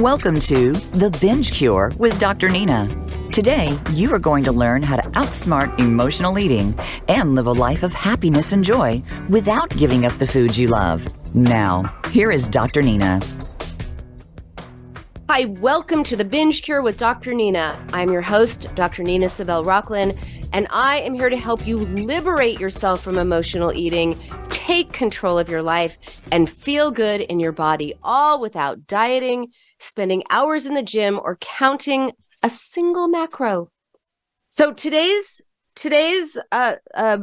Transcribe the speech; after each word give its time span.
Welcome 0.00 0.40
to 0.40 0.72
The 0.72 1.14
Binge 1.20 1.52
Cure 1.52 1.92
with 1.98 2.18
Dr. 2.18 2.48
Nina. 2.48 2.88
Today, 3.32 3.78
you 3.90 4.10
are 4.14 4.18
going 4.18 4.42
to 4.44 4.50
learn 4.50 4.82
how 4.82 4.96
to 4.96 5.02
outsmart 5.10 5.78
emotional 5.78 6.38
eating 6.38 6.74
and 7.08 7.34
live 7.34 7.46
a 7.46 7.52
life 7.52 7.82
of 7.82 7.92
happiness 7.92 8.54
and 8.54 8.64
joy 8.64 9.02
without 9.28 9.68
giving 9.76 10.06
up 10.06 10.18
the 10.18 10.26
foods 10.26 10.58
you 10.58 10.68
love. 10.68 11.06
Now, 11.34 11.82
here 12.12 12.32
is 12.32 12.48
Dr. 12.48 12.80
Nina. 12.80 13.20
Hi, 15.28 15.44
welcome 15.44 16.02
to 16.04 16.16
the 16.16 16.24
Binge 16.24 16.62
Cure 16.62 16.80
with 16.80 16.96
Dr. 16.96 17.34
Nina. 17.34 17.78
I'm 17.92 18.08
your 18.08 18.22
host, 18.22 18.74
Dr. 18.74 19.02
Nina 19.02 19.26
Savelle 19.26 19.66
Rocklin, 19.66 20.18
and 20.54 20.66
I 20.70 21.00
am 21.00 21.12
here 21.12 21.28
to 21.28 21.36
help 21.36 21.66
you 21.66 21.80
liberate 21.80 22.58
yourself 22.58 23.02
from 23.02 23.18
emotional 23.18 23.70
eating, 23.74 24.18
take 24.48 24.94
control 24.94 25.38
of 25.38 25.50
your 25.50 25.62
life, 25.62 25.98
and 26.32 26.48
feel 26.48 26.90
good 26.90 27.20
in 27.20 27.38
your 27.38 27.52
body, 27.52 27.92
all 28.02 28.40
without 28.40 28.86
dieting, 28.86 29.52
spending 29.80 30.22
hours 30.30 30.66
in 30.66 30.74
the 30.74 30.82
gym, 30.82 31.20
or 31.22 31.36
counting 31.40 32.12
a 32.42 32.50
single 32.50 33.08
macro. 33.08 33.68
So 34.48 34.72
today's 34.72 35.40
today's 35.76 36.38
uh, 36.52 36.76
uh 36.94 37.18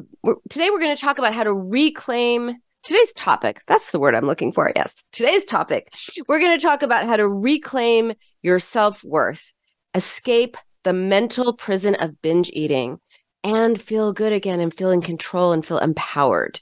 today 0.49 0.69
we're 0.69 0.79
going 0.79 0.95
to 0.95 1.01
talk 1.01 1.17
about 1.17 1.33
how 1.33 1.43
to 1.43 1.53
reclaim 1.53 2.55
today's 2.83 3.13
topic. 3.13 3.61
That's 3.67 3.91
the 3.91 3.99
word 3.99 4.15
I'm 4.15 4.25
looking 4.25 4.51
for. 4.51 4.71
Yes. 4.75 5.03
Today's 5.11 5.43
topic. 5.43 5.93
We're 6.27 6.39
going 6.39 6.57
to 6.57 6.61
talk 6.61 6.83
about 6.83 7.05
how 7.05 7.17
to 7.17 7.27
reclaim 7.27 8.13
your 8.41 8.59
self-worth, 8.59 9.53
escape 9.93 10.55
the 10.83 10.93
mental 10.93 11.53
prison 11.53 11.95
of 11.95 12.21
binge 12.21 12.49
eating 12.53 12.99
and 13.43 13.79
feel 13.79 14.13
good 14.13 14.31
again 14.31 14.59
and 14.59 14.73
feel 14.73 14.91
in 14.91 15.01
control 15.01 15.51
and 15.51 15.65
feel 15.65 15.79
empowered. 15.79 16.59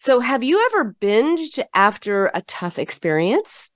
So, 0.00 0.20
have 0.20 0.44
you 0.44 0.64
ever 0.66 0.94
binged 1.00 1.64
after 1.74 2.30
a 2.34 2.42
tough 2.42 2.78
experience? 2.78 3.70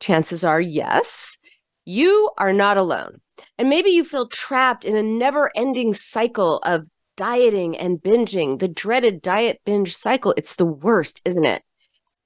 Chances 0.00 0.44
are 0.44 0.60
yes. 0.60 1.36
You 1.84 2.30
are 2.38 2.52
not 2.52 2.76
alone. 2.76 3.20
And 3.58 3.68
maybe 3.68 3.90
you 3.90 4.04
feel 4.04 4.28
trapped 4.28 4.84
in 4.84 4.96
a 4.96 5.02
never 5.02 5.50
ending 5.54 5.94
cycle 5.94 6.58
of 6.58 6.86
dieting 7.16 7.76
and 7.76 7.98
binging, 7.98 8.58
the 8.58 8.68
dreaded 8.68 9.20
diet 9.22 9.60
binge 9.64 9.94
cycle. 9.94 10.34
It's 10.36 10.56
the 10.56 10.66
worst, 10.66 11.20
isn't 11.24 11.44
it? 11.44 11.62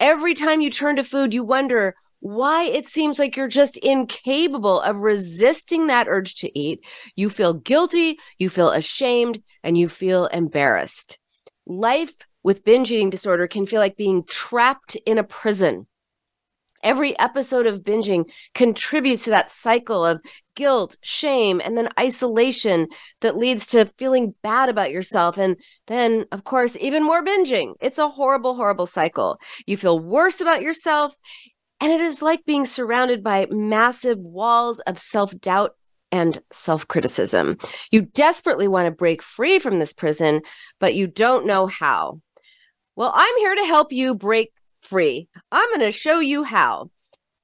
Every 0.01 0.35
time 0.35 0.61
you 0.61 0.71
turn 0.71 0.97
to 0.97 1.05
food, 1.05 1.35
you 1.35 1.45
wonder 1.45 1.95
why 2.21 2.65
it 2.65 2.89
seems 2.89 3.19
like 3.19 3.37
you're 3.37 3.49
just 3.49 3.77
incapable 3.79 4.81
of 4.81 4.99
resisting 4.99 5.89
that 5.89 6.09
urge 6.09 6.37
to 6.37 6.59
eat. 6.59 6.81
You 7.17 7.29
feel 7.29 7.55
guilty, 7.55 8.19
you 8.39 8.49
feel 8.49 8.71
ashamed, 8.71 9.43
and 9.63 9.77
you 9.77 9.89
feel 9.89 10.27
embarrassed. 10.27 11.19
Life 11.67 12.15
with 12.43 12.65
binge 12.65 12.91
eating 12.91 13.11
disorder 13.11 13.47
can 13.47 13.67
feel 13.67 13.81
like 13.81 13.97
being 13.97 14.25
trapped 14.25 14.97
in 15.07 15.19
a 15.19 15.25
prison. 15.25 15.87
Every 16.85 17.19
episode 17.19 17.67
of 17.67 17.83
binging 17.83 18.31
contributes 18.55 19.25
to 19.25 19.31
that 19.31 19.51
cycle 19.51 20.05
of 20.05 20.21
guilt, 20.55 20.97
shame, 21.01 21.61
and 21.65 21.77
then 21.77 21.89
isolation 21.99 22.89
that 23.23 23.39
leads 23.39 23.67
to 23.69 23.87
feeling 23.99 24.35
bad 24.43 24.69
about 24.69 24.93
yourself. 24.93 25.39
And 25.39 25.57
then, 25.87 26.27
of 26.31 26.45
course, 26.45 26.77
even 26.79 27.03
more 27.03 27.25
binging. 27.25 27.73
It's 27.81 27.99
a 27.99 28.11
horrible, 28.11 28.55
horrible 28.55 28.87
cycle. 28.87 29.39
You 29.67 29.79
feel 29.79 29.99
worse 29.99 30.43
about 30.43 30.61
yourself. 30.63 31.17
And 31.81 31.91
it 31.91 32.01
is 32.01 32.23
like 32.23 32.45
being 32.45 32.67
surrounded 32.67 33.25
by 33.25 33.47
massive 33.51 34.19
walls 34.19 34.81
of 34.81 34.99
self 34.99 35.39
doubt 35.41 35.73
and 36.13 36.41
self 36.53 36.87
criticism. 36.87 37.57
You 37.91 38.03
desperately 38.03 38.69
want 38.69 38.87
to 38.87 38.93
break 38.93 39.23
free 39.23 39.59
from 39.59 39.79
this 39.79 39.93
prison, 39.93 40.43
but 40.79 40.95
you 40.95 41.07
don't 41.07 41.47
know 41.47 41.67
how. 41.67 42.21
Well, 42.95 43.11
I'm 43.13 43.37
here 43.39 43.55
to 43.57 43.65
help 43.65 43.91
you 43.93 44.15
break 44.15 44.53
free. 44.85 45.29
I'm 45.51 45.69
going 45.71 45.81
to 45.81 45.93
show 45.93 46.21
you 46.21 46.45
how. 46.45 46.91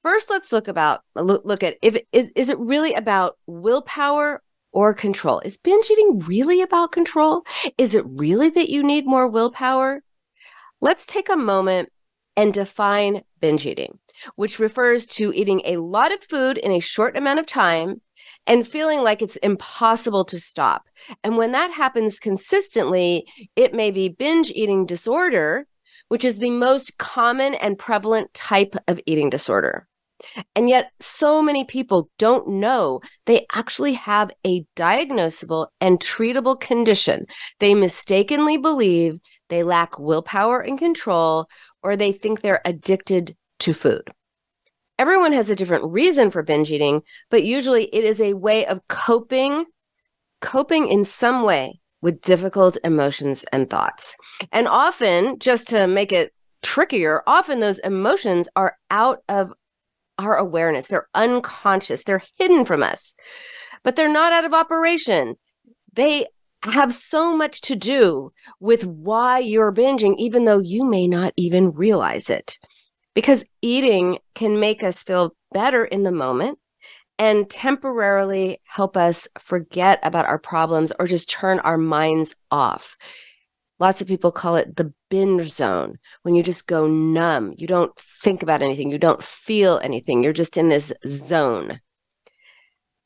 First, 0.02 0.30
let's 0.30 0.52
look 0.52 0.68
about 0.68 1.02
look, 1.14 1.44
look 1.44 1.62
at 1.62 1.76
if 1.82 1.96
is, 2.12 2.30
is 2.34 2.48
it 2.48 2.58
really 2.58 2.94
about 2.94 3.36
willpower 3.46 4.42
or 4.72 4.94
control? 4.94 5.40
Is 5.40 5.56
binge 5.56 5.90
eating 5.90 6.20
really 6.20 6.62
about 6.62 6.92
control? 6.92 7.42
Is 7.76 7.94
it 7.94 8.04
really 8.06 8.50
that 8.50 8.70
you 8.70 8.82
need 8.82 9.06
more 9.06 9.28
willpower? 9.28 10.02
Let's 10.80 11.04
take 11.04 11.28
a 11.28 11.36
moment 11.36 11.90
and 12.36 12.54
define 12.54 13.22
binge 13.40 13.66
eating, 13.66 13.98
which 14.36 14.58
refers 14.58 15.04
to 15.04 15.32
eating 15.34 15.60
a 15.64 15.76
lot 15.76 16.12
of 16.12 16.22
food 16.24 16.56
in 16.56 16.72
a 16.72 16.80
short 16.80 17.16
amount 17.16 17.38
of 17.38 17.46
time 17.46 18.00
and 18.46 18.66
feeling 18.66 19.02
like 19.02 19.20
it's 19.20 19.36
impossible 19.36 20.24
to 20.24 20.40
stop. 20.40 20.88
And 21.22 21.36
when 21.36 21.52
that 21.52 21.72
happens 21.72 22.18
consistently, 22.18 23.26
it 23.56 23.74
may 23.74 23.90
be 23.90 24.08
binge 24.08 24.50
eating 24.50 24.86
disorder, 24.86 25.66
which 26.10 26.24
is 26.24 26.38
the 26.38 26.50
most 26.50 26.98
common 26.98 27.54
and 27.54 27.78
prevalent 27.78 28.34
type 28.34 28.74
of 28.88 29.00
eating 29.06 29.30
disorder. 29.30 29.86
And 30.56 30.68
yet, 30.68 30.90
so 30.98 31.40
many 31.40 31.64
people 31.64 32.10
don't 32.18 32.48
know 32.48 33.00
they 33.26 33.46
actually 33.54 33.92
have 33.94 34.32
a 34.44 34.64
diagnosable 34.74 35.68
and 35.80 36.00
treatable 36.00 36.60
condition. 36.60 37.26
They 37.60 37.74
mistakenly 37.74 38.58
believe 38.58 39.20
they 39.48 39.62
lack 39.62 40.00
willpower 40.00 40.60
and 40.60 40.76
control, 40.76 41.46
or 41.80 41.96
they 41.96 42.10
think 42.10 42.40
they're 42.40 42.60
addicted 42.64 43.36
to 43.60 43.72
food. 43.72 44.10
Everyone 44.98 45.32
has 45.32 45.48
a 45.48 45.56
different 45.56 45.84
reason 45.84 46.32
for 46.32 46.42
binge 46.42 46.72
eating, 46.72 47.02
but 47.30 47.44
usually 47.44 47.84
it 47.84 48.02
is 48.02 48.20
a 48.20 48.34
way 48.34 48.66
of 48.66 48.86
coping, 48.88 49.64
coping 50.40 50.88
in 50.88 51.04
some 51.04 51.44
way 51.44 51.79
with 52.02 52.22
difficult 52.22 52.76
emotions 52.84 53.44
and 53.52 53.68
thoughts. 53.68 54.14
And 54.52 54.68
often, 54.68 55.38
just 55.38 55.68
to 55.68 55.86
make 55.86 56.12
it 56.12 56.32
trickier, 56.62 57.22
often 57.26 57.60
those 57.60 57.78
emotions 57.80 58.48
are 58.56 58.76
out 58.90 59.18
of 59.28 59.52
our 60.18 60.36
awareness. 60.36 60.86
They're 60.86 61.08
unconscious, 61.14 62.04
they're 62.04 62.22
hidden 62.38 62.64
from 62.64 62.82
us, 62.82 63.14
but 63.82 63.96
they're 63.96 64.12
not 64.12 64.32
out 64.32 64.44
of 64.44 64.54
operation. 64.54 65.36
They 65.94 66.26
have 66.62 66.92
so 66.92 67.36
much 67.36 67.62
to 67.62 67.74
do 67.74 68.32
with 68.60 68.84
why 68.84 69.38
you're 69.38 69.72
binging, 69.72 70.16
even 70.18 70.44
though 70.44 70.58
you 70.58 70.84
may 70.84 71.08
not 71.08 71.32
even 71.36 71.72
realize 71.72 72.28
it 72.28 72.58
because 73.14 73.44
eating 73.62 74.18
can 74.34 74.60
make 74.60 74.82
us 74.82 75.02
feel 75.02 75.34
better 75.52 75.84
in 75.84 76.04
the 76.04 76.12
moment 76.12 76.58
and 77.20 77.50
temporarily 77.50 78.62
help 78.64 78.96
us 78.96 79.28
forget 79.38 80.00
about 80.02 80.24
our 80.24 80.38
problems 80.38 80.90
or 80.98 81.06
just 81.06 81.28
turn 81.28 81.60
our 81.60 81.76
minds 81.76 82.34
off. 82.50 82.96
Lots 83.78 84.00
of 84.00 84.08
people 84.08 84.32
call 84.32 84.56
it 84.56 84.76
the 84.76 84.94
binge 85.10 85.50
zone 85.50 85.98
when 86.22 86.34
you 86.34 86.42
just 86.42 86.66
go 86.66 86.86
numb. 86.86 87.52
You 87.58 87.66
don't 87.66 87.94
think 87.94 88.42
about 88.42 88.62
anything, 88.62 88.90
you 88.90 88.98
don't 88.98 89.22
feel 89.22 89.78
anything, 89.82 90.24
you're 90.24 90.32
just 90.32 90.56
in 90.56 90.70
this 90.70 90.94
zone. 91.06 91.80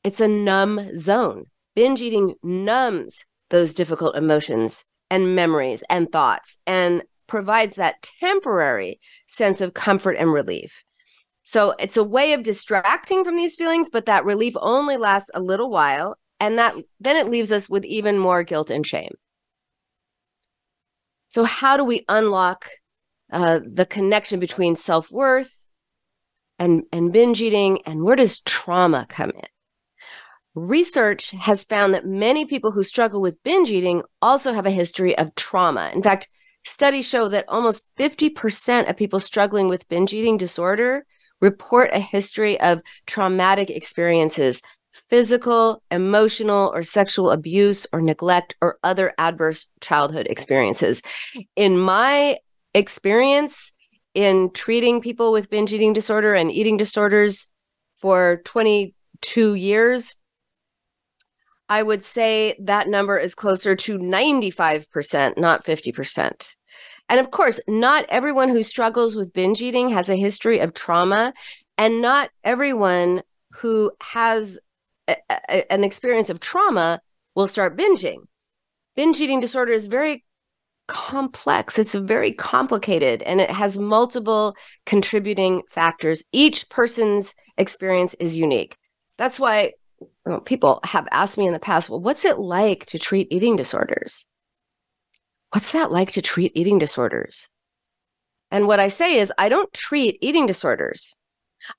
It's 0.01 0.21
a 0.21 0.29
numb 0.29 0.97
zone. 0.97 1.47
Binge 1.75 2.01
eating 2.01 2.35
numbs 2.41 3.25
those 3.49 3.73
difficult 3.73 4.15
emotions 4.15 4.85
and 5.09 5.35
memories 5.35 5.83
and 5.89 6.09
thoughts 6.09 6.59
and 6.65 7.03
provides 7.27 7.75
that 7.75 8.09
temporary 8.21 9.01
sense 9.27 9.59
of 9.59 9.73
comfort 9.73 10.15
and 10.17 10.31
relief. 10.31 10.85
So 11.47 11.75
it's 11.77 11.95
a 11.95 12.03
way 12.03 12.33
of 12.33 12.41
distracting 12.41 13.23
from 13.23 13.35
these 13.35 13.55
feelings, 13.55 13.87
but 13.91 14.07
that 14.07 14.25
relief 14.25 14.55
only 14.59 14.97
lasts 14.97 15.29
a 15.35 15.39
little 15.39 15.69
while. 15.69 16.17
And 16.39 16.57
that 16.57 16.75
then 16.99 17.15
it 17.15 17.29
leaves 17.29 17.51
us 17.51 17.69
with 17.69 17.85
even 17.85 18.17
more 18.17 18.43
guilt 18.43 18.71
and 18.71 18.85
shame. 18.85 19.13
So, 21.29 21.43
how 21.43 21.77
do 21.77 21.85
we 21.85 22.03
unlock 22.09 22.67
uh, 23.31 23.59
the 23.63 23.85
connection 23.85 24.39
between 24.39 24.75
self 24.75 25.11
worth 25.11 25.67
and, 26.59 26.83
and 26.91 27.13
binge 27.13 27.41
eating? 27.41 27.79
And 27.85 28.03
where 28.03 28.17
does 28.17 28.41
trauma 28.41 29.05
come 29.07 29.29
in? 29.29 29.47
Research 30.55 31.31
has 31.31 31.63
found 31.63 31.93
that 31.93 32.05
many 32.05 32.45
people 32.45 32.71
who 32.71 32.83
struggle 32.83 33.21
with 33.21 33.41
binge 33.43 33.69
eating 33.69 34.01
also 34.21 34.51
have 34.51 34.65
a 34.65 34.71
history 34.71 35.17
of 35.17 35.35
trauma. 35.35 35.91
In 35.93 36.01
fact, 36.01 36.27
Studies 36.65 37.05
show 37.05 37.27
that 37.29 37.45
almost 37.47 37.85
50% 37.95 38.89
of 38.89 38.97
people 38.97 39.19
struggling 39.19 39.67
with 39.67 39.87
binge 39.87 40.11
eating 40.13 40.35
disorder 40.35 41.05
report 41.41 41.89
a 41.93 41.99
history 41.99 42.59
of 42.59 42.81
traumatic 43.05 43.69
experiences, 43.69 44.61
physical, 44.91 45.81
emotional, 45.91 46.71
or 46.73 46.83
sexual 46.83 47.31
abuse 47.31 47.85
or 47.91 48.01
neglect 48.01 48.55
or 48.61 48.77
other 48.83 49.13
adverse 49.17 49.67
childhood 49.81 50.27
experiences. 50.29 51.01
In 51.55 51.77
my 51.77 52.37
experience 52.73 53.71
in 54.13 54.49
treating 54.51 55.01
people 55.01 55.31
with 55.31 55.49
binge 55.49 55.73
eating 55.73 55.93
disorder 55.93 56.33
and 56.33 56.51
eating 56.51 56.77
disorders 56.77 57.47
for 57.95 58.41
22 58.45 59.55
years, 59.55 60.15
I 61.67 61.81
would 61.81 62.05
say 62.05 62.55
that 62.59 62.87
number 62.87 63.17
is 63.17 63.33
closer 63.33 63.75
to 63.75 63.97
95%, 63.97 65.37
not 65.37 65.65
50%. 65.65 66.55
And 67.09 67.19
of 67.19 67.31
course, 67.31 67.59
not 67.67 68.05
everyone 68.09 68.49
who 68.49 68.63
struggles 68.63 69.15
with 69.15 69.33
binge 69.33 69.61
eating 69.61 69.89
has 69.89 70.09
a 70.09 70.15
history 70.15 70.59
of 70.59 70.73
trauma, 70.73 71.33
and 71.77 72.01
not 72.01 72.29
everyone 72.43 73.21
who 73.57 73.91
has 74.01 74.59
a, 75.07 75.15
a, 75.29 75.71
an 75.71 75.83
experience 75.83 76.29
of 76.29 76.39
trauma 76.39 77.01
will 77.35 77.47
start 77.47 77.77
binging. 77.77 78.19
Binge 78.95 79.19
eating 79.19 79.39
disorder 79.39 79.73
is 79.73 79.85
very 79.85 80.23
complex. 80.87 81.79
It's 81.79 81.95
very 81.95 82.31
complicated 82.31 83.21
and 83.23 83.41
it 83.41 83.49
has 83.49 83.77
multiple 83.77 84.55
contributing 84.85 85.63
factors. 85.69 86.23
Each 86.31 86.69
person's 86.69 87.33
experience 87.57 88.13
is 88.19 88.37
unique. 88.37 88.77
That's 89.17 89.39
why 89.39 89.73
people 90.45 90.79
have 90.83 91.07
asked 91.11 91.37
me 91.37 91.47
in 91.47 91.53
the 91.53 91.59
past, 91.59 91.89
well, 91.89 91.99
what's 91.99 92.25
it 92.25 92.37
like 92.37 92.85
to 92.87 92.99
treat 92.99 93.27
eating 93.31 93.55
disorders? 93.55 94.25
What's 95.51 95.71
that 95.71 95.91
like 95.91 96.11
to 96.11 96.21
treat 96.21 96.51
eating 96.55 96.79
disorders? 96.79 97.49
And 98.51 98.67
what 98.67 98.79
I 98.79 98.87
say 98.87 99.19
is, 99.19 99.31
I 99.37 99.49
don't 99.49 99.71
treat 99.73 100.17
eating 100.21 100.45
disorders, 100.47 101.15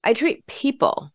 I 0.05 0.13
treat 0.13 0.47
people. 0.47 1.13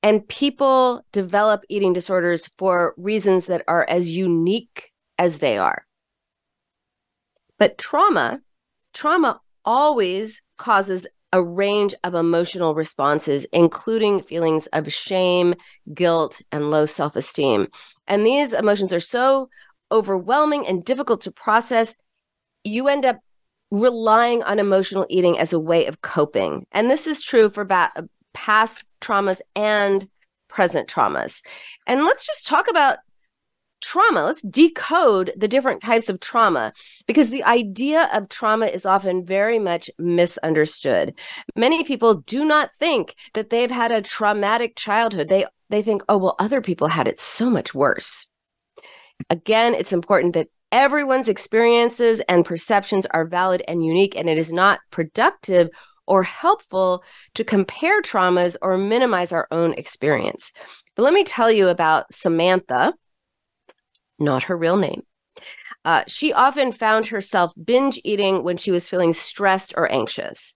And 0.00 0.26
people 0.28 1.02
develop 1.10 1.64
eating 1.68 1.92
disorders 1.92 2.48
for 2.56 2.94
reasons 2.96 3.46
that 3.46 3.64
are 3.66 3.84
as 3.88 4.10
unique 4.10 4.92
as 5.18 5.40
they 5.40 5.58
are. 5.58 5.84
But 7.58 7.78
trauma, 7.78 8.40
trauma 8.94 9.40
always 9.64 10.42
causes 10.56 11.08
a 11.32 11.42
range 11.42 11.94
of 12.04 12.14
emotional 12.14 12.74
responses, 12.74 13.44
including 13.52 14.22
feelings 14.22 14.66
of 14.68 14.92
shame, 14.92 15.54
guilt, 15.92 16.40
and 16.52 16.70
low 16.70 16.86
self 16.86 17.16
esteem. 17.16 17.68
And 18.06 18.24
these 18.24 18.52
emotions 18.52 18.92
are 18.92 19.00
so 19.00 19.50
overwhelming 19.90 20.66
and 20.66 20.84
difficult 20.84 21.22
to 21.22 21.30
process. 21.30 21.96
You 22.64 22.88
end 22.88 23.06
up 23.06 23.20
relying 23.70 24.42
on 24.42 24.58
emotional 24.58 25.06
eating 25.08 25.38
as 25.38 25.52
a 25.52 25.60
way 25.60 25.86
of 25.86 26.00
coping. 26.00 26.66
And 26.72 26.90
this 26.90 27.06
is 27.06 27.22
true 27.22 27.50
for 27.50 27.64
ba- 27.64 27.92
uh, 27.96 28.02
past 28.32 28.84
traumas 29.00 29.40
and 29.54 30.08
present 30.48 30.88
traumas. 30.88 31.42
And 31.86 32.04
let's 32.04 32.26
just 32.26 32.46
talk 32.46 32.68
about 32.68 32.98
trauma. 33.80 34.24
Let's 34.24 34.42
decode 34.42 35.32
the 35.36 35.48
different 35.48 35.82
types 35.82 36.08
of 36.08 36.20
trauma 36.20 36.72
because 37.06 37.30
the 37.30 37.44
idea 37.44 38.08
of 38.12 38.28
trauma 38.28 38.66
is 38.66 38.86
often 38.86 39.24
very 39.24 39.58
much 39.58 39.90
misunderstood. 39.98 41.14
Many 41.54 41.84
people 41.84 42.16
do 42.26 42.44
not 42.44 42.74
think 42.76 43.14
that 43.34 43.50
they've 43.50 43.70
had 43.70 43.92
a 43.92 44.02
traumatic 44.02 44.76
childhood. 44.76 45.28
They 45.28 45.46
they 45.70 45.82
think, 45.82 46.02
"Oh, 46.08 46.16
well 46.18 46.36
other 46.38 46.60
people 46.60 46.88
had 46.88 47.06
it 47.08 47.20
so 47.20 47.50
much 47.50 47.74
worse." 47.74 48.26
Again, 49.30 49.74
it's 49.74 49.92
important 49.92 50.34
that 50.34 50.48
everyone's 50.70 51.28
experiences 51.28 52.20
and 52.28 52.44
perceptions 52.44 53.06
are 53.06 53.24
valid 53.24 53.62
and 53.66 53.84
unique 53.84 54.16
and 54.16 54.28
it 54.28 54.38
is 54.38 54.52
not 54.52 54.80
productive 54.90 55.68
or 56.06 56.22
helpful 56.22 57.02
to 57.34 57.44
compare 57.44 58.00
traumas 58.02 58.56
or 58.62 58.78
minimize 58.78 59.32
our 59.32 59.46
own 59.50 59.72
experience. 59.74 60.52
But 60.94 61.02
let 61.02 61.12
me 61.12 61.24
tell 61.24 61.50
you 61.50 61.68
about 61.68 62.12
Samantha 62.12 62.94
not 64.18 64.44
her 64.44 64.56
real 64.56 64.76
name. 64.76 65.02
Uh, 65.84 66.04
she 66.06 66.32
often 66.32 66.72
found 66.72 67.06
herself 67.06 67.52
binge 67.62 68.00
eating 68.04 68.42
when 68.42 68.56
she 68.56 68.70
was 68.70 68.88
feeling 68.88 69.12
stressed 69.12 69.72
or 69.76 69.90
anxious. 69.90 70.54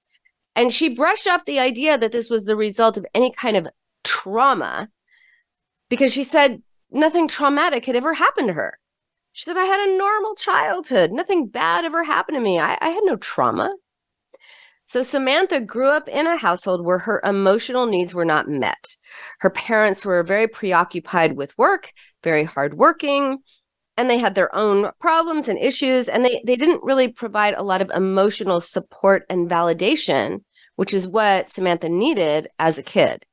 And 0.57 0.73
she 0.73 0.89
brushed 0.89 1.27
off 1.27 1.45
the 1.45 1.61
idea 1.61 1.97
that 1.97 2.13
this 2.13 2.29
was 2.29 2.45
the 2.45 2.57
result 2.57 2.97
of 2.97 3.07
any 3.15 3.33
kind 3.33 3.57
of 3.57 3.69
trauma 4.05 4.89
because 5.89 6.13
she 6.13 6.25
said 6.25 6.63
nothing 6.93 7.29
traumatic 7.29 7.87
had 7.87 7.97
ever 7.97 8.15
happened 8.15 8.49
to 8.49 8.55
her. 8.55 8.79
She 9.33 9.45
said, 9.45 9.57
I 9.57 9.65
had 9.65 9.89
a 9.89 9.97
normal 9.97 10.35
childhood. 10.35 11.11
Nothing 11.11 11.49
bad 11.49 11.85
ever 11.85 12.05
happened 12.05 12.37
to 12.37 12.41
me. 12.41 12.59
I, 12.59 12.77
I 12.81 12.91
had 12.91 13.05
no 13.05 13.17
trauma. 13.17 13.75
So 14.87 15.03
Samantha 15.03 15.59
grew 15.59 15.89
up 15.89 16.07
in 16.07 16.27
a 16.27 16.37
household 16.37 16.85
where 16.85 16.99
her 16.99 17.23
emotional 17.25 17.87
needs 17.87 18.15
were 18.15 18.27
not 18.27 18.47
met. 18.47 18.97
Her 19.39 19.49
parents 19.49 20.05
were 20.05 20.23
very 20.23 20.47
preoccupied 20.47 21.35
with 21.35 21.57
work, 21.57 21.93
very 22.23 22.45
hardworking, 22.45 23.39
and 23.97 24.11
they 24.11 24.19
had 24.19 24.35
their 24.35 24.55
own 24.55 24.91
problems 25.01 25.49
and 25.49 25.59
issues, 25.59 26.11
and 26.11 26.25
they, 26.25 26.43
they 26.45 26.57
didn't 26.57 26.85
really 26.85 27.09
provide 27.09 27.55
a 27.55 27.63
lot 27.63 27.81
of 27.81 27.91
emotional 27.95 28.61
support 28.61 29.25
and 29.31 29.49
validation, 29.49 30.43
which 30.77 30.93
is 30.93 31.09
what 31.09 31.51
Samantha 31.51 31.89
needed 31.89 32.49
as 32.59 32.77
a 32.77 32.83
kid. 32.83 33.25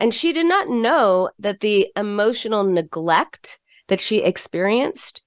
And 0.00 0.14
she 0.14 0.32
did 0.32 0.46
not 0.46 0.68
know 0.68 1.30
that 1.38 1.60
the 1.60 1.88
emotional 1.96 2.62
neglect 2.64 3.58
that 3.88 4.00
she 4.00 4.18
experienced 4.18 5.22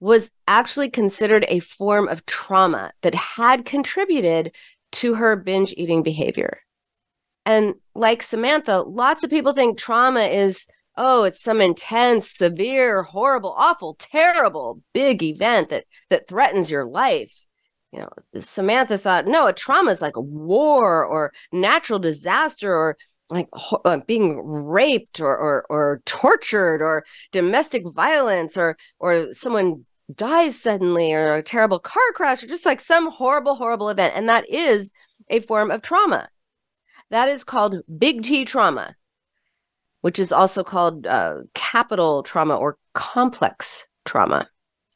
was 0.00 0.32
actually 0.46 0.90
considered 0.90 1.46
a 1.48 1.60
form 1.60 2.08
of 2.08 2.26
trauma 2.26 2.92
that 3.02 3.14
had 3.14 3.64
contributed 3.64 4.54
to 4.92 5.14
her 5.14 5.36
binge 5.36 5.72
eating 5.76 6.02
behavior. 6.02 6.60
And 7.44 7.74
like 7.94 8.22
Samantha, 8.22 8.82
lots 8.82 9.22
of 9.22 9.30
people 9.30 9.52
think 9.52 9.78
trauma 9.78 10.22
is, 10.22 10.66
oh, 10.96 11.24
it's 11.24 11.42
some 11.42 11.60
intense, 11.60 12.30
severe, 12.30 13.04
horrible, 13.04 13.54
awful, 13.56 13.94
terrible, 13.98 14.82
big 14.92 15.22
event 15.22 15.68
that 15.68 15.84
that 16.10 16.28
threatens 16.28 16.70
your 16.70 16.84
life. 16.84 17.46
You 17.92 18.00
know, 18.00 18.40
Samantha 18.40 18.98
thought, 18.98 19.26
no, 19.26 19.46
a 19.46 19.52
trauma 19.52 19.92
is 19.92 20.02
like 20.02 20.16
a 20.16 20.20
war 20.20 21.04
or 21.04 21.32
natural 21.52 21.98
disaster 21.98 22.74
or 22.74 22.96
like 23.30 23.48
uh, 23.84 23.98
being 24.06 24.40
raped 24.44 25.20
or, 25.20 25.36
or 25.36 25.66
or 25.68 26.02
tortured 26.06 26.80
or 26.80 27.04
domestic 27.32 27.82
violence 27.92 28.56
or 28.56 28.76
or 28.98 29.32
someone 29.32 29.84
dies 30.14 30.60
suddenly 30.60 31.12
or 31.12 31.34
a 31.34 31.42
terrible 31.42 31.78
car 31.78 32.12
crash 32.14 32.42
or 32.42 32.46
just 32.46 32.66
like 32.66 32.80
some 32.80 33.10
horrible, 33.10 33.56
horrible 33.56 33.88
event. 33.88 34.14
And 34.16 34.28
that 34.28 34.48
is 34.48 34.92
a 35.28 35.40
form 35.40 35.70
of 35.70 35.82
trauma. 35.82 36.28
That 37.10 37.28
is 37.28 37.44
called 37.44 37.82
big 37.98 38.22
T 38.22 38.44
trauma, 38.44 38.94
which 40.00 40.18
is 40.18 40.32
also 40.32 40.62
called 40.62 41.06
uh, 41.06 41.38
capital 41.54 42.22
trauma 42.22 42.56
or 42.56 42.78
complex 42.94 43.86
trauma. 44.04 44.48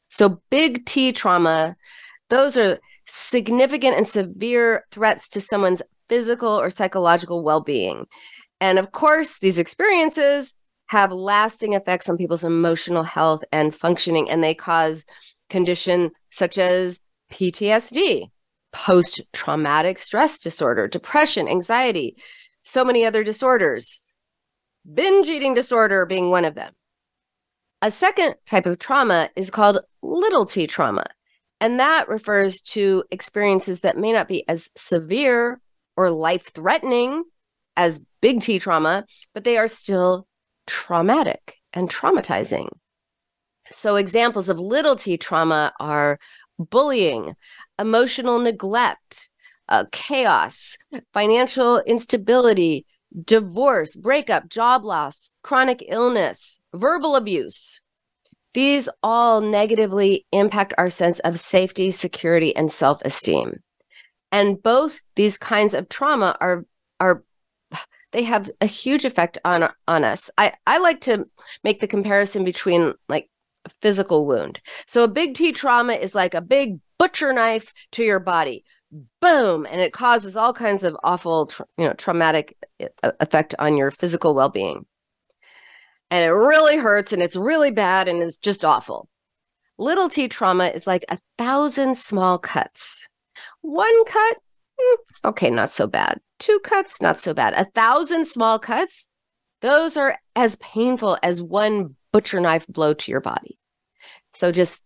So, 0.09 0.41
big 0.49 0.85
T 0.85 1.13
trauma, 1.13 1.77
those 2.29 2.57
are 2.57 2.79
significant 3.07 3.95
and 3.95 4.07
severe 4.07 4.85
threats 4.91 5.29
to 5.29 5.41
someone's 5.41 5.81
physical 6.11 6.59
or 6.59 6.69
psychological 6.69 7.41
well 7.41 7.61
being. 7.61 8.05
And 8.59 8.77
of 8.77 8.91
course, 8.91 9.39
these 9.39 9.57
experiences 9.57 10.53
have 10.87 11.13
lasting 11.13 11.71
effects 11.71 12.09
on 12.09 12.17
people's 12.17 12.43
emotional 12.43 13.03
health 13.03 13.45
and 13.53 13.73
functioning, 13.73 14.29
and 14.29 14.43
they 14.43 14.53
cause 14.53 15.05
condition 15.49 16.11
such 16.29 16.57
as 16.57 16.99
PTSD, 17.31 18.29
post 18.73 19.21
traumatic 19.31 19.97
stress 19.97 20.37
disorder, 20.37 20.85
depression, 20.85 21.47
anxiety, 21.47 22.17
so 22.61 22.83
many 22.83 23.05
other 23.05 23.23
disorders, 23.23 24.01
binge 24.93 25.29
eating 25.29 25.53
disorder 25.53 26.05
being 26.05 26.29
one 26.29 26.43
of 26.43 26.55
them. 26.55 26.73
A 27.81 27.89
second 27.89 28.35
type 28.45 28.65
of 28.65 28.79
trauma 28.79 29.29
is 29.37 29.49
called 29.49 29.79
little 30.01 30.45
t 30.45 30.67
trauma, 30.67 31.05
and 31.61 31.79
that 31.79 32.09
refers 32.09 32.59
to 32.73 33.05
experiences 33.11 33.79
that 33.79 33.97
may 33.97 34.11
not 34.11 34.27
be 34.27 34.43
as 34.49 34.69
severe 34.75 35.61
or 36.01 36.11
life 36.11 36.53
threatening 36.53 37.23
as 37.77 38.05
big 38.21 38.41
T 38.41 38.59
trauma, 38.59 39.05
but 39.33 39.43
they 39.43 39.57
are 39.57 39.67
still 39.67 40.27
traumatic 40.67 41.57
and 41.73 41.89
traumatizing. 41.89 42.67
So, 43.69 43.95
examples 43.95 44.49
of 44.49 44.59
little 44.59 44.95
t 44.95 45.17
trauma 45.17 45.73
are 45.79 46.19
bullying, 46.57 47.35
emotional 47.79 48.39
neglect, 48.39 49.29
uh, 49.69 49.85
chaos, 49.91 50.77
financial 51.13 51.79
instability, 51.81 52.85
divorce, 53.23 53.95
breakup, 53.95 54.49
job 54.49 54.83
loss, 54.83 55.31
chronic 55.43 55.83
illness, 55.87 56.59
verbal 56.73 57.15
abuse. 57.15 57.81
These 58.53 58.89
all 59.01 59.39
negatively 59.39 60.25
impact 60.31 60.73
our 60.77 60.89
sense 60.89 61.19
of 61.19 61.39
safety, 61.39 61.91
security, 61.91 62.53
and 62.55 62.71
self 62.71 63.01
esteem. 63.03 63.61
And 64.31 64.61
both 64.61 65.01
these 65.15 65.37
kinds 65.37 65.73
of 65.73 65.89
trauma 65.89 66.37
are, 66.39 66.65
are 66.99 67.23
they 68.11 68.23
have 68.23 68.49
a 68.59 68.65
huge 68.65 69.05
effect 69.05 69.37
on 69.45 69.69
on 69.87 70.03
us. 70.03 70.29
I 70.37 70.53
I 70.67 70.77
like 70.79 71.01
to 71.01 71.27
make 71.63 71.79
the 71.79 71.87
comparison 71.87 72.43
between 72.43 72.93
like 73.09 73.29
physical 73.81 74.25
wound. 74.25 74.59
So 74.87 75.03
a 75.03 75.07
big 75.07 75.33
T 75.33 75.51
trauma 75.51 75.93
is 75.93 76.15
like 76.15 76.33
a 76.33 76.41
big 76.41 76.79
butcher 76.97 77.33
knife 77.33 77.73
to 77.93 78.03
your 78.03 78.19
body. 78.19 78.63
Boom, 79.21 79.65
and 79.69 79.79
it 79.79 79.93
causes 79.93 80.35
all 80.35 80.53
kinds 80.53 80.83
of 80.83 80.97
awful, 81.03 81.49
you 81.77 81.87
know, 81.87 81.93
traumatic 81.93 82.57
effect 83.01 83.55
on 83.57 83.77
your 83.77 83.89
physical 83.89 84.33
well-being. 84.33 84.85
And 86.09 86.25
it 86.25 86.31
really 86.31 86.75
hurts 86.75 87.13
and 87.13 87.23
it's 87.23 87.37
really 87.37 87.71
bad 87.71 88.09
and 88.09 88.21
it's 88.21 88.37
just 88.37 88.65
awful. 88.65 89.07
Little 89.77 90.09
T 90.09 90.27
trauma 90.27 90.65
is 90.67 90.85
like 90.85 91.05
a 91.07 91.19
thousand 91.37 91.97
small 91.97 92.37
cuts. 92.37 93.07
One 93.61 94.05
cut, 94.05 94.37
mm, 94.79 95.29
okay, 95.29 95.49
not 95.49 95.71
so 95.71 95.87
bad 95.87 96.19
two 96.41 96.59
cuts, 96.59 97.01
not 97.01 97.19
so 97.19 97.33
bad. 97.33 97.53
A 97.53 97.65
thousand 97.71 98.25
small 98.25 98.59
cuts, 98.59 99.07
those 99.61 99.95
are 99.95 100.17
as 100.35 100.57
painful 100.57 101.17
as 101.23 101.41
one 101.41 101.95
butcher 102.11 102.41
knife 102.41 102.67
blow 102.67 102.93
to 102.93 103.11
your 103.11 103.21
body. 103.21 103.57
So 104.33 104.51
just 104.51 104.81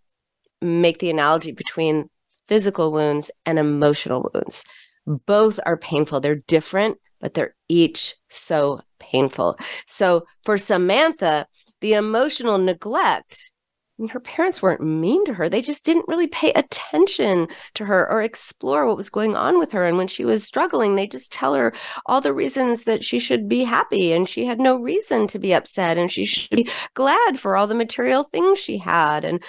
make 0.62 1.00
the 1.00 1.10
analogy 1.10 1.53
between 1.53 2.10
physical 2.48 2.91
wounds 2.91 3.32
and 3.46 3.58
emotional 3.58 4.29
wounds. 4.34 4.65
Both 5.08 5.60
are 5.65 5.77
painful. 5.77 6.20
They're 6.20 6.36
different, 6.36 6.98
but 7.22 7.34
they're 7.34 7.55
each 7.70 8.15
so 8.27 8.82
painful. 9.00 9.58
So 9.88 10.25
for 10.44 10.58
Samantha, 10.58 11.48
the 11.79 11.94
emotional 11.94 12.58
neglect 12.58 13.51
Her 14.10 14.20
parents 14.20 14.62
weren't 14.62 14.82
mean 14.82 15.24
to 15.25 15.34
her. 15.34 15.48
They 15.48 15.62
just 15.62 15.86
didn't 15.86 16.08
really 16.10 16.28
pay 16.28 16.52
attention 16.52 17.48
to 17.75 17.86
her 17.86 18.10
or 18.12 18.22
explore 18.22 18.86
what 18.86 18.98
was 18.98 19.10
going 19.10 19.38
on 19.38 19.58
with 19.58 19.72
her. 19.72 19.86
And 19.86 19.98
when 19.98 20.10
she 20.10 20.25
was 20.25 20.44
struggling, 20.44 20.96
they 20.96 21.08
just 21.08 21.32
tell 21.32 21.54
her 21.54 21.74
all 22.06 22.20
the 22.20 22.34
reasons 22.34 22.84
that 22.84 23.06
she 23.06 23.20
should 23.20 23.48
be 23.48 23.64
happy 23.64 24.12
and 24.12 24.28
she 24.28 24.46
had 24.46 24.60
no 24.60 24.75
reason 24.75 25.28
to 25.28 25.40
be 25.40 25.54
upset 25.54 25.98
and 25.98 26.12
she 26.12 26.25
should 26.25 26.50
be 26.50 26.70
glad 26.94 27.40
for 27.40 27.56
all 27.56 27.68
the 27.68 27.75
material 27.75 28.24
things 28.24 28.60
she 28.60 28.78
had. 28.78 29.24
And 29.24 29.42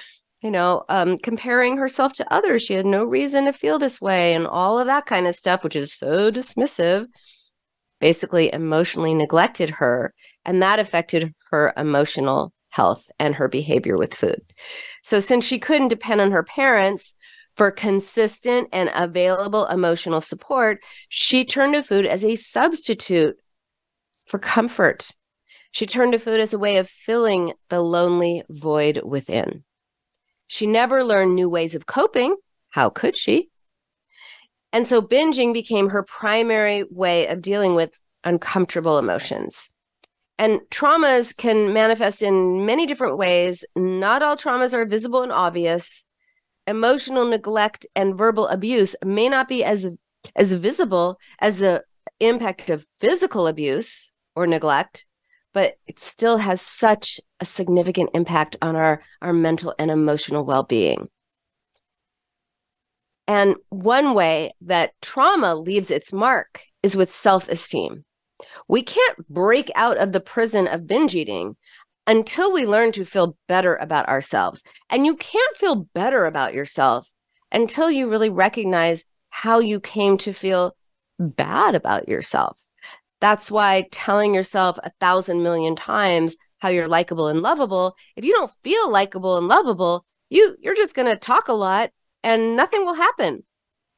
you 0.42 0.50
know, 0.50 0.84
um, 0.88 1.18
comparing 1.18 1.76
herself 1.76 2.12
to 2.14 2.32
others. 2.32 2.62
She 2.62 2.74
had 2.74 2.86
no 2.86 3.04
reason 3.04 3.46
to 3.46 3.52
feel 3.52 3.78
this 3.78 4.00
way 4.00 4.34
and 4.34 4.46
all 4.46 4.78
of 4.78 4.86
that 4.86 5.06
kind 5.06 5.26
of 5.26 5.34
stuff, 5.34 5.64
which 5.64 5.74
is 5.74 5.92
so 5.92 6.30
dismissive, 6.30 7.06
basically 8.00 8.52
emotionally 8.52 9.14
neglected 9.14 9.70
her. 9.70 10.14
And 10.44 10.62
that 10.62 10.78
affected 10.78 11.34
her 11.50 11.72
emotional 11.76 12.52
health 12.76 13.10
and 13.18 13.34
her 13.34 13.48
behavior 13.48 13.96
with 13.96 14.14
food. 14.14 14.42
So, 15.02 15.18
since 15.18 15.44
she 15.46 15.58
couldn't 15.58 15.88
depend 15.88 16.20
on 16.20 16.32
her 16.32 16.42
parents 16.42 17.14
for 17.56 17.70
consistent 17.70 18.68
and 18.70 18.90
available 18.94 19.66
emotional 19.66 20.20
support, 20.20 20.82
she 21.08 21.44
turned 21.44 21.74
to 21.74 21.82
food 21.82 22.04
as 22.04 22.22
a 22.22 22.36
substitute 22.36 23.36
for 24.26 24.38
comfort. 24.38 25.08
She 25.70 25.86
turned 25.86 26.12
to 26.12 26.18
food 26.18 26.40
as 26.40 26.52
a 26.52 26.58
way 26.58 26.76
of 26.76 26.88
filling 26.88 27.54
the 27.70 27.80
lonely 27.80 28.42
void 28.50 29.00
within. 29.04 29.64
She 30.46 30.66
never 30.66 31.02
learned 31.02 31.34
new 31.34 31.48
ways 31.48 31.74
of 31.74 31.86
coping. 31.86 32.36
How 32.68 32.90
could 32.90 33.16
she? 33.16 33.48
And 34.72 34.86
so 34.86 35.00
binging 35.00 35.54
became 35.54 35.88
her 35.88 36.02
primary 36.02 36.84
way 36.90 37.26
of 37.28 37.40
dealing 37.40 37.74
with 37.74 37.90
uncomfortable 38.22 38.98
emotions. 38.98 39.70
And 40.38 40.60
traumas 40.70 41.34
can 41.34 41.72
manifest 41.72 42.22
in 42.22 42.66
many 42.66 42.86
different 42.86 43.16
ways. 43.16 43.64
Not 43.74 44.22
all 44.22 44.36
traumas 44.36 44.74
are 44.74 44.84
visible 44.84 45.22
and 45.22 45.32
obvious. 45.32 46.04
Emotional 46.66 47.24
neglect 47.24 47.86
and 47.94 48.18
verbal 48.18 48.46
abuse 48.48 48.94
may 49.04 49.28
not 49.28 49.48
be 49.48 49.64
as 49.64 49.88
as 50.34 50.52
visible 50.52 51.18
as 51.38 51.60
the 51.60 51.84
impact 52.20 52.70
of 52.70 52.86
physical 52.98 53.46
abuse 53.46 54.12
or 54.34 54.46
neglect, 54.46 55.06
but 55.52 55.76
it 55.86 55.98
still 55.98 56.38
has 56.38 56.60
such 56.60 57.20
a 57.40 57.44
significant 57.44 58.10
impact 58.12 58.56
on 58.60 58.76
our, 58.76 59.02
our 59.22 59.32
mental 59.32 59.74
and 59.78 59.90
emotional 59.90 60.44
well 60.44 60.64
being. 60.64 61.08
And 63.28 63.56
one 63.70 64.14
way 64.14 64.52
that 64.62 64.92
trauma 65.02 65.54
leaves 65.54 65.90
its 65.90 66.12
mark 66.12 66.62
is 66.82 66.96
with 66.96 67.10
self 67.10 67.48
esteem. 67.48 68.04
We 68.68 68.82
can't 68.82 69.28
break 69.28 69.70
out 69.74 69.96
of 69.98 70.12
the 70.12 70.20
prison 70.20 70.66
of 70.68 70.86
binge 70.86 71.14
eating 71.14 71.56
until 72.06 72.52
we 72.52 72.66
learn 72.66 72.92
to 72.92 73.04
feel 73.04 73.36
better 73.48 73.74
about 73.76 74.08
ourselves. 74.08 74.62
And 74.88 75.04
you 75.04 75.16
can't 75.16 75.56
feel 75.56 75.86
better 75.94 76.26
about 76.26 76.54
yourself 76.54 77.10
until 77.50 77.90
you 77.90 78.08
really 78.08 78.30
recognize 78.30 79.04
how 79.30 79.58
you 79.58 79.80
came 79.80 80.18
to 80.18 80.32
feel 80.32 80.76
bad 81.18 81.74
about 81.74 82.08
yourself. 82.08 82.60
That's 83.20 83.50
why 83.50 83.88
telling 83.90 84.34
yourself 84.34 84.78
a 84.82 84.92
thousand 85.00 85.42
million 85.42 85.74
times 85.74 86.36
how 86.58 86.68
you're 86.68 86.88
likable 86.88 87.28
and 87.28 87.40
lovable, 87.40 87.96
if 88.16 88.24
you 88.24 88.32
don't 88.32 88.52
feel 88.62 88.90
likable 88.90 89.36
and 89.38 89.48
lovable, 89.48 90.04
you 90.28 90.56
you're 90.60 90.74
just 90.74 90.94
going 90.94 91.08
to 91.08 91.16
talk 91.16 91.48
a 91.48 91.52
lot 91.52 91.90
and 92.22 92.56
nothing 92.56 92.84
will 92.84 92.94
happen. 92.94 93.44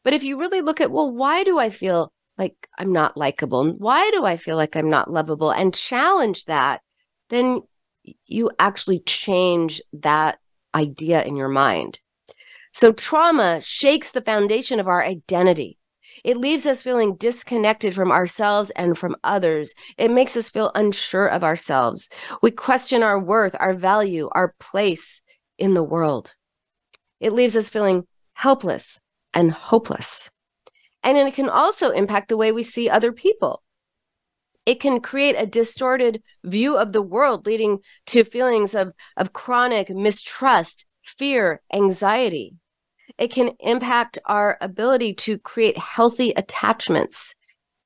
But 0.04 0.12
if 0.12 0.22
you 0.22 0.38
really 0.38 0.60
look 0.60 0.80
at, 0.80 0.90
well, 0.90 1.10
why 1.10 1.44
do 1.44 1.58
I 1.58 1.70
feel 1.70 2.12
like 2.38 2.68
I'm 2.78 2.92
not 2.92 3.16
likable? 3.16 3.72
Why 3.72 4.10
do 4.12 4.24
I 4.24 4.36
feel 4.36 4.56
like 4.56 4.76
I'm 4.76 4.90
not 4.90 5.10
lovable? 5.10 5.50
And 5.50 5.74
challenge 5.74 6.44
that, 6.44 6.80
then 7.28 7.62
you 8.26 8.50
actually 8.58 9.00
change 9.00 9.82
that 9.92 10.38
idea 10.74 11.22
in 11.24 11.36
your 11.36 11.48
mind. 11.48 11.98
So 12.72 12.92
trauma 12.92 13.60
shakes 13.60 14.12
the 14.12 14.22
foundation 14.22 14.78
of 14.78 14.88
our 14.88 15.02
identity. 15.02 15.78
It 16.24 16.36
leaves 16.36 16.66
us 16.66 16.82
feeling 16.82 17.16
disconnected 17.16 17.94
from 17.94 18.10
ourselves 18.10 18.70
and 18.70 18.96
from 18.98 19.16
others. 19.24 19.72
It 19.96 20.10
makes 20.10 20.36
us 20.36 20.50
feel 20.50 20.72
unsure 20.74 21.26
of 21.26 21.44
ourselves. 21.44 22.08
We 22.42 22.50
question 22.50 23.02
our 23.02 23.20
worth, 23.20 23.54
our 23.58 23.74
value, 23.74 24.28
our 24.32 24.54
place 24.58 25.22
in 25.58 25.74
the 25.74 25.82
world. 25.82 26.34
It 27.20 27.32
leaves 27.32 27.56
us 27.56 27.68
feeling 27.68 28.06
helpless 28.34 29.00
and 29.34 29.52
hopeless. 29.52 30.30
And 31.08 31.16
it 31.16 31.32
can 31.32 31.48
also 31.48 31.88
impact 31.88 32.28
the 32.28 32.36
way 32.36 32.52
we 32.52 32.62
see 32.62 32.90
other 32.90 33.12
people. 33.12 33.62
It 34.66 34.78
can 34.78 35.00
create 35.00 35.36
a 35.38 35.46
distorted 35.46 36.22
view 36.44 36.76
of 36.76 36.92
the 36.92 37.00
world, 37.00 37.46
leading 37.46 37.78
to 38.08 38.24
feelings 38.24 38.74
of, 38.74 38.92
of 39.16 39.32
chronic 39.32 39.88
mistrust, 39.88 40.84
fear, 41.02 41.62
anxiety. 41.72 42.56
It 43.16 43.28
can 43.28 43.52
impact 43.60 44.18
our 44.26 44.58
ability 44.60 45.14
to 45.14 45.38
create 45.38 45.78
healthy 45.78 46.32
attachments, 46.32 47.34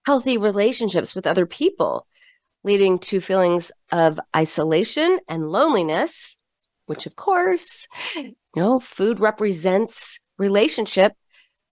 healthy 0.05 0.37
relationships 0.37 1.15
with 1.15 1.25
other 1.25 1.47
people, 1.47 2.09
leading 2.65 2.99
to 2.99 3.21
feelings 3.21 3.71
of 3.93 4.19
isolation 4.35 5.21
and 5.29 5.49
loneliness, 5.49 6.39
which, 6.87 7.07
of 7.07 7.15
course, 7.15 7.87
you 8.17 8.35
know, 8.57 8.81
food 8.81 9.21
represents 9.21 10.19
relationship. 10.39 11.13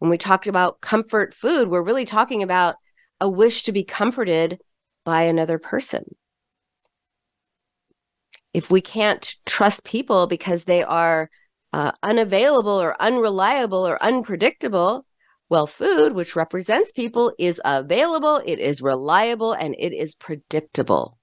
When 0.01 0.11
we 0.11 0.19
talked 0.19 0.47
about 0.47 0.81
comfort 0.81 1.35
food, 1.35 1.69
we're 1.69 1.83
really 1.83 2.07
talking 2.07 2.43
about 2.43 2.77
a 3.21 3.29
wish 3.29 3.63
to 3.65 3.73
be 3.73 3.85
comforted 3.85 4.59
by 5.05 5.23
another 5.23 5.59
person. 5.59 6.05
If 8.55 8.71
we 8.71 8.81
can't 8.81 9.35
trust 9.45 9.85
people 9.85 10.27
because 10.27 10.65
they 10.65 10.83
are 10.83 11.31
uh, 11.75 11.93
unavailable 12.03 12.81
or 12.81 13.01
unreliable 13.01 13.87
or 13.87 14.03
unpredictable, 14.03 15.05
well, 15.51 15.67
food, 15.67 16.15
which 16.15 16.35
represents 16.35 16.93
people, 16.93 17.35
is 17.39 17.61
available, 17.63 18.41
it 18.47 18.59
is 18.59 18.81
reliable, 18.81 19.53
and 19.53 19.75
it 19.79 19.93
is 19.93 20.15
predictable. 20.15 21.19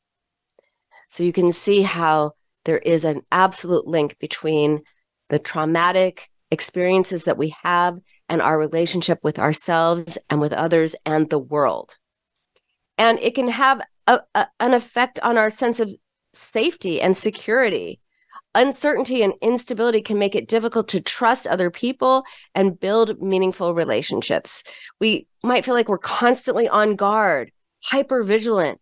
So 1.09 1.23
you 1.23 1.33
can 1.33 1.51
see 1.51 1.81
how 1.81 2.33
there 2.65 2.77
is 2.77 3.05
an 3.05 3.21
absolute 3.31 3.87
link 3.87 4.17
between 4.19 4.81
the 5.29 5.39
traumatic 5.39 6.29
experiences 6.51 7.23
that 7.23 7.37
we 7.37 7.55
have 7.63 7.97
and 8.29 8.41
our 8.41 8.57
relationship 8.57 9.19
with 9.23 9.39
ourselves 9.39 10.17
and 10.29 10.39
with 10.41 10.53
others 10.53 10.95
and 11.05 11.29
the 11.29 11.39
world. 11.39 11.97
And 12.97 13.19
it 13.19 13.35
can 13.35 13.47
have 13.47 13.81
a, 14.07 14.21
a, 14.33 14.47
an 14.59 14.73
effect 14.73 15.19
on 15.19 15.37
our 15.37 15.49
sense 15.49 15.79
of 15.79 15.91
safety 16.33 17.01
and 17.01 17.15
security 17.15 17.99
Uncertainty 18.57 19.21
and 19.21 19.35
instability 19.39 20.01
can 20.01 20.17
make 20.17 20.33
it 20.33 20.47
difficult 20.47 20.87
to 20.87 20.99
trust 20.99 21.45
other 21.45 21.69
people 21.69 22.23
and 22.55 22.79
build 22.79 23.21
meaningful 23.21 23.75
relationships. 23.75 24.63
We 24.99 25.27
might 25.43 25.63
feel 25.63 25.75
like 25.75 25.87
we're 25.87 25.99
constantly 25.99 26.67
on 26.67 26.95
guard, 26.95 27.51
hyper 27.83 28.23
vigilant. 28.23 28.81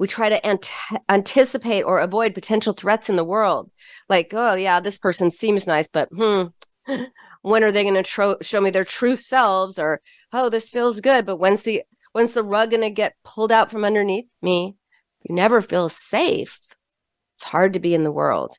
We 0.00 0.08
try 0.08 0.30
to 0.30 0.44
ant- 0.44 0.68
anticipate 1.08 1.82
or 1.82 2.00
avoid 2.00 2.34
potential 2.34 2.72
threats 2.72 3.08
in 3.08 3.14
the 3.14 3.22
world. 3.22 3.70
Like, 4.08 4.32
oh, 4.32 4.54
yeah, 4.54 4.80
this 4.80 4.98
person 4.98 5.30
seems 5.30 5.64
nice, 5.64 5.86
but 5.86 6.08
hmm, 6.08 6.46
when 7.44 7.62
are 7.62 7.70
they 7.70 7.82
going 7.82 7.94
to 7.94 8.02
tro- 8.02 8.38
show 8.40 8.58
me 8.58 8.70
their 8.70 8.86
true 8.86 9.16
selves? 9.16 9.78
Or, 9.78 10.00
oh, 10.32 10.48
this 10.48 10.70
feels 10.70 11.00
good, 11.00 11.26
but 11.26 11.36
when's 11.36 11.62
the 11.62 11.82
when's 12.12 12.32
the 12.32 12.42
rug 12.42 12.70
going 12.70 12.80
to 12.80 12.90
get 12.90 13.16
pulled 13.22 13.52
out 13.52 13.70
from 13.70 13.84
underneath 13.84 14.30
me? 14.40 14.76
You 15.22 15.34
never 15.34 15.60
feel 15.60 15.90
safe. 15.90 16.58
It's 17.36 17.44
hard 17.44 17.74
to 17.74 17.80
be 17.80 17.94
in 17.94 18.02
the 18.02 18.10
world. 18.12 18.56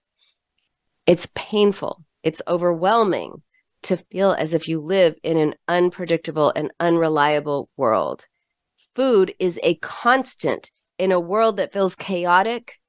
It's 1.08 1.28
painful, 1.34 2.06
it's 2.22 2.44
overwhelming 2.48 3.42
to 3.84 3.98
feel 3.98 4.34
as 4.34 4.54
if 4.54 4.68
you 4.68 4.80
live 4.80 5.16
in 5.24 5.38
an 5.38 5.56
unpredictable 5.68 6.54
and 6.56 6.72
unreliable 6.80 7.70
world. 7.78 8.28
Food 8.96 9.34
is 9.40 9.60
a 9.64 9.76
constant 9.76 10.70
in 11.00 11.12
a 11.12 11.20
world 11.20 11.58
that 11.58 11.74
feels 11.74 11.96
chaotic 11.96 12.80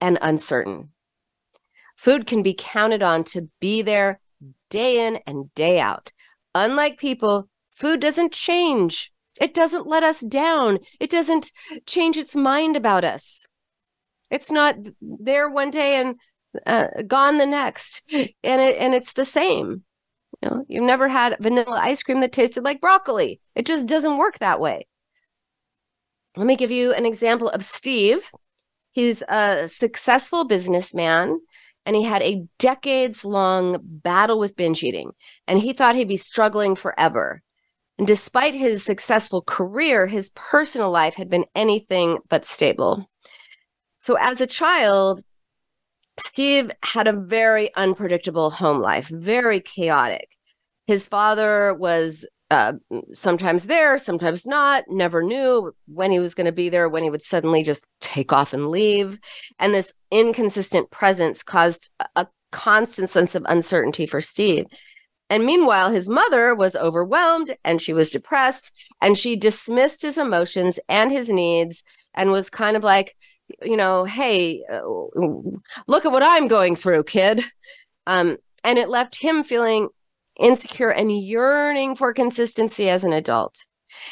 and 0.00 0.18
uncertain. 0.20 0.90
Food 1.96 2.26
can 2.26 2.42
be 2.42 2.54
counted 2.58 3.02
on 3.02 3.22
to 3.24 3.48
be 3.60 3.80
there 3.80 4.20
day 4.70 5.06
in 5.06 5.18
and 5.26 5.52
day 5.54 5.80
out. 5.80 6.12
Unlike 6.54 6.98
people, 6.98 7.48
food 7.66 8.00
doesn't 8.00 8.32
change. 8.32 9.12
It 9.40 9.54
doesn't 9.54 9.86
let 9.86 10.02
us 10.02 10.20
down. 10.20 10.78
It 11.00 11.10
doesn't 11.10 11.50
change 11.86 12.16
its 12.16 12.36
mind 12.36 12.76
about 12.76 13.04
us. 13.04 13.46
It's 14.30 14.50
not 14.50 14.76
there 15.00 15.48
one 15.48 15.70
day 15.70 15.96
and 15.96 16.16
uh, 16.66 16.88
gone 17.06 17.38
the 17.38 17.46
next, 17.46 18.02
and 18.12 18.60
it 18.60 18.76
and 18.78 18.94
it's 18.94 19.12
the 19.12 19.24
same. 19.24 19.82
You 20.42 20.50
know, 20.50 20.64
you've 20.68 20.84
never 20.84 21.08
had 21.08 21.36
vanilla 21.40 21.80
ice 21.82 22.02
cream 22.02 22.20
that 22.20 22.32
tasted 22.32 22.64
like 22.64 22.80
broccoli. 22.80 23.40
It 23.54 23.66
just 23.66 23.86
doesn't 23.86 24.18
work 24.18 24.38
that 24.38 24.60
way. 24.60 24.86
Let 26.36 26.46
me 26.46 26.56
give 26.56 26.70
you 26.70 26.92
an 26.92 27.06
example 27.06 27.48
of 27.48 27.64
Steve. 27.64 28.30
He's 28.92 29.22
a 29.28 29.68
successful 29.68 30.44
businessman 30.44 31.40
and 31.86 31.96
he 31.96 32.02
had 32.02 32.22
a 32.22 32.46
decades 32.58 33.24
long 33.24 33.78
battle 33.82 34.38
with 34.38 34.56
binge 34.56 34.82
eating 34.82 35.12
and 35.46 35.58
he 35.58 35.72
thought 35.72 35.96
he'd 35.96 36.08
be 36.08 36.16
struggling 36.16 36.74
forever. 36.74 37.42
And 37.98 38.06
despite 38.06 38.54
his 38.54 38.84
successful 38.84 39.42
career, 39.42 40.06
his 40.06 40.30
personal 40.30 40.90
life 40.90 41.14
had 41.14 41.28
been 41.28 41.44
anything 41.54 42.18
but 42.28 42.44
stable. 42.44 43.08
So 43.98 44.16
as 44.18 44.40
a 44.40 44.46
child, 44.46 45.22
Steve 46.18 46.70
had 46.82 47.08
a 47.08 47.12
very 47.12 47.74
unpredictable 47.74 48.50
home 48.50 48.80
life, 48.80 49.08
very 49.08 49.60
chaotic. 49.60 50.36
His 50.86 51.06
father 51.06 51.74
was 51.74 52.26
uh, 52.54 52.72
sometimes 53.12 53.66
there, 53.66 53.98
sometimes 53.98 54.46
not, 54.46 54.84
never 54.88 55.22
knew 55.22 55.74
when 55.86 56.12
he 56.12 56.20
was 56.20 56.36
going 56.36 56.44
to 56.44 56.52
be 56.52 56.68
there, 56.68 56.88
when 56.88 57.02
he 57.02 57.10
would 57.10 57.24
suddenly 57.24 57.64
just 57.64 57.84
take 58.00 58.32
off 58.32 58.52
and 58.52 58.68
leave. 58.70 59.18
And 59.58 59.74
this 59.74 59.92
inconsistent 60.12 60.92
presence 60.92 61.42
caused 61.42 61.90
a 62.14 62.28
constant 62.52 63.10
sense 63.10 63.34
of 63.34 63.44
uncertainty 63.48 64.06
for 64.06 64.20
Steve. 64.20 64.66
And 65.28 65.44
meanwhile, 65.44 65.90
his 65.90 66.08
mother 66.08 66.54
was 66.54 66.76
overwhelmed 66.76 67.56
and 67.64 67.82
she 67.82 67.92
was 67.92 68.10
depressed 68.10 68.70
and 69.02 69.18
she 69.18 69.34
dismissed 69.34 70.02
his 70.02 70.16
emotions 70.16 70.78
and 70.88 71.10
his 71.10 71.28
needs 71.28 71.82
and 72.14 72.30
was 72.30 72.50
kind 72.50 72.76
of 72.76 72.84
like, 72.84 73.16
you 73.62 73.76
know, 73.76 74.04
hey, 74.04 74.62
uh, 74.70 74.82
look 75.88 76.06
at 76.06 76.12
what 76.12 76.22
I'm 76.22 76.46
going 76.46 76.76
through, 76.76 77.02
kid. 77.04 77.42
Um, 78.06 78.36
and 78.62 78.78
it 78.78 78.88
left 78.88 79.20
him 79.20 79.42
feeling 79.42 79.88
insecure 80.38 80.90
and 80.90 81.12
yearning 81.12 81.96
for 81.96 82.12
consistency 82.12 82.88
as 82.88 83.04
an 83.04 83.12
adult. 83.12 83.64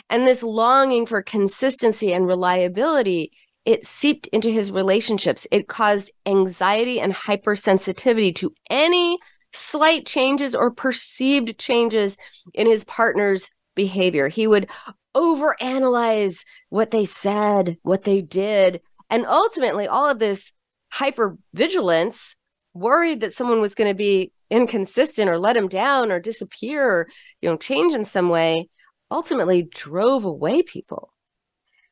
And 0.09 0.26
this 0.26 0.43
longing 0.43 1.07
for 1.07 1.23
consistency 1.23 2.12
and 2.12 2.26
reliability, 2.26 3.33
it 3.64 3.87
seeped 3.87 4.29
into 4.29 4.50
his 4.50 4.71
relationships. 4.71 5.47
It 5.50 5.69
caused 5.69 6.12
anxiety 6.26 7.00
and 7.00 7.12
hypersensitivity 7.12 8.35
to 8.37 8.55
any 8.71 9.19
slight 9.52 10.07
changes 10.07 10.55
or 10.55 10.71
perceived 10.71 11.59
changes 11.59 12.17
in 12.55 12.67
his 12.67 12.85
partner's 12.85 13.50
behavior. 13.75 14.29
He 14.29 14.47
would 14.47 14.69
overanalyze 15.14 16.45
what 16.71 16.91
they 16.91 17.05
said, 17.05 17.76
what 17.83 18.02
they 18.02 18.23
did. 18.23 18.81
And 19.11 19.26
ultimately, 19.26 19.87
all 19.87 20.09
of 20.09 20.19
this 20.19 20.52
hypervigilance, 20.95 22.37
worried 22.75 23.21
that 23.21 23.33
someone 23.33 23.61
was 23.61 23.75
going 23.75 23.91
to 23.91 23.95
be 23.95 24.33
inconsistent 24.52 25.30
or 25.30 25.38
let 25.38 25.56
him 25.56 25.66
down 25.66 26.12
or 26.12 26.21
disappear 26.21 26.88
or 26.88 27.09
you 27.40 27.49
know 27.49 27.56
change 27.56 27.94
in 27.94 28.04
some 28.04 28.28
way 28.28 28.68
ultimately 29.11 29.62
drove 29.62 30.25
away 30.25 30.62
people. 30.62 31.12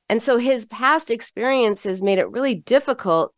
And 0.09 0.23
so 0.23 0.39
his 0.39 0.67
past 0.67 1.11
experiences 1.11 2.03
made 2.03 2.19
it 2.19 2.31
really 2.31 2.55
difficult 2.55 3.35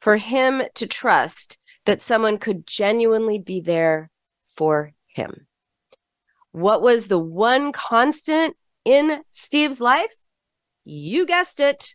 for 0.00 0.16
him 0.16 0.62
to 0.74 0.86
trust 0.86 1.58
that 1.86 2.02
someone 2.02 2.38
could 2.38 2.66
genuinely 2.66 3.38
be 3.38 3.60
there 3.60 4.10
for 4.44 4.92
him. 5.06 5.46
What 6.52 6.82
was 6.82 7.06
the 7.06 7.18
one 7.18 7.72
constant 7.72 8.56
in 8.84 9.22
steve's 9.30 9.80
life? 9.80 10.14
You 10.84 11.26
guessed 11.26 11.60
it 11.60 11.94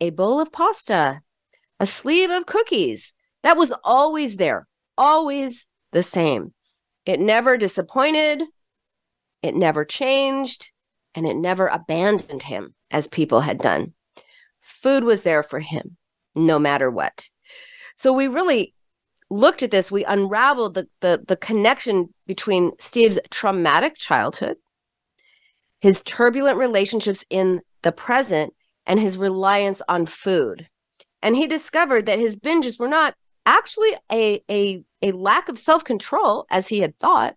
a 0.00 0.10
bowl 0.10 0.40
of 0.40 0.52
pasta 0.52 1.20
a 1.80 1.86
sleeve 1.86 2.30
of 2.30 2.46
cookies. 2.46 3.14
That 3.42 3.56
was 3.56 3.74
always 3.82 4.36
there 4.36 4.68
always 4.96 5.66
the 5.94 6.02
same. 6.02 6.52
It 7.06 7.20
never 7.20 7.56
disappointed, 7.56 8.42
it 9.42 9.54
never 9.54 9.84
changed, 9.84 10.70
and 11.14 11.26
it 11.26 11.36
never 11.36 11.68
abandoned 11.68 12.42
him 12.42 12.74
as 12.90 13.08
people 13.08 13.40
had 13.40 13.58
done. 13.58 13.94
Food 14.60 15.04
was 15.04 15.22
there 15.22 15.42
for 15.42 15.60
him 15.60 15.96
no 16.34 16.58
matter 16.58 16.90
what. 16.90 17.28
So 17.96 18.12
we 18.12 18.26
really 18.26 18.74
looked 19.30 19.62
at 19.62 19.70
this, 19.70 19.92
we 19.92 20.04
unraveled 20.04 20.74
the, 20.74 20.88
the, 21.00 21.24
the 21.26 21.36
connection 21.36 22.12
between 22.26 22.72
Steve's 22.78 23.18
traumatic 23.30 23.96
childhood, 23.96 24.56
his 25.80 26.02
turbulent 26.02 26.58
relationships 26.58 27.24
in 27.30 27.60
the 27.82 27.92
present, 27.92 28.52
and 28.86 29.00
his 29.00 29.16
reliance 29.16 29.80
on 29.88 30.06
food. 30.06 30.68
And 31.22 31.36
he 31.36 31.46
discovered 31.46 32.06
that 32.06 32.18
his 32.18 32.36
binges 32.36 32.78
were 32.78 32.88
not 32.88 33.14
actually 33.46 33.90
a, 34.10 34.42
a, 34.50 34.84
a 35.02 35.12
lack 35.12 35.48
of 35.48 35.58
self 35.58 35.84
control, 35.84 36.46
as 36.50 36.68
he 36.68 36.80
had 36.80 36.98
thought, 36.98 37.36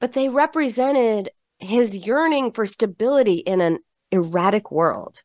but 0.00 0.12
they 0.12 0.28
represented 0.28 1.30
his 1.58 1.96
yearning 1.96 2.50
for 2.52 2.66
stability 2.66 3.36
in 3.36 3.60
an 3.60 3.78
erratic 4.10 4.70
world. 4.70 5.22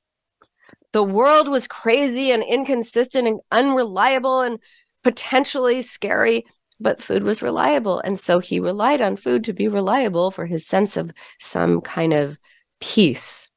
The 0.93 1.03
world 1.03 1.47
was 1.47 1.67
crazy 1.67 2.31
and 2.31 2.43
inconsistent 2.43 3.27
and 3.27 3.39
unreliable 3.51 4.41
and 4.41 4.59
potentially 5.03 5.81
scary, 5.81 6.45
but 6.79 7.01
food 7.01 7.23
was 7.23 7.41
reliable. 7.41 7.99
And 7.99 8.19
so 8.19 8.39
he 8.39 8.59
relied 8.59 9.01
on 9.01 9.15
food 9.15 9.43
to 9.45 9.53
be 9.53 9.67
reliable 9.67 10.31
for 10.31 10.45
his 10.45 10.65
sense 10.65 10.95
of 10.97 11.11
some 11.39 11.81
kind 11.81 12.13
of 12.13 12.37
peace. 12.79 13.49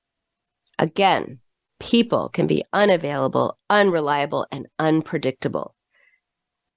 Again, 0.78 1.40
people 1.78 2.28
can 2.28 2.46
be 2.46 2.64
unavailable, 2.72 3.58
unreliable, 3.68 4.46
and 4.50 4.66
unpredictable. 4.78 5.74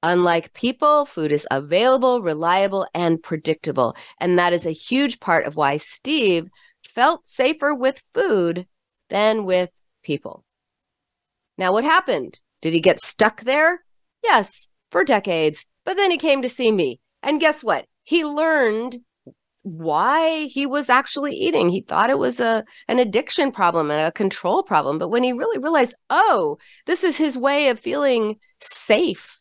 Unlike 0.03 0.53
people, 0.53 1.05
food 1.05 1.31
is 1.31 1.47
available, 1.49 2.21
reliable, 2.21 2.85
and 2.93 3.23
predictable. 3.23 3.95
And 4.19 4.37
that 4.37 4.51
is 4.51 4.65
a 4.65 4.71
huge 4.71 5.21
part 5.21 5.45
of 5.45 5.55
why 5.55 5.77
Steve 5.77 6.49
felt 6.83 7.25
safer 7.25 7.73
with 7.73 8.03
food 8.13 8.67
than 9.09 9.45
with 9.45 9.69
people. 10.03 10.43
Now, 11.57 11.71
what 11.71 11.85
happened? 11.85 12.41
Did 12.61 12.73
he 12.73 12.81
get 12.81 12.99
stuck 12.99 13.41
there? 13.43 13.85
Yes, 14.21 14.67
for 14.91 15.05
decades. 15.05 15.65
But 15.85 15.95
then 15.95 16.11
he 16.11 16.17
came 16.17 16.41
to 16.41 16.49
see 16.49 16.71
me. 16.71 16.99
And 17.21 17.39
guess 17.39 17.63
what? 17.63 17.85
He 18.03 18.25
learned 18.25 18.97
why 19.61 20.47
he 20.47 20.65
was 20.65 20.89
actually 20.89 21.33
eating. 21.33 21.69
He 21.69 21.79
thought 21.79 22.09
it 22.09 22.19
was 22.19 22.41
a 22.41 22.65
an 22.89 22.99
addiction 22.99 23.53
problem 23.53 23.89
and 23.89 24.01
a 24.01 24.11
control 24.11 24.61
problem, 24.63 24.97
but 24.99 25.07
when 25.07 25.23
he 25.23 25.31
really 25.31 25.57
realized, 25.57 25.95
"Oh, 26.09 26.57
this 26.85 27.05
is 27.05 27.17
his 27.17 27.37
way 27.37 27.69
of 27.69 27.79
feeling 27.79 28.39
safe 28.59 29.39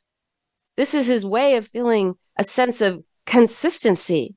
this 0.77 0.95
is 0.95 1.07
his 1.07 1.25
way 1.25 1.57
of 1.57 1.69
feeling 1.69 2.15
a 2.37 2.45
sense 2.45 2.81
of 2.81 3.03
consistency. 3.27 4.35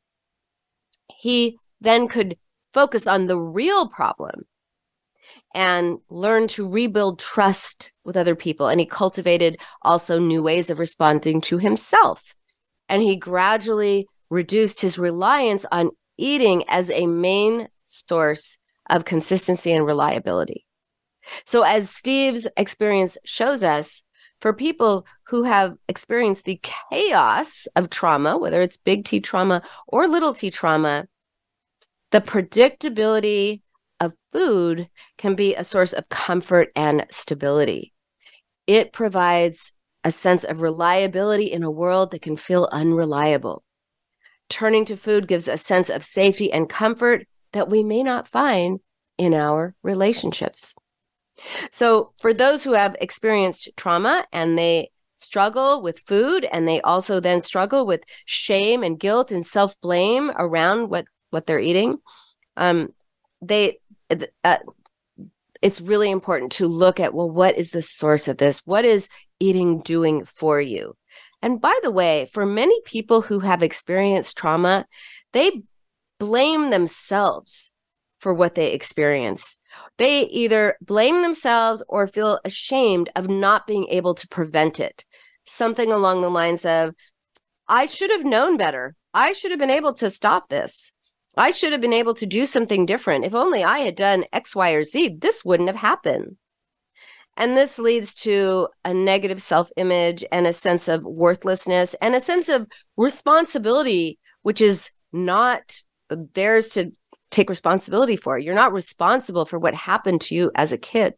He 1.08 1.58
then 1.82 2.08
could 2.08 2.38
focus 2.74 3.08
on 3.08 3.28
the 3.28 3.38
real 3.38 3.88
problem 3.88 4.46
and 5.54 6.00
learn 6.10 6.48
to 6.48 6.68
rebuild 6.68 7.20
trust 7.20 7.92
with 8.04 8.18
other 8.18 8.36
people. 8.36 8.68
And 8.68 8.80
he 8.80 8.86
cultivated 8.86 9.58
also 9.82 10.20
new 10.20 10.44
ways 10.44 10.70
of 10.70 10.80
responding 10.80 11.42
to 11.42 11.58
himself. 11.58 12.36
And 12.90 13.02
he 13.02 13.16
gradually 13.16 14.08
reduced 14.30 14.82
his 14.82 14.98
reliance 14.98 15.66
on 15.72 15.92
eating 16.18 16.64
as 16.68 16.92
a 16.92 17.08
main 17.08 17.68
source 17.84 18.58
of 18.90 19.06
consistency 19.06 19.72
and 19.72 19.86
reliability. 19.86 20.66
So, 21.46 21.64
as 21.64 21.90
Steve's 21.90 22.48
experience 22.56 23.18
shows 23.26 23.64
us, 23.64 24.04
for 24.42 24.54
people 24.54 25.06
who 25.28 25.44
have 25.44 25.76
experienced 25.88 26.46
the 26.46 26.60
chaos 26.62 27.68
of 27.76 27.90
trauma, 27.90 28.38
whether 28.38 28.62
it's 28.62 28.78
big 28.78 29.06
T 29.06 29.20
trauma 29.20 29.62
or 29.88 30.08
little 30.08 30.34
t 30.34 30.52
trauma, 30.52 31.08
the 32.12 32.22
predictability 32.22 33.62
of 34.00 34.14
food 34.32 34.90
can 35.18 35.36
be 35.36 35.56
a 35.56 35.64
source 35.64 35.94
of 35.94 36.10
comfort 36.10 36.70
and 36.76 37.06
stability. 37.12 37.94
It 38.68 38.94
provides 38.94 39.72
a 40.04 40.12
sense 40.12 40.44
of 40.44 40.62
reliability 40.62 41.52
in 41.52 41.64
a 41.64 41.72
world 41.72 42.12
that 42.12 42.22
can 42.22 42.38
feel 42.38 42.70
unreliable. 42.72 43.64
Turning 44.50 44.86
to 44.86 44.96
food 44.96 45.28
gives 45.28 45.48
a 45.48 45.58
sense 45.58 45.90
of 45.90 46.04
safety 46.04 46.52
and 46.52 46.70
comfort 46.70 47.28
that 47.54 47.70
we 47.70 47.84
may 47.84 48.04
not 48.04 48.28
find 48.28 48.80
in 49.18 49.34
our 49.34 49.74
relationships. 49.82 50.76
So, 51.72 52.14
for 52.20 52.34
those 52.34 52.64
who 52.64 52.74
have 52.74 52.96
experienced 53.00 53.70
trauma 53.76 54.26
and 54.32 54.58
they 54.58 54.92
struggle 55.16 55.82
with 55.82 56.00
food 56.00 56.48
and 56.52 56.68
they 56.68 56.82
also 56.82 57.20
then 57.20 57.42
struggle 57.42 57.86
with 57.86 58.04
shame 58.26 58.84
and 58.84 59.00
guilt 59.00 59.32
and 59.32 59.46
self 59.46 59.80
blame 59.82 60.32
around 60.36 60.90
what 60.90 61.06
what 61.30 61.46
they're 61.46 61.60
eating, 61.60 61.98
um, 62.58 62.90
they 63.42 63.80
uh, 64.44 64.58
it's 65.62 65.82
really 65.82 66.12
important 66.12 66.52
to 66.54 66.68
look 66.68 67.00
at 67.00 67.14
well, 67.14 67.30
what 67.30 67.58
is 67.58 67.72
the 67.72 67.82
source 67.82 68.28
of 68.28 68.38
this? 68.38 68.60
What 68.66 68.86
is 68.86 69.10
eating 69.40 69.80
doing 69.80 70.26
for 70.26 70.62
you? 70.62 70.96
And 71.42 71.62
by 71.62 71.78
the 71.84 71.92
way, 71.92 72.28
for 72.32 72.46
many 72.46 72.80
people 72.86 73.22
who 73.22 73.40
have 73.40 73.62
experienced 73.62 74.38
trauma, 74.38 74.86
they 75.32 75.64
blame 76.20 76.70
themselves 76.70 77.72
for 78.20 78.34
what 78.34 78.56
they 78.56 78.72
experience. 78.72 79.60
They 79.98 80.24
either 80.24 80.78
blame 80.82 81.22
themselves 81.22 81.84
or 81.88 82.08
feel 82.08 82.40
ashamed 82.44 83.10
of 83.16 83.30
not 83.30 83.68
being 83.68 83.88
able 83.88 84.16
to 84.16 84.28
prevent 84.28 84.80
it. 84.80 85.06
Something 85.46 85.92
along 85.92 86.22
the 86.22 86.30
lines 86.30 86.66
of, 86.66 86.94
I 87.68 87.86
should 87.86 88.12
have 88.12 88.26
known 88.26 88.58
better. 88.58 88.96
I 89.14 89.34
should 89.34 89.52
have 89.52 89.60
been 89.60 89.70
able 89.70 89.94
to 89.96 90.12
stop 90.12 90.50
this. 90.50 90.92
I 91.38 91.52
should 91.52 91.72
have 91.72 91.82
been 91.82 91.94
able 91.94 92.14
to 92.16 92.26
do 92.26 92.46
something 92.46 92.86
different. 92.86 93.26
If 93.26 93.34
only 93.34 93.64
I 93.64 93.80
had 93.80 93.96
done 93.96 94.26
X, 94.32 94.56
Y, 94.56 94.72
or 94.72 94.84
Z, 94.84 95.18
this 95.20 95.44
wouldn't 95.44 95.70
have 95.70 95.78
happened. 95.78 96.38
And 97.38 97.58
this 97.58 97.78
leads 97.78 98.14
to 98.16 98.70
a 98.86 98.94
negative 98.94 99.42
self 99.42 99.70
image 99.76 100.24
and 100.32 100.48
a 100.48 100.54
sense 100.54 100.88
of 100.88 101.04
worthlessness 101.04 101.94
and 102.02 102.16
a 102.16 102.22
sense 102.22 102.48
of 102.48 102.68
responsibility, 102.96 104.20
which 104.44 104.62
is 104.62 104.90
not 105.12 105.82
theirs 106.10 106.70
to 106.70 106.92
take 107.36 107.50
responsibility 107.50 108.16
for. 108.16 108.38
You're 108.38 108.56
not 108.56 108.74
responsible 108.74 109.46
for 109.46 109.60
what 109.60 109.76
happened 109.76 110.22
to 110.22 110.36
you 110.36 110.52
as 110.56 110.72
a 110.72 110.78
kid 110.78 111.14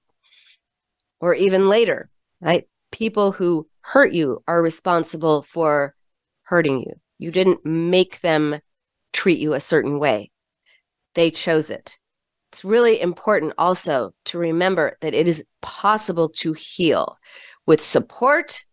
or 1.20 1.34
even 1.34 1.70
later, 1.70 2.10
right? 2.42 2.68
People 2.92 3.32
who 3.32 3.68
hurt 3.82 4.14
you 4.14 4.44
are 4.48 4.62
responsible 4.62 5.44
for 5.44 5.96
hurting 6.44 6.80
you. 6.80 6.94
You 7.20 7.32
didn't 7.32 7.66
make 7.66 8.22
them 8.22 8.60
treat 9.14 9.40
you 9.40 9.54
a 9.54 9.60
certain 9.60 10.00
way, 10.00 10.32
they 11.16 11.32
chose 11.32 11.70
it. 11.70 11.98
It's 12.52 12.64
really 12.64 13.02
important 13.02 13.54
also 13.58 14.14
to 14.26 14.38
remember 14.38 14.98
that 15.02 15.14
it 15.14 15.28
is 15.28 15.44
possible 15.62 16.30
to 16.38 16.54
heal 16.54 17.18
with 17.66 17.82
support, 17.82 18.64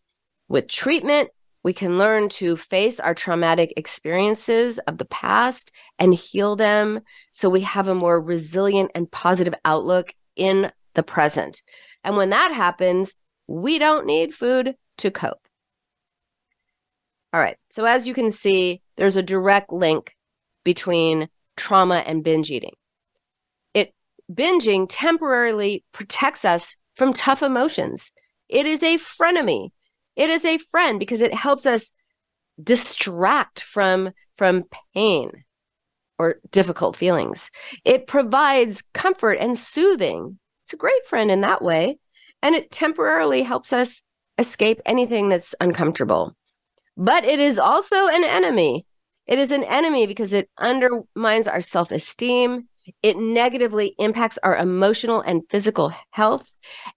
with 0.48 0.68
treatment. 0.68 1.30
We 1.64 1.72
can 1.72 1.96
learn 1.98 2.28
to 2.30 2.56
face 2.56 3.00
our 3.00 3.14
traumatic 3.14 3.72
experiences 3.76 4.78
of 4.80 4.98
the 4.98 5.06
past 5.06 5.72
and 5.98 6.14
heal 6.14 6.56
them 6.56 7.00
so 7.32 7.48
we 7.48 7.62
have 7.62 7.88
a 7.88 7.94
more 7.94 8.20
resilient 8.20 8.90
and 8.94 9.10
positive 9.10 9.54
outlook 9.64 10.14
in 10.36 10.70
the 10.92 11.02
present. 11.02 11.62
And 12.04 12.16
when 12.16 12.30
that 12.30 12.52
happens, 12.52 13.14
we 13.46 13.78
don't 13.78 14.06
need 14.06 14.34
food 14.34 14.76
to 14.98 15.10
cope. 15.10 15.40
All 17.32 17.40
right. 17.40 17.56
So, 17.70 17.84
as 17.84 18.06
you 18.06 18.14
can 18.14 18.30
see, 18.30 18.80
there's 18.96 19.16
a 19.16 19.22
direct 19.22 19.72
link 19.72 20.14
between 20.64 21.28
trauma 21.56 21.96
and 22.06 22.22
binge 22.22 22.50
eating. 22.50 22.74
It 23.72 23.92
binging 24.32 24.86
temporarily 24.88 25.84
protects 25.92 26.44
us 26.44 26.76
from 26.94 27.12
tough 27.12 27.42
emotions. 27.42 28.12
It 28.48 28.66
is 28.66 28.82
a 28.82 28.98
frenemy. 28.98 29.70
It 30.16 30.30
is 30.30 30.44
a 30.44 30.58
friend 30.58 30.98
because 30.98 31.22
it 31.22 31.34
helps 31.34 31.66
us 31.66 31.90
distract 32.62 33.60
from 33.60 34.12
from 34.34 34.64
pain 34.94 35.44
or 36.18 36.36
difficult 36.50 36.96
feelings. 36.96 37.50
It 37.84 38.06
provides 38.06 38.82
comfort 38.92 39.34
and 39.34 39.58
soothing. 39.58 40.38
It's 40.64 40.72
a 40.72 40.78
great 40.78 41.04
friend 41.06 41.30
in 41.30 41.40
that 41.42 41.62
way, 41.62 41.98
and 42.42 42.54
it 42.54 42.70
temporarily 42.70 43.42
helps 43.42 43.72
us 43.72 44.02
escape 44.38 44.80
anything 44.86 45.28
that's 45.28 45.54
uncomfortable. 45.60 46.34
But 46.96 47.24
it 47.24 47.40
is 47.40 47.58
also 47.58 48.06
an 48.06 48.24
enemy. 48.24 48.86
It 49.26 49.38
is 49.38 49.52
an 49.52 49.64
enemy 49.64 50.06
because 50.06 50.32
it 50.32 50.48
undermines 50.58 51.48
our 51.48 51.60
self 51.60 51.90
esteem. 51.90 52.68
It 53.02 53.16
negatively 53.16 53.94
impacts 53.98 54.38
our 54.42 54.56
emotional 54.56 55.20
and 55.20 55.42
physical 55.48 55.92
health. 56.10 56.54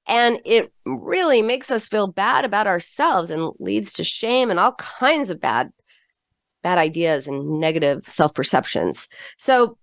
And 0.07 0.39
it 0.45 0.71
really 0.85 1.41
makes 1.41 1.71
us 1.71 1.87
feel 1.87 2.07
bad 2.07 2.45
about 2.45 2.67
ourselves 2.67 3.29
and 3.29 3.51
leads 3.59 3.93
to 3.93 4.03
shame 4.03 4.49
and 4.49 4.59
all 4.59 4.73
kinds 4.73 5.29
of 5.29 5.39
bad, 5.39 5.71
bad 6.63 6.77
ideas 6.77 7.27
and 7.27 7.59
negative 7.59 8.03
self 8.05 8.33
perceptions. 8.33 9.07
So 9.37 9.77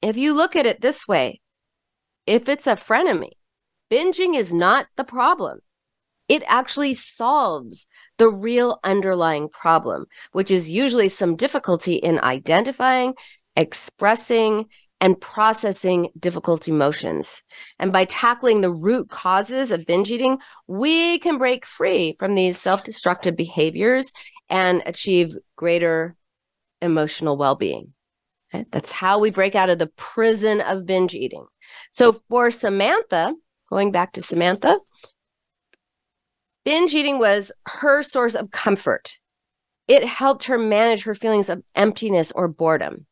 if 0.00 0.16
you 0.16 0.34
look 0.34 0.56
at 0.56 0.66
it 0.66 0.80
this 0.80 1.06
way, 1.06 1.40
if 2.26 2.48
it's 2.48 2.66
a 2.66 2.72
frenemy, 2.74 3.30
binging 3.90 4.36
is 4.36 4.52
not 4.52 4.86
the 4.96 5.04
problem 5.04 5.60
it 6.32 6.42
actually 6.46 6.94
solves 6.94 7.86
the 8.16 8.28
real 8.28 8.80
underlying 8.84 9.50
problem, 9.50 10.06
which 10.32 10.50
is 10.50 10.70
usually 10.70 11.10
some 11.10 11.36
difficulty 11.36 11.96
in 11.96 12.18
identifying, 12.20 13.12
expressing, 13.54 14.64
and 15.02 15.20
processing 15.20 16.08
difficult 16.18 16.68
emotions. 16.68 17.42
And 17.80 17.92
by 17.92 18.04
tackling 18.04 18.60
the 18.60 18.70
root 18.70 19.10
causes 19.10 19.72
of 19.72 19.84
binge 19.84 20.10
eating, 20.10 20.38
we 20.68 21.18
can 21.18 21.36
break 21.36 21.66
free 21.66 22.16
from 22.18 22.34
these 22.34 22.56
self 22.56 22.84
destructive 22.84 23.36
behaviors 23.36 24.12
and 24.48 24.82
achieve 24.86 25.36
greater 25.56 26.16
emotional 26.80 27.36
well 27.36 27.56
being. 27.56 27.92
That's 28.70 28.92
how 28.92 29.18
we 29.18 29.30
break 29.30 29.54
out 29.54 29.70
of 29.70 29.78
the 29.78 29.88
prison 29.96 30.60
of 30.60 30.86
binge 30.86 31.14
eating. 31.14 31.46
So 31.92 32.22
for 32.30 32.50
Samantha, 32.50 33.34
going 33.68 33.90
back 33.90 34.12
to 34.12 34.22
Samantha, 34.22 34.78
Binge 36.64 36.94
eating 36.94 37.18
was 37.18 37.50
her 37.66 38.04
source 38.04 38.36
of 38.36 38.52
comfort. 38.52 39.18
It 39.88 40.04
helped 40.04 40.44
her 40.44 40.58
manage 40.58 41.02
her 41.02 41.14
feelings 41.16 41.48
of 41.48 41.64
emptiness 41.74 42.30
or 42.30 42.46
boredom. 42.46 43.06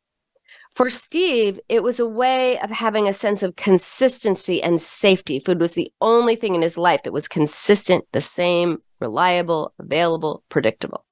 For 0.72 0.88
Steve, 0.88 1.58
it 1.68 1.82
was 1.82 2.00
a 2.00 2.06
way 2.06 2.58
of 2.60 2.70
having 2.70 3.08
a 3.08 3.12
sense 3.12 3.42
of 3.42 3.56
consistency 3.56 4.62
and 4.62 4.80
safety. 4.80 5.40
Food 5.40 5.60
was 5.60 5.72
the 5.72 5.92
only 6.00 6.36
thing 6.36 6.54
in 6.54 6.62
his 6.62 6.78
life 6.78 7.02
that 7.02 7.12
was 7.12 7.28
consistent, 7.28 8.04
the 8.12 8.20
same, 8.20 8.78
reliable, 9.00 9.74
available, 9.78 10.44
predictable. 10.48 11.04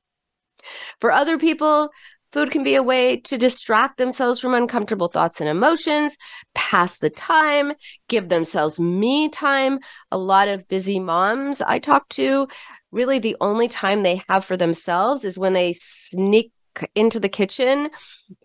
For 1.01 1.11
other 1.11 1.39
people, 1.39 1.91
Food 2.31 2.51
can 2.51 2.63
be 2.63 2.75
a 2.75 2.83
way 2.83 3.17
to 3.17 3.39
distract 3.39 3.97
themselves 3.97 4.39
from 4.39 4.53
uncomfortable 4.53 5.09
thoughts 5.09 5.41
and 5.41 5.49
emotions, 5.49 6.19
pass 6.55 6.99
the 6.99 7.09
time, 7.09 7.73
give 8.09 8.29
themselves 8.29 8.79
me 8.79 9.31
time. 9.31 9.79
A 10.13 10.19
lot 10.19 10.47
of 10.47 10.69
busy 10.69 10.99
moms 10.99 11.63
I 11.63 11.79
talk 11.79 12.07
to, 12.11 12.47
really 12.91 13.19
the 13.19 13.37
only 13.41 13.67
time 13.67 14.03
they 14.03 14.23
have 14.29 14.45
for 14.45 14.59
themselves 14.59 15.25
is 15.25 15.39
when 15.39 15.55
they 15.55 15.73
sneak 15.73 16.53
into 16.95 17.21
the 17.21 17.29
kitchen 17.29 17.91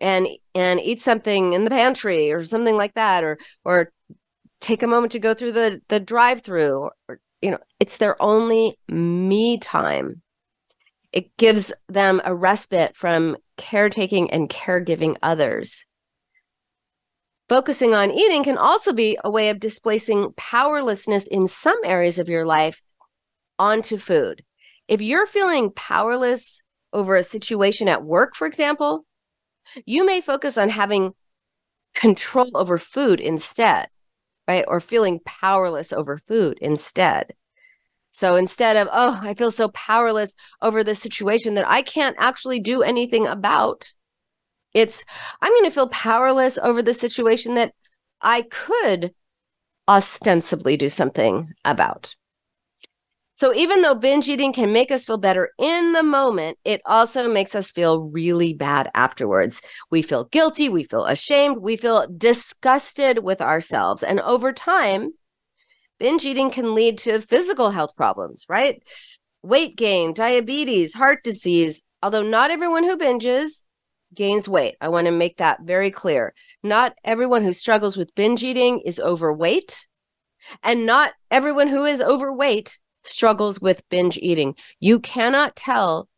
and 0.00 0.28
and 0.54 0.80
eat 0.80 1.00
something 1.00 1.52
in 1.52 1.64
the 1.64 1.70
pantry 1.70 2.32
or 2.32 2.42
something 2.44 2.76
like 2.76 2.94
that 2.94 3.24
or 3.24 3.38
or 3.64 3.92
take 4.60 4.82
a 4.82 4.86
moment 4.86 5.12
to 5.12 5.18
go 5.18 5.34
through 5.34 5.52
the 5.52 5.80
the 5.88 6.00
drive-through 6.00 6.76
or, 6.76 6.92
or 7.08 7.20
you 7.42 7.50
know, 7.50 7.58
it's 7.78 7.98
their 7.98 8.20
only 8.22 8.78
me 8.88 9.58
time. 9.58 10.22
It 11.12 11.36
gives 11.36 11.72
them 11.88 12.22
a 12.24 12.34
respite 12.34 12.96
from 12.96 13.36
caretaking 13.56 14.30
and 14.30 14.48
caregiving 14.48 15.16
others. 15.22 15.84
Focusing 17.48 17.92
on 17.92 18.10
eating 18.10 18.42
can 18.42 18.56
also 18.56 18.94
be 18.94 19.18
a 19.22 19.30
way 19.30 19.50
of 19.50 19.60
displacing 19.60 20.32
powerlessness 20.36 21.26
in 21.26 21.46
some 21.46 21.78
areas 21.84 22.18
of 22.18 22.30
your 22.30 22.46
life 22.46 22.80
onto 23.58 23.98
food. 23.98 24.42
If 24.88 25.02
you're 25.02 25.26
feeling 25.26 25.70
powerless 25.70 26.62
over 26.94 27.16
a 27.16 27.22
situation 27.22 27.88
at 27.88 28.04
work, 28.04 28.34
for 28.34 28.46
example, 28.46 29.04
you 29.84 30.06
may 30.06 30.22
focus 30.22 30.56
on 30.56 30.70
having 30.70 31.12
control 31.94 32.50
over 32.54 32.78
food 32.78 33.20
instead, 33.20 33.88
right? 34.48 34.64
Or 34.66 34.80
feeling 34.80 35.20
powerless 35.24 35.92
over 35.92 36.16
food 36.16 36.58
instead. 36.60 37.34
So 38.10 38.36
instead 38.36 38.76
of, 38.76 38.88
oh, 38.92 39.18
I 39.22 39.34
feel 39.34 39.50
so 39.50 39.68
powerless 39.68 40.34
over 40.62 40.84
this 40.84 41.00
situation 41.00 41.54
that 41.54 41.68
I 41.68 41.82
can't 41.82 42.16
actually 42.18 42.60
do 42.60 42.82
anything 42.82 43.26
about, 43.26 43.92
it's, 44.72 45.04
I'm 45.42 45.50
going 45.50 45.64
to 45.64 45.70
feel 45.70 45.88
powerless 45.88 46.56
over 46.58 46.80
the 46.80 46.94
situation 46.94 47.56
that 47.56 47.74
I 48.20 48.42
could 48.42 49.12
ostensibly 49.88 50.76
do 50.76 50.88
something 50.88 51.52
about. 51.64 52.14
So 53.36 53.52
even 53.52 53.82
though 53.82 53.96
binge 53.96 54.28
eating 54.28 54.52
can 54.52 54.72
make 54.72 54.92
us 54.92 55.04
feel 55.04 55.18
better 55.18 55.50
in 55.58 55.92
the 55.92 56.04
moment, 56.04 56.56
it 56.64 56.80
also 56.86 57.28
makes 57.28 57.56
us 57.56 57.70
feel 57.70 58.00
really 58.00 58.54
bad 58.54 58.90
afterwards. 58.94 59.60
We 59.90 60.02
feel 60.02 60.24
guilty, 60.26 60.68
we 60.68 60.84
feel 60.84 61.04
ashamed, 61.04 61.58
we 61.58 61.76
feel 61.76 62.06
disgusted 62.16 63.24
with 63.24 63.40
ourselves. 63.40 64.04
And 64.04 64.20
over 64.20 64.52
time, 64.52 65.10
binge 65.98 66.24
eating 66.24 66.50
can 66.50 66.76
lead 66.76 66.98
to 66.98 67.20
physical 67.20 67.70
health 67.70 67.96
problems, 67.96 68.44
right? 68.48 68.80
Weight 69.42 69.76
gain, 69.76 70.14
diabetes, 70.14 70.94
heart 70.94 71.24
disease. 71.24 71.82
Although 72.02 72.22
not 72.22 72.52
everyone 72.52 72.84
who 72.84 72.96
binges 72.96 73.62
gains 74.14 74.48
weight. 74.48 74.76
I 74.80 74.88
want 74.88 75.06
to 75.06 75.12
make 75.12 75.38
that 75.38 75.62
very 75.62 75.90
clear. 75.90 76.34
Not 76.62 76.94
everyone 77.04 77.42
who 77.42 77.52
struggles 77.52 77.96
with 77.96 78.14
binge 78.14 78.44
eating 78.44 78.80
is 78.80 79.00
overweight, 79.00 79.86
and 80.62 80.86
not 80.86 81.12
everyone 81.32 81.66
who 81.66 81.84
is 81.84 82.00
overweight 82.00 82.78
struggles 83.04 83.60
with 83.60 83.88
binge 83.88 84.18
eating. 84.18 84.54
You 84.80 85.00
cannot 85.00 85.56
tell 85.56 86.08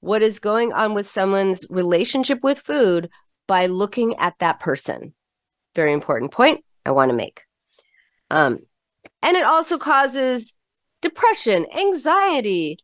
what 0.00 0.22
is 0.22 0.38
going 0.38 0.72
on 0.72 0.94
with 0.94 1.08
someone's 1.08 1.64
relationship 1.70 2.42
with 2.42 2.58
food 2.58 3.08
by 3.46 3.66
looking 3.66 4.16
at 4.16 4.34
that 4.40 4.60
person. 4.60 5.14
Very 5.74 5.92
important 5.92 6.32
point 6.32 6.64
I 6.84 6.90
want 6.90 7.10
to 7.10 7.16
make. 7.16 7.42
Um, 8.30 8.60
and 9.22 9.36
it 9.36 9.44
also 9.44 9.78
causes 9.78 10.54
depression, 11.00 11.66
anxiety, 11.76 12.78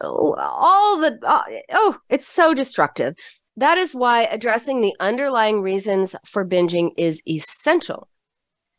all 0.00 1.00
the, 1.00 1.18
uh, 1.22 1.42
oh, 1.72 1.98
it's 2.08 2.28
so 2.28 2.54
destructive. 2.54 3.14
That 3.56 3.78
is 3.78 3.94
why 3.94 4.24
addressing 4.24 4.80
the 4.80 4.94
underlying 5.00 5.62
reasons 5.62 6.14
for 6.24 6.46
binging 6.46 6.90
is 6.96 7.22
essential. 7.26 8.08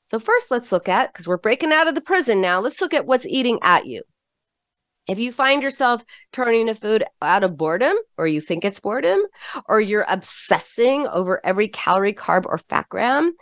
So, 0.06 0.20
first, 0.20 0.52
let's 0.52 0.72
look 0.72 0.88
at, 0.88 1.12
because 1.12 1.28
we're 1.28 1.38
breaking 1.38 1.74
out 1.74 1.88
of 1.88 1.96
the 1.96 2.02
prison 2.02 2.40
now, 2.40 2.60
let's 2.60 2.80
look 2.80 2.94
at 2.94 3.06
what's 3.06 3.26
eating 3.26 3.60
at 3.62 3.86
you. 3.86 4.04
If 5.08 5.20
you 5.20 5.32
find 5.32 5.64
yourself 5.64 6.04
turning 6.34 6.68
to 6.68 6.76
food 6.76 7.06
out 7.22 7.44
of 7.44 7.58
boredom, 7.58 7.96
or 8.18 8.28
you 8.28 8.42
think 8.42 8.66
it's 8.66 8.80
boredom, 8.80 9.22
or 9.68 9.80
you're 9.80 10.06
obsessing 10.08 11.08
over 11.08 11.40
every 11.46 11.70
calorie, 11.70 12.14
carb, 12.14 12.46
or 12.46 12.58
fat 12.58 12.90
gram, 12.90 13.34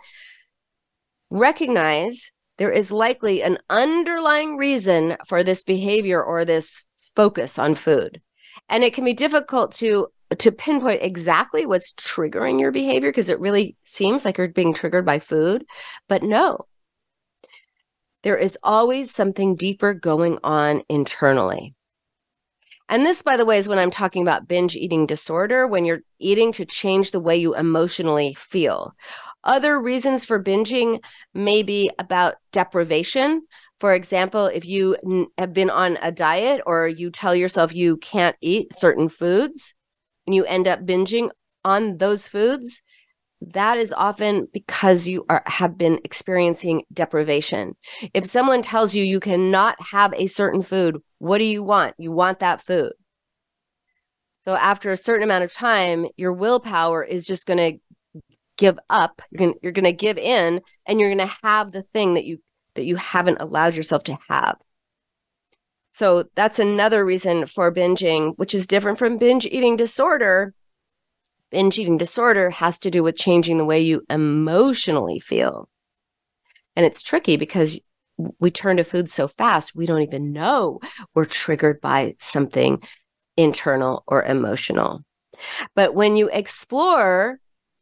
recognize 1.30 2.30
there 2.58 2.70
is 2.70 2.92
likely 2.92 3.42
an 3.42 3.58
underlying 3.68 4.56
reason 4.56 5.16
for 5.26 5.42
this 5.42 5.62
behavior 5.62 6.22
or 6.22 6.44
this 6.44 6.84
focus 7.14 7.58
on 7.58 7.74
food. 7.74 8.20
And 8.68 8.84
it 8.84 8.94
can 8.94 9.04
be 9.04 9.12
difficult 9.12 9.72
to 9.74 10.08
to 10.38 10.50
pinpoint 10.50 11.02
exactly 11.02 11.66
what's 11.66 11.92
triggering 11.92 12.58
your 12.58 12.72
behavior 12.72 13.10
because 13.10 13.28
it 13.28 13.38
really 13.38 13.76
seems 13.84 14.24
like 14.24 14.38
you're 14.38 14.48
being 14.48 14.74
triggered 14.74 15.06
by 15.06 15.20
food, 15.20 15.64
but 16.08 16.22
no. 16.22 16.66
There 18.26 18.36
is 18.36 18.58
always 18.64 19.14
something 19.14 19.54
deeper 19.54 19.94
going 19.94 20.40
on 20.42 20.82
internally. 20.88 21.76
And 22.88 23.06
this, 23.06 23.22
by 23.22 23.36
the 23.36 23.44
way, 23.44 23.56
is 23.56 23.68
when 23.68 23.78
I'm 23.78 23.92
talking 23.92 24.22
about 24.22 24.48
binge 24.48 24.74
eating 24.74 25.06
disorder, 25.06 25.68
when 25.68 25.84
you're 25.84 26.00
eating 26.18 26.50
to 26.54 26.64
change 26.64 27.12
the 27.12 27.20
way 27.20 27.36
you 27.36 27.54
emotionally 27.54 28.34
feel. 28.34 28.96
Other 29.44 29.80
reasons 29.80 30.24
for 30.24 30.42
binging 30.42 31.04
may 31.34 31.62
be 31.62 31.88
about 32.00 32.34
deprivation. 32.50 33.42
For 33.78 33.94
example, 33.94 34.46
if 34.46 34.64
you 34.64 34.96
n- 35.08 35.28
have 35.38 35.52
been 35.52 35.70
on 35.70 35.96
a 36.02 36.10
diet 36.10 36.62
or 36.66 36.88
you 36.88 37.12
tell 37.12 37.32
yourself 37.32 37.76
you 37.76 37.96
can't 37.98 38.34
eat 38.40 38.74
certain 38.74 39.08
foods 39.08 39.72
and 40.26 40.34
you 40.34 40.44
end 40.46 40.66
up 40.66 40.80
binging 40.80 41.30
on 41.64 41.98
those 41.98 42.26
foods, 42.26 42.82
that 43.40 43.78
is 43.78 43.92
often 43.92 44.48
because 44.52 45.06
you 45.06 45.26
are 45.28 45.42
have 45.46 45.76
been 45.76 46.00
experiencing 46.04 46.82
deprivation. 46.92 47.76
If 48.14 48.26
someone 48.26 48.62
tells 48.62 48.94
you 48.94 49.04
you 49.04 49.20
cannot 49.20 49.80
have 49.80 50.14
a 50.14 50.26
certain 50.26 50.62
food, 50.62 50.98
what 51.18 51.38
do 51.38 51.44
you 51.44 51.62
want? 51.62 51.94
You 51.98 52.12
want 52.12 52.40
that 52.40 52.62
food. 52.62 52.92
So 54.40 54.54
after 54.54 54.92
a 54.92 54.96
certain 54.96 55.24
amount 55.24 55.44
of 55.44 55.52
time, 55.52 56.06
your 56.16 56.32
willpower 56.32 57.02
is 57.02 57.26
just 57.26 57.46
going 57.46 57.58
to 57.58 57.78
give 58.56 58.78
up. 58.88 59.20
You're 59.30 59.72
going 59.72 59.84
to 59.84 59.92
give 59.92 60.18
in 60.18 60.60
and 60.86 60.98
you're 61.00 61.14
going 61.14 61.28
to 61.28 61.36
have 61.42 61.72
the 61.72 61.82
thing 61.82 62.14
that 62.14 62.24
you 62.24 62.38
that 62.74 62.86
you 62.86 62.96
haven't 62.96 63.40
allowed 63.40 63.74
yourself 63.74 64.04
to 64.04 64.18
have. 64.28 64.56
So 65.90 66.24
that's 66.34 66.58
another 66.58 67.04
reason 67.04 67.46
for 67.46 67.72
binging, 67.72 68.36
which 68.36 68.54
is 68.54 68.66
different 68.66 68.98
from 68.98 69.16
binge 69.16 69.46
eating 69.46 69.76
disorder 69.76 70.52
binge 71.50 71.78
eating 71.78 71.98
disorder 71.98 72.50
has 72.50 72.78
to 72.80 72.90
do 72.90 73.02
with 73.02 73.16
changing 73.16 73.58
the 73.58 73.64
way 73.64 73.80
you 73.80 74.02
emotionally 74.10 75.18
feel. 75.18 75.68
And 76.74 76.84
it's 76.84 77.02
tricky 77.02 77.36
because 77.36 77.80
we 78.38 78.50
turn 78.50 78.78
to 78.78 78.84
food 78.84 79.10
so 79.10 79.28
fast, 79.28 79.74
we 79.74 79.86
don't 79.86 80.02
even 80.02 80.32
know 80.32 80.80
we're 81.14 81.24
triggered 81.24 81.80
by 81.80 82.14
something 82.18 82.82
internal 83.36 84.04
or 84.06 84.22
emotional. 84.22 85.02
But 85.74 85.94
when 85.94 86.16
you 86.16 86.28
explore 86.32 87.38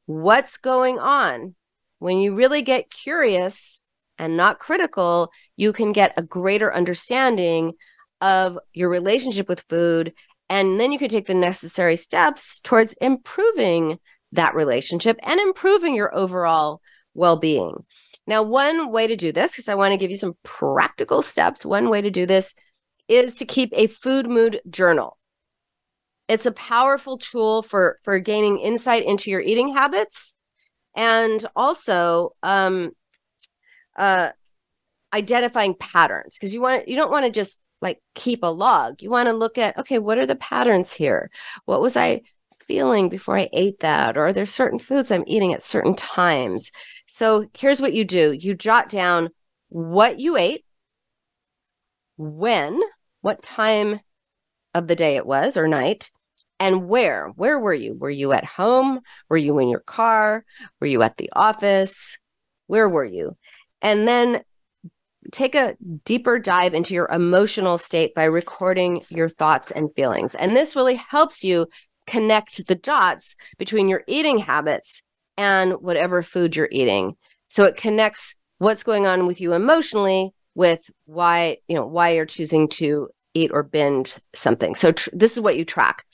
what's 0.06 0.56
going 0.56 0.98
on, 0.98 1.54
when 1.98 2.18
you 2.18 2.34
really 2.34 2.62
get 2.62 2.90
curious 2.90 3.82
and 4.18 4.36
not 4.36 4.58
critical, 4.58 5.30
you 5.56 5.72
can 5.72 5.92
get 5.92 6.14
a 6.16 6.22
greater 6.22 6.72
understanding 6.74 7.72
of 8.20 8.58
your 8.72 8.88
relationship 8.88 9.48
with 9.48 9.64
food 9.68 10.12
and 10.54 10.78
then 10.78 10.92
you 10.92 11.00
can 11.00 11.08
take 11.08 11.26
the 11.26 11.34
necessary 11.34 11.96
steps 11.96 12.60
towards 12.60 12.92
improving 13.00 13.98
that 14.30 14.54
relationship 14.54 15.18
and 15.24 15.40
improving 15.40 15.96
your 15.96 16.14
overall 16.14 16.80
well 17.12 17.36
being. 17.36 17.84
Now, 18.28 18.44
one 18.44 18.92
way 18.92 19.08
to 19.08 19.16
do 19.16 19.32
this, 19.32 19.50
because 19.50 19.68
I 19.68 19.74
want 19.74 19.90
to 19.90 19.96
give 19.96 20.12
you 20.12 20.16
some 20.16 20.36
practical 20.44 21.22
steps, 21.22 21.66
one 21.66 21.90
way 21.90 22.02
to 22.02 22.10
do 22.10 22.24
this 22.24 22.54
is 23.08 23.34
to 23.34 23.44
keep 23.44 23.70
a 23.72 23.88
food 23.88 24.30
mood 24.30 24.60
journal. 24.70 25.18
It's 26.28 26.46
a 26.46 26.52
powerful 26.52 27.18
tool 27.18 27.62
for, 27.62 27.98
for 28.04 28.20
gaining 28.20 28.60
insight 28.60 29.04
into 29.04 29.32
your 29.32 29.40
eating 29.40 29.74
habits 29.74 30.36
and 30.94 31.44
also 31.56 32.36
um, 32.44 32.92
uh, 33.96 34.30
identifying 35.12 35.74
patterns 35.74 36.36
because 36.38 36.54
you 36.54 36.60
want 36.60 36.86
you 36.86 36.94
don't 36.94 37.10
want 37.10 37.24
to 37.24 37.32
just 37.32 37.60
like 37.84 38.00
keep 38.14 38.42
a 38.42 38.48
log. 38.48 39.00
You 39.00 39.10
want 39.10 39.28
to 39.28 39.32
look 39.32 39.58
at, 39.58 39.78
okay, 39.78 40.00
what 40.00 40.18
are 40.18 40.26
the 40.26 40.34
patterns 40.34 40.92
here? 40.92 41.30
What 41.66 41.80
was 41.80 41.96
I 41.96 42.22
feeling 42.66 43.08
before 43.08 43.38
I 43.38 43.48
ate 43.52 43.80
that? 43.80 44.16
Or 44.16 44.26
are 44.26 44.32
there 44.32 44.46
certain 44.46 44.80
foods 44.80 45.12
I'm 45.12 45.24
eating 45.28 45.52
at 45.52 45.62
certain 45.62 45.94
times? 45.94 46.72
So 47.06 47.46
here's 47.56 47.80
what 47.80 47.92
you 47.92 48.04
do 48.04 48.32
you 48.32 48.54
jot 48.54 48.88
down 48.88 49.28
what 49.68 50.18
you 50.18 50.36
ate, 50.36 50.64
when, 52.16 52.80
what 53.20 53.42
time 53.42 54.00
of 54.72 54.88
the 54.88 54.96
day 54.96 55.16
it 55.16 55.26
was 55.26 55.56
or 55.56 55.68
night, 55.68 56.10
and 56.60 56.88
where. 56.88 57.28
Where 57.36 57.58
were 57.58 57.74
you? 57.74 57.94
Were 57.98 58.10
you 58.10 58.32
at 58.32 58.44
home? 58.44 59.00
Were 59.28 59.36
you 59.36 59.58
in 59.58 59.68
your 59.68 59.80
car? 59.80 60.44
Were 60.80 60.86
you 60.86 61.02
at 61.02 61.16
the 61.16 61.30
office? 61.34 62.18
Where 62.66 62.88
were 62.88 63.04
you? 63.04 63.36
And 63.82 64.06
then 64.06 64.42
take 65.32 65.54
a 65.54 65.76
deeper 66.04 66.38
dive 66.38 66.74
into 66.74 66.94
your 66.94 67.08
emotional 67.10 67.78
state 67.78 68.14
by 68.14 68.24
recording 68.24 69.02
your 69.08 69.28
thoughts 69.28 69.70
and 69.70 69.92
feelings. 69.94 70.34
And 70.34 70.56
this 70.56 70.76
really 70.76 70.96
helps 70.96 71.44
you 71.44 71.66
connect 72.06 72.66
the 72.66 72.74
dots 72.74 73.36
between 73.58 73.88
your 73.88 74.04
eating 74.06 74.38
habits 74.38 75.02
and 75.36 75.72
whatever 75.74 76.22
food 76.22 76.54
you're 76.54 76.68
eating. 76.70 77.16
So 77.48 77.64
it 77.64 77.76
connects 77.76 78.34
what's 78.58 78.84
going 78.84 79.06
on 79.06 79.26
with 79.26 79.40
you 79.40 79.52
emotionally 79.52 80.32
with 80.54 80.88
why, 81.06 81.58
you 81.66 81.74
know, 81.74 81.86
why 81.86 82.10
you're 82.10 82.26
choosing 82.26 82.68
to 82.68 83.08
eat 83.34 83.50
or 83.52 83.62
binge 83.62 84.18
something. 84.34 84.74
So 84.74 84.92
tr- 84.92 85.10
this 85.12 85.32
is 85.32 85.40
what 85.40 85.56
you 85.56 85.64
track. 85.64 86.04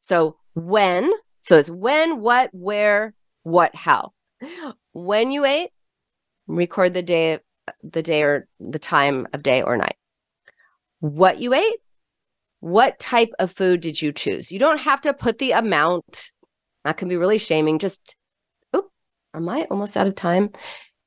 So 0.00 0.36
when, 0.54 1.10
so 1.42 1.58
it's 1.58 1.70
when, 1.70 2.20
what, 2.20 2.50
where, 2.52 3.14
what, 3.42 3.74
how. 3.74 4.12
When 4.92 5.30
you 5.30 5.44
ate, 5.44 5.70
record 6.46 6.92
the 6.92 7.02
day 7.02 7.38
the 7.82 8.02
day 8.02 8.22
or 8.22 8.48
the 8.60 8.78
time 8.78 9.26
of 9.32 9.42
day 9.42 9.62
or 9.62 9.76
night. 9.76 9.96
What 11.00 11.38
you 11.38 11.54
ate, 11.54 11.76
what 12.60 12.98
type 12.98 13.30
of 13.38 13.52
food 13.52 13.80
did 13.80 14.00
you 14.00 14.12
choose? 14.12 14.50
You 14.50 14.58
don't 14.58 14.80
have 14.80 15.00
to 15.02 15.14
put 15.14 15.38
the 15.38 15.52
amount. 15.52 16.30
That 16.84 16.96
can 16.96 17.08
be 17.08 17.16
really 17.16 17.38
shaming. 17.38 17.78
Just, 17.78 18.16
oh, 18.72 18.88
am 19.34 19.48
I 19.48 19.66
almost 19.70 19.96
out 19.96 20.06
of 20.06 20.14
time? 20.14 20.50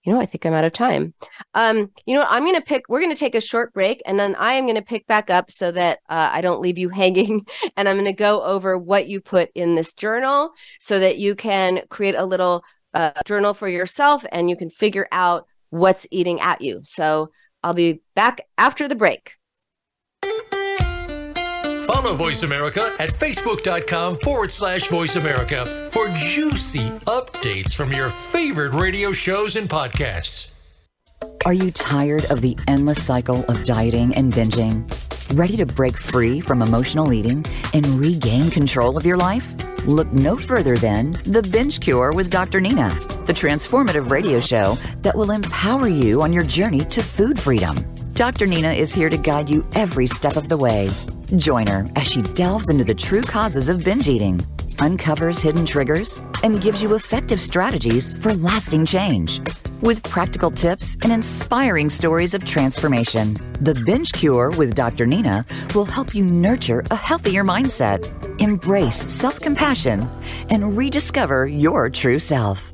You 0.04 0.13
know, 0.13 0.22
I 0.22 0.26
think 0.26 0.45
I'm 0.45 0.54
out 0.54 0.63
of 0.63 0.72
time. 0.72 1.13
Um, 1.54 1.91
you 2.06 2.15
know, 2.15 2.26
I'm 2.28 2.43
going 2.43 2.56
to 2.56 2.62
pick, 2.62 2.84
we're 2.88 3.02
going 3.02 3.13
to 3.13 3.19
take 3.19 3.36
a 3.36 3.41
short 3.41 3.74
break 3.74 4.02
and 4.06 4.17
then 4.17 4.36
I 4.36 4.54
am 4.54 4.65
going 4.65 4.76
to 4.76 4.82
pick 4.82 5.06
back 5.08 5.30
up 5.30 5.52
so 5.52 5.72
that 5.72 6.00
uh, 6.08 6.30
I 6.32 6.41
don't 6.41 6.62
leave 6.62 6.78
you 6.78 6.89
hanging. 6.89 7.45
And 7.76 7.89
I'm 7.89 7.95
going 7.95 8.06
to 8.06 8.13
go 8.13 8.41
over 8.41 8.78
what 8.78 9.08
you 9.08 9.19
put 9.19 9.50
in 9.56 9.76
this 9.76 9.93
journal 9.93 10.52
so 10.80 11.00
that 11.00 11.17
you 11.17 11.36
can 11.36 11.82
create 11.89 12.15
a 12.15 12.26
little 12.26 12.63
uh, 12.93 13.12
journal 13.26 13.54
for 13.54 13.67
yourself 13.67 14.26
and 14.32 14.50
you 14.50 14.56
can 14.56 14.69
figure 14.69 15.08
out 15.12 15.45
what's 15.69 16.08
eating 16.12 16.41
at 16.41 16.62
you. 16.62 16.82
So 16.84 17.32
I'll 17.63 17.73
be 17.73 18.01
back 18.15 18.41
after 18.58 18.88
the 18.88 18.95
break. 18.95 19.36
Follow 21.84 22.13
Voice 22.13 22.43
America 22.43 22.93
at 22.99 23.10
facebook.com 23.10 24.17
forward 24.17 24.51
slash 24.51 24.88
voice 24.89 25.15
America 25.15 25.88
for 25.89 26.08
juicy 26.10 26.88
updates 27.08 27.73
from 27.73 27.91
your 27.91 28.10
favorite 28.10 28.73
radio 28.73 29.12
shows 29.12 29.55
and 29.55 29.67
podcasts. 29.67 30.51
Are 31.45 31.53
you 31.53 31.71
tired 31.71 32.25
of 32.25 32.41
the 32.41 32.58
endless 32.67 33.03
cycle 33.03 33.43
of 33.45 33.63
dieting 33.63 34.15
and 34.15 34.32
binging? 34.32 34.89
Ready 35.38 35.58
to 35.58 35.65
break 35.65 35.97
free 35.97 36.39
from 36.39 36.62
emotional 36.62 37.12
eating 37.12 37.45
and 37.73 37.86
regain 37.99 38.49
control 38.49 38.97
of 38.97 39.05
your 39.05 39.17
life? 39.17 39.53
Look 39.86 40.12
no 40.13 40.38
further 40.38 40.75
than 40.77 41.13
The 41.25 41.41
Binge 41.41 41.79
Cure 41.79 42.12
with 42.12 42.29
Dr. 42.29 42.62
Nina, 42.62 42.89
the 43.25 43.34
transformative 43.34 44.10
radio 44.10 44.39
show 44.39 44.75
that 45.01 45.15
will 45.15 45.32
empower 45.32 45.88
you 45.88 46.21
on 46.21 46.32
your 46.32 46.43
journey 46.43 46.86
to 46.86 47.01
food 47.01 47.39
freedom. 47.39 47.75
Dr. 48.13 48.45
Nina 48.45 48.71
is 48.71 48.93
here 48.93 49.10
to 49.10 49.17
guide 49.17 49.49
you 49.49 49.65
every 49.75 50.08
step 50.08 50.36
of 50.36 50.49
the 50.49 50.58
way. 50.58 50.89
Join 51.38 51.67
her 51.67 51.86
as 51.95 52.08
she 52.08 52.21
delves 52.21 52.69
into 52.69 52.84
the 52.84 52.95
true 52.95 53.21
causes 53.21 53.69
of 53.69 53.84
binge 53.84 54.08
eating, 54.08 54.39
uncovers 54.81 55.41
hidden 55.41 55.65
triggers, 55.65 56.19
and 56.43 56.61
gives 56.61 56.81
you 56.81 56.95
effective 56.95 57.41
strategies 57.41 58.15
for 58.21 58.33
lasting 58.33 58.85
change. 58.85 59.39
With 59.81 60.03
practical 60.03 60.51
tips 60.51 60.95
and 61.03 61.11
inspiring 61.11 61.89
stories 61.89 62.33
of 62.33 62.43
transformation, 62.43 63.33
The 63.61 63.81
Binge 63.85 64.11
Cure 64.11 64.49
with 64.51 64.75
Dr. 64.75 65.05
Nina 65.05 65.45
will 65.73 65.85
help 65.85 66.13
you 66.13 66.23
nurture 66.23 66.83
a 66.91 66.95
healthier 66.95 67.43
mindset, 67.43 68.01
embrace 68.41 68.97
self 69.11 69.39
compassion, 69.39 70.07
and 70.49 70.75
rediscover 70.75 71.47
your 71.47 71.89
true 71.89 72.19
self. 72.19 72.73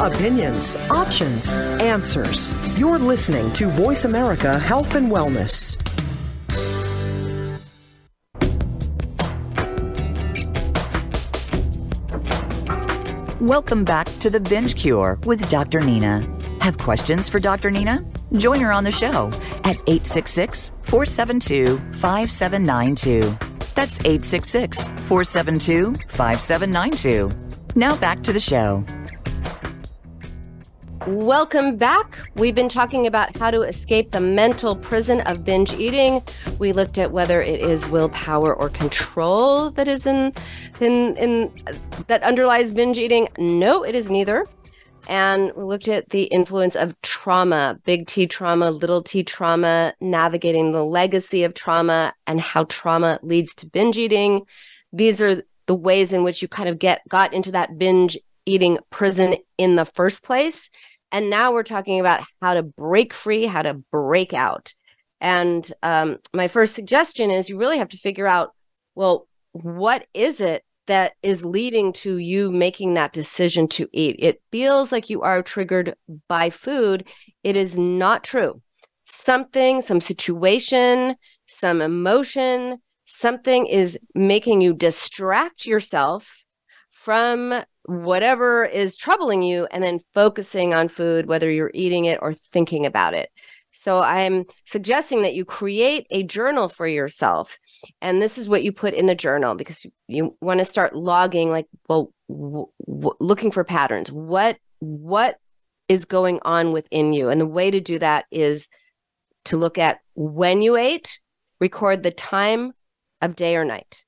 Opinions, 0.00 0.76
options, 0.90 1.52
answers. 1.80 2.54
You're 2.78 3.00
listening 3.00 3.52
to 3.54 3.66
Voice 3.66 4.04
America 4.04 4.56
Health 4.56 4.94
and 4.94 5.10
Wellness. 5.10 5.76
Welcome 13.40 13.84
back 13.84 14.06
to 14.20 14.30
The 14.30 14.38
Binge 14.38 14.76
Cure 14.76 15.18
with 15.24 15.48
Dr. 15.50 15.80
Nina. 15.80 16.24
Have 16.60 16.78
questions 16.78 17.28
for 17.28 17.40
Dr. 17.40 17.68
Nina? 17.68 18.04
Join 18.34 18.60
her 18.60 18.70
on 18.70 18.84
the 18.84 18.92
show 18.92 19.26
at 19.64 19.78
866 19.88 20.70
472 20.82 21.76
5792. 21.94 23.20
That's 23.74 23.98
866 24.04 24.86
472 25.08 25.92
5792. 26.06 27.30
Now 27.74 27.96
back 27.96 28.22
to 28.22 28.32
the 28.32 28.38
show. 28.38 28.84
Welcome 31.08 31.78
back. 31.78 32.18
We've 32.34 32.54
been 32.54 32.68
talking 32.68 33.06
about 33.06 33.34
how 33.38 33.50
to 33.50 33.62
escape 33.62 34.10
the 34.10 34.20
mental 34.20 34.76
prison 34.76 35.22
of 35.22 35.42
binge 35.42 35.72
eating. 35.72 36.22
We 36.58 36.74
looked 36.74 36.98
at 36.98 37.12
whether 37.12 37.40
it 37.40 37.62
is 37.62 37.86
willpower 37.86 38.54
or 38.54 38.68
control 38.68 39.70
that 39.70 39.88
is 39.88 40.04
in 40.04 40.34
in 40.82 41.16
in 41.16 41.50
that 42.08 42.22
underlies 42.22 42.72
binge 42.72 42.98
eating. 42.98 43.26
No, 43.38 43.84
it 43.84 43.94
is 43.94 44.10
neither. 44.10 44.44
And 45.08 45.50
we 45.56 45.64
looked 45.64 45.88
at 45.88 46.10
the 46.10 46.24
influence 46.24 46.76
of 46.76 46.94
trauma, 47.00 47.80
big 47.84 48.06
T 48.06 48.26
trauma, 48.26 48.70
little 48.70 49.02
t 49.02 49.22
trauma, 49.22 49.94
navigating 50.02 50.72
the 50.72 50.84
legacy 50.84 51.42
of 51.42 51.54
trauma 51.54 52.12
and 52.26 52.38
how 52.38 52.64
trauma 52.64 53.18
leads 53.22 53.54
to 53.54 53.66
binge 53.66 53.96
eating. 53.96 54.42
These 54.92 55.22
are 55.22 55.42
the 55.64 55.74
ways 55.74 56.12
in 56.12 56.22
which 56.22 56.42
you 56.42 56.48
kind 56.48 56.68
of 56.68 56.78
get 56.78 57.00
got 57.08 57.32
into 57.32 57.52
that 57.52 57.78
binge 57.78 58.18
eating 58.48 58.78
prison 58.90 59.36
in 59.58 59.76
the 59.76 59.84
first 59.84 60.24
place. 60.24 60.70
And 61.10 61.30
now 61.30 61.52
we're 61.52 61.62
talking 61.62 62.00
about 62.00 62.22
how 62.42 62.54
to 62.54 62.62
break 62.62 63.14
free, 63.14 63.46
how 63.46 63.62
to 63.62 63.74
break 63.90 64.32
out. 64.34 64.74
And 65.20 65.70
um, 65.82 66.18
my 66.34 66.48
first 66.48 66.74
suggestion 66.74 67.30
is 67.30 67.48
you 67.48 67.58
really 67.58 67.78
have 67.78 67.88
to 67.88 67.96
figure 67.96 68.26
out 68.26 68.52
well, 68.94 69.28
what 69.52 70.06
is 70.12 70.40
it 70.40 70.64
that 70.88 71.12
is 71.22 71.44
leading 71.44 71.92
to 71.92 72.16
you 72.18 72.50
making 72.50 72.94
that 72.94 73.12
decision 73.12 73.68
to 73.68 73.88
eat? 73.92 74.16
It 74.18 74.42
feels 74.50 74.90
like 74.90 75.08
you 75.08 75.22
are 75.22 75.40
triggered 75.40 75.94
by 76.28 76.50
food. 76.50 77.06
It 77.44 77.56
is 77.56 77.78
not 77.78 78.24
true. 78.24 78.60
Something, 79.04 79.82
some 79.82 80.00
situation, 80.00 81.14
some 81.46 81.80
emotion, 81.80 82.78
something 83.06 83.66
is 83.66 83.98
making 84.14 84.62
you 84.62 84.74
distract 84.74 85.64
yourself 85.64 86.44
from 86.90 87.62
whatever 87.88 88.66
is 88.66 88.96
troubling 88.96 89.42
you 89.42 89.66
and 89.70 89.82
then 89.82 89.98
focusing 90.12 90.74
on 90.74 90.88
food, 90.88 91.24
whether 91.24 91.50
you're 91.50 91.70
eating 91.72 92.04
it 92.04 92.18
or 92.20 92.34
thinking 92.34 92.84
about 92.84 93.14
it. 93.14 93.30
So 93.72 94.02
I'm 94.02 94.44
suggesting 94.66 95.22
that 95.22 95.34
you 95.34 95.46
create 95.46 96.06
a 96.10 96.22
journal 96.22 96.68
for 96.68 96.86
yourself. 96.86 97.58
And 98.02 98.20
this 98.20 98.36
is 98.36 98.46
what 98.46 98.62
you 98.62 98.72
put 98.72 98.92
in 98.92 99.06
the 99.06 99.14
journal 99.14 99.54
because 99.54 99.86
you, 100.06 100.36
want 100.42 100.58
to 100.58 100.66
start 100.66 100.94
logging 100.94 101.50
like, 101.50 101.66
well, 101.88 102.12
w- 102.28 102.66
w- 102.86 103.16
looking 103.20 103.50
for 103.50 103.64
patterns. 103.64 104.12
What, 104.12 104.58
what 104.80 105.38
is 105.88 106.04
going 106.04 106.40
on 106.42 106.72
within 106.72 107.14
you? 107.14 107.30
And 107.30 107.40
the 107.40 107.46
way 107.46 107.70
to 107.70 107.80
do 107.80 107.98
that 108.00 108.26
is 108.30 108.68
to 109.46 109.56
look 109.56 109.78
at 109.78 110.00
when 110.14 110.60
you 110.60 110.76
ate, 110.76 111.20
record 111.58 112.02
the 112.02 112.10
time 112.10 112.72
of 113.22 113.34
day 113.34 113.56
or 113.56 113.64
night, 113.64 114.02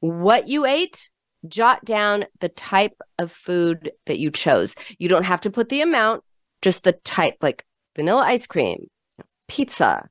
what 0.00 0.48
you 0.48 0.64
ate, 0.64 1.10
jot 1.48 1.84
down 1.84 2.24
the 2.40 2.48
type 2.48 3.00
of 3.18 3.30
food 3.30 3.92
that 4.06 4.18
you 4.18 4.30
chose. 4.30 4.74
You 4.98 5.08
don't 5.08 5.24
have 5.24 5.40
to 5.42 5.50
put 5.50 5.68
the 5.68 5.80
amount, 5.80 6.22
just 6.60 6.84
the 6.84 6.92
type, 6.92 7.36
like 7.40 7.64
vanilla 7.96 8.22
ice 8.22 8.46
cream, 8.46 8.86
pizza, 9.48 10.08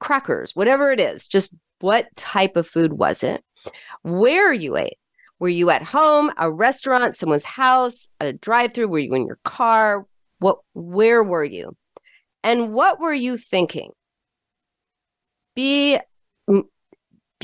crackers, 0.00 0.52
whatever 0.54 0.90
it 0.92 1.00
is. 1.00 1.26
Just 1.26 1.54
what 1.80 2.06
type 2.16 2.56
of 2.56 2.66
food 2.66 2.92
was 2.92 3.22
it? 3.22 3.42
Where 4.02 4.52
you 4.52 4.76
ate. 4.76 4.98
Were 5.40 5.48
you 5.48 5.70
at 5.70 5.82
home, 5.82 6.30
a 6.38 6.50
restaurant, 6.50 7.16
someone's 7.16 7.44
house, 7.44 8.08
a 8.20 8.32
drive-through? 8.32 8.88
Were 8.88 9.00
you 9.00 9.14
in 9.14 9.26
your 9.26 9.38
car? 9.44 10.06
What 10.38 10.58
where 10.74 11.22
were 11.22 11.44
you? 11.44 11.76
And 12.42 12.72
what 12.72 13.00
were 13.00 13.12
you 13.12 13.36
thinking? 13.36 13.90
Be 15.56 15.98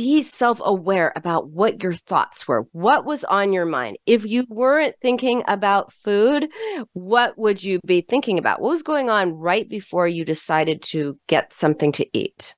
be 0.00 0.22
self 0.22 0.62
aware 0.64 1.12
about 1.14 1.50
what 1.50 1.82
your 1.82 1.92
thoughts 1.92 2.48
were. 2.48 2.66
What 2.72 3.04
was 3.04 3.22
on 3.24 3.52
your 3.52 3.66
mind? 3.66 3.98
If 4.06 4.24
you 4.24 4.46
weren't 4.48 4.94
thinking 5.02 5.42
about 5.46 5.92
food, 5.92 6.48
what 6.94 7.36
would 7.36 7.62
you 7.62 7.80
be 7.84 8.00
thinking 8.00 8.38
about? 8.38 8.62
What 8.62 8.70
was 8.70 8.82
going 8.82 9.10
on 9.10 9.34
right 9.34 9.68
before 9.68 10.08
you 10.08 10.24
decided 10.24 10.80
to 10.84 11.18
get 11.26 11.52
something 11.52 11.92
to 11.92 12.06
eat? 12.18 12.54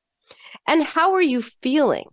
And 0.68 0.84
how 0.84 1.14
are 1.14 1.22
you 1.22 1.42
feeling? 1.42 2.06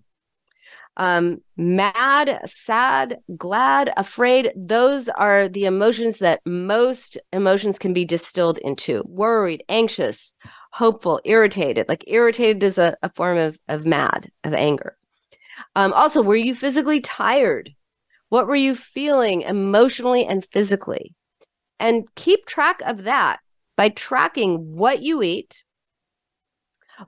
Um, 0.97 1.43
mad, 1.55 2.41
sad, 2.45 3.19
glad, 3.37 3.93
afraid. 3.95 4.51
Those 4.55 5.09
are 5.09 5.47
the 5.47 5.65
emotions 5.65 6.17
that 6.17 6.41
most 6.43 7.19
emotions 7.31 7.77
can 7.77 7.93
be 7.93 8.03
distilled 8.03 8.57
into 8.57 9.03
worried, 9.05 9.63
anxious, 9.69 10.33
hopeful, 10.71 11.21
irritated. 11.23 11.87
Like 11.87 12.03
irritated 12.07 12.63
is 12.63 12.79
a, 12.79 12.97
a 13.03 13.11
form 13.11 13.37
of, 13.37 13.59
of 13.67 13.85
mad, 13.85 14.31
of 14.43 14.55
anger. 14.55 14.97
Um, 15.75 15.93
also, 15.93 16.21
were 16.21 16.35
you 16.35 16.55
physically 16.55 17.01
tired? 17.01 17.71
What 18.29 18.47
were 18.47 18.55
you 18.55 18.75
feeling 18.75 19.41
emotionally 19.41 20.25
and 20.25 20.45
physically? 20.45 21.15
And 21.79 22.07
keep 22.15 22.45
track 22.45 22.81
of 22.85 23.03
that 23.03 23.39
by 23.75 23.89
tracking 23.89 24.75
what 24.75 25.01
you 25.01 25.23
eat, 25.23 25.63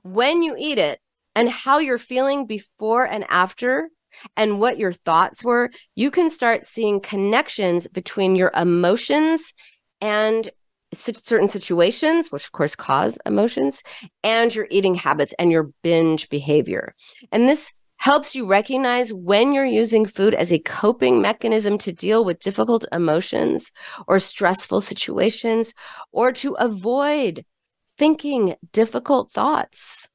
when 0.02 0.42
you 0.42 0.56
eat 0.58 0.78
it, 0.78 1.00
and 1.34 1.48
how 1.48 1.78
you're 1.78 1.98
feeling 1.98 2.46
before 2.46 3.04
and 3.04 3.24
after, 3.28 3.90
and 4.36 4.58
what 4.58 4.78
your 4.78 4.92
thoughts 4.92 5.44
were. 5.44 5.70
You 5.94 6.10
can 6.10 6.30
start 6.30 6.66
seeing 6.66 7.00
connections 7.00 7.86
between 7.86 8.36
your 8.36 8.50
emotions 8.54 9.52
and 10.00 10.50
certain 10.94 11.48
situations, 11.48 12.30
which 12.30 12.44
of 12.44 12.52
course 12.52 12.76
cause 12.76 13.18
emotions, 13.24 13.82
and 14.22 14.54
your 14.54 14.66
eating 14.70 14.94
habits 14.94 15.32
and 15.38 15.50
your 15.50 15.70
binge 15.82 16.28
behavior. 16.28 16.94
And 17.30 17.48
this 17.48 17.72
helps 18.02 18.34
you 18.34 18.44
recognize 18.44 19.14
when 19.14 19.52
you're 19.52 19.64
using 19.64 20.04
food 20.04 20.34
as 20.34 20.52
a 20.52 20.58
coping 20.58 21.22
mechanism 21.22 21.78
to 21.78 21.92
deal 21.92 22.24
with 22.24 22.40
difficult 22.40 22.84
emotions 22.90 23.70
or 24.08 24.18
stressful 24.18 24.80
situations 24.80 25.72
or 26.10 26.32
to 26.32 26.52
avoid 26.54 27.44
thinking 27.96 28.56
difficult 28.72 29.30
thoughts. 29.30 30.08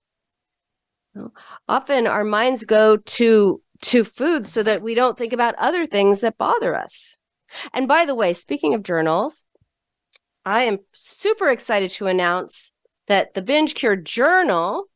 Often 1.69 2.07
our 2.07 2.25
minds 2.25 2.65
go 2.65 2.97
to 2.97 3.61
to 3.83 4.03
food 4.03 4.49
so 4.49 4.63
that 4.63 4.81
we 4.81 4.93
don't 4.93 5.17
think 5.17 5.31
about 5.31 5.55
other 5.55 5.87
things 5.87 6.19
that 6.19 6.37
bother 6.37 6.75
us. 6.75 7.17
And 7.73 7.87
by 7.87 8.05
the 8.05 8.15
way, 8.15 8.33
speaking 8.33 8.73
of 8.73 8.83
journals, 8.83 9.45
I 10.45 10.63
am 10.63 10.79
super 10.91 11.47
excited 11.49 11.91
to 11.91 12.07
announce 12.07 12.73
that 13.07 13.33
the 13.33 13.41
Binge 13.41 13.75
Cure 13.75 13.95
Journal 13.95 14.89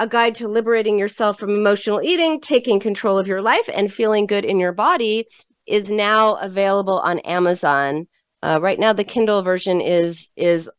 a 0.00 0.08
guide 0.08 0.34
to 0.34 0.48
liberating 0.48 0.98
yourself 0.98 1.38
from 1.38 1.50
emotional 1.50 2.00
eating, 2.00 2.40
taking 2.40 2.80
control 2.80 3.18
of 3.18 3.28
your 3.28 3.42
life, 3.42 3.68
and 3.72 3.92
feeling 3.92 4.26
good 4.26 4.46
in 4.46 4.58
your 4.58 4.72
body 4.72 5.26
is 5.66 5.90
now 5.90 6.36
available 6.36 6.98
on 7.00 7.18
Amazon. 7.20 8.08
Uh, 8.42 8.58
right 8.62 8.80
now, 8.80 8.94
the 8.94 9.04
Kindle 9.04 9.42
version 9.42 9.80
is 9.82 10.32
is 10.36 10.70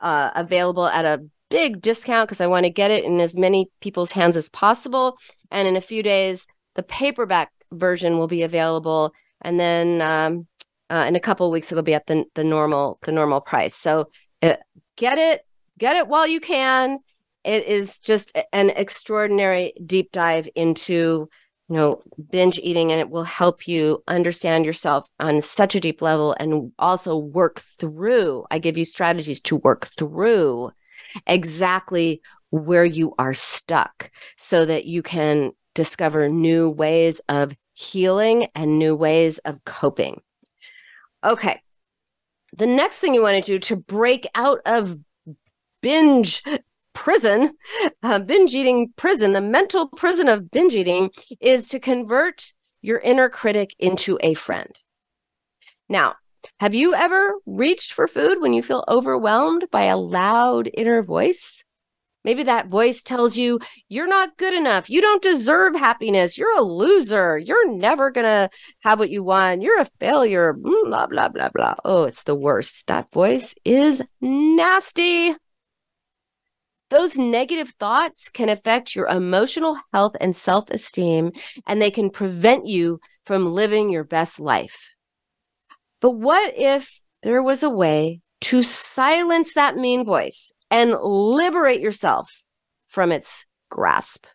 uh, 0.00 0.30
available 0.34 0.86
at 0.86 1.04
a 1.04 1.22
big 1.50 1.82
discount 1.82 2.26
because 2.26 2.40
I 2.40 2.46
want 2.46 2.64
to 2.64 2.70
get 2.70 2.90
it 2.90 3.04
in 3.04 3.20
as 3.20 3.36
many 3.36 3.70
people's 3.82 4.12
hands 4.12 4.36
as 4.36 4.48
possible. 4.48 5.18
And 5.50 5.68
in 5.68 5.76
a 5.76 5.82
few 5.82 6.02
days, 6.02 6.46
the 6.74 6.82
paperback 6.82 7.50
version 7.72 8.16
will 8.16 8.28
be 8.28 8.42
available, 8.42 9.12
and 9.42 9.60
then 9.60 10.00
um, 10.00 10.46
uh, 10.88 11.04
in 11.06 11.16
a 11.16 11.20
couple 11.20 11.50
weeks, 11.50 11.70
it'll 11.70 11.84
be 11.84 11.94
at 11.94 12.06
the 12.06 12.24
the 12.34 12.44
normal 12.44 12.98
the 13.02 13.12
normal 13.12 13.42
price. 13.42 13.76
So 13.76 14.06
uh, 14.42 14.54
get 14.96 15.18
it, 15.18 15.42
get 15.76 15.96
it 15.96 16.08
while 16.08 16.26
you 16.26 16.40
can 16.40 17.00
it 17.44 17.66
is 17.66 17.98
just 17.98 18.36
an 18.52 18.70
extraordinary 18.70 19.72
deep 19.84 20.12
dive 20.12 20.48
into 20.54 21.28
you 21.68 21.76
know 21.76 22.02
binge 22.30 22.58
eating 22.62 22.90
and 22.90 23.00
it 23.00 23.10
will 23.10 23.24
help 23.24 23.66
you 23.68 24.02
understand 24.08 24.64
yourself 24.64 25.08
on 25.20 25.40
such 25.40 25.74
a 25.74 25.80
deep 25.80 26.02
level 26.02 26.34
and 26.38 26.72
also 26.78 27.16
work 27.16 27.60
through 27.60 28.44
i 28.50 28.58
give 28.58 28.76
you 28.76 28.84
strategies 28.84 29.40
to 29.40 29.56
work 29.56 29.88
through 29.96 30.70
exactly 31.26 32.20
where 32.50 32.84
you 32.84 33.14
are 33.18 33.34
stuck 33.34 34.10
so 34.36 34.64
that 34.64 34.84
you 34.84 35.02
can 35.02 35.52
discover 35.74 36.28
new 36.28 36.68
ways 36.68 37.20
of 37.28 37.54
healing 37.74 38.48
and 38.54 38.78
new 38.78 38.94
ways 38.94 39.38
of 39.38 39.64
coping. 39.64 40.20
Okay. 41.24 41.60
The 42.56 42.66
next 42.66 42.98
thing 42.98 43.14
you 43.14 43.22
want 43.22 43.42
to 43.42 43.52
do 43.52 43.58
to 43.60 43.76
break 43.76 44.26
out 44.34 44.60
of 44.66 44.98
binge 45.80 46.42
prison, 46.94 47.52
uh, 48.02 48.18
binge 48.18 48.54
eating 48.54 48.92
prison, 48.96 49.32
the 49.32 49.40
mental 49.40 49.88
prison 49.88 50.28
of 50.28 50.50
binge 50.50 50.74
eating 50.74 51.10
is 51.40 51.68
to 51.68 51.80
convert 51.80 52.52
your 52.82 52.98
inner 52.98 53.28
critic 53.28 53.74
into 53.78 54.18
a 54.22 54.34
friend. 54.34 54.74
Now, 55.88 56.14
have 56.58 56.74
you 56.74 56.94
ever 56.94 57.34
reached 57.46 57.92
for 57.92 58.08
food 58.08 58.40
when 58.40 58.52
you 58.52 58.62
feel 58.62 58.84
overwhelmed 58.88 59.66
by 59.70 59.84
a 59.84 59.96
loud 59.96 60.70
inner 60.72 61.02
voice? 61.02 61.64
Maybe 62.22 62.42
that 62.42 62.68
voice 62.68 63.02
tells 63.02 63.36
you 63.38 63.60
you're 63.88 64.06
not 64.06 64.36
good 64.36 64.52
enough. 64.52 64.90
You 64.90 65.00
don't 65.00 65.22
deserve 65.22 65.74
happiness. 65.74 66.36
You're 66.36 66.58
a 66.58 66.62
loser. 66.62 67.38
You're 67.38 67.74
never 67.74 68.10
going 68.10 68.26
to 68.26 68.50
have 68.80 68.98
what 68.98 69.10
you 69.10 69.24
want. 69.24 69.62
You're 69.62 69.80
a 69.80 69.88
failure. 69.98 70.52
Blah, 70.52 71.06
blah, 71.06 71.28
blah, 71.28 71.48
blah. 71.48 71.76
Oh, 71.84 72.04
it's 72.04 72.24
the 72.24 72.34
worst. 72.34 72.86
That 72.88 73.10
voice 73.10 73.54
is 73.64 74.02
nasty. 74.20 75.34
Those 76.90 77.16
negative 77.16 77.70
thoughts 77.70 78.28
can 78.28 78.48
affect 78.48 78.94
your 78.94 79.06
emotional 79.06 79.78
health 79.92 80.16
and 80.20 80.36
self 80.36 80.68
esteem, 80.70 81.32
and 81.66 81.80
they 81.80 81.90
can 81.90 82.10
prevent 82.10 82.66
you 82.66 83.00
from 83.24 83.46
living 83.46 83.90
your 83.90 84.04
best 84.04 84.38
life. 84.38 84.90
But 86.00 86.12
what 86.12 86.54
if 86.56 87.00
there 87.22 87.42
was 87.42 87.62
a 87.62 87.70
way 87.70 88.20
to 88.40 88.62
silence 88.62 89.54
that 89.54 89.76
mean 89.76 90.04
voice 90.04 90.52
and 90.70 90.92
liberate 91.02 91.80
yourself 91.80 92.46
from 92.86 93.12
its 93.12 93.44
grasp. 93.70 94.26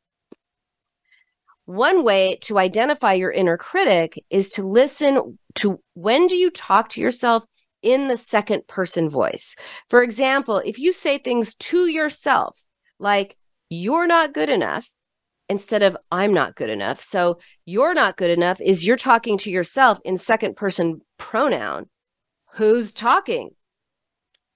One 1.66 2.04
way 2.04 2.38
to 2.44 2.60
identify 2.60 3.14
your 3.14 3.32
inner 3.32 3.58
critic 3.58 4.24
is 4.30 4.50
to 4.52 4.64
listen 4.64 5.40
to 5.56 5.80
when 5.96 6.28
do 6.28 6.36
you 6.36 6.52
talk 6.52 6.90
to 6.90 7.02
yourself 7.02 7.46
in 7.86 8.10
the 8.10 8.18
second 8.18 8.68
person 8.68 9.10
voice. 9.10 9.56
For 9.90 10.04
example, 10.04 10.58
if 10.58 10.78
you 10.78 10.92
say 10.92 11.18
things 11.18 11.56
to 11.56 11.88
yourself 11.88 12.60
like, 13.00 13.38
you're 13.70 14.08
not 14.08 14.34
good 14.34 14.50
enough, 14.50 14.90
instead 15.50 15.84
of 15.84 15.98
I'm 16.12 16.34
not 16.34 16.56
good 16.56 16.70
enough. 16.70 17.02
So 17.02 17.40
you're 17.66 17.94
not 17.94 18.18
good 18.18 18.32
enough 18.32 18.60
is 18.62 18.86
you're 18.86 18.98
talking 18.98 19.38
to 19.40 19.52
yourself 19.52 20.00
in 20.04 20.18
second 20.18 20.56
person 20.56 21.02
pronoun. 21.18 21.86
Who's 22.54 22.92
talking? 22.94 23.52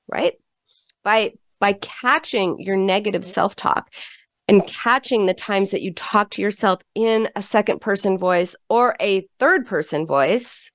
Right? 0.07 0.33
By 1.03 1.33
by 1.59 1.73
catching 1.73 2.59
your 2.59 2.77
negative 2.77 3.25
self 3.25 3.55
talk 3.55 3.93
and 4.47 4.65
catching 4.65 5.25
the 5.25 5.33
times 5.33 5.71
that 5.71 5.81
you 5.81 5.93
talk 5.93 6.31
to 6.31 6.41
yourself 6.41 6.81
in 6.95 7.29
a 7.35 7.41
second 7.41 7.81
person 7.81 8.17
voice 8.17 8.55
or 8.69 8.95
a 8.99 9.27
third 9.37 9.67
person 9.67 10.07
voice. 10.07 10.71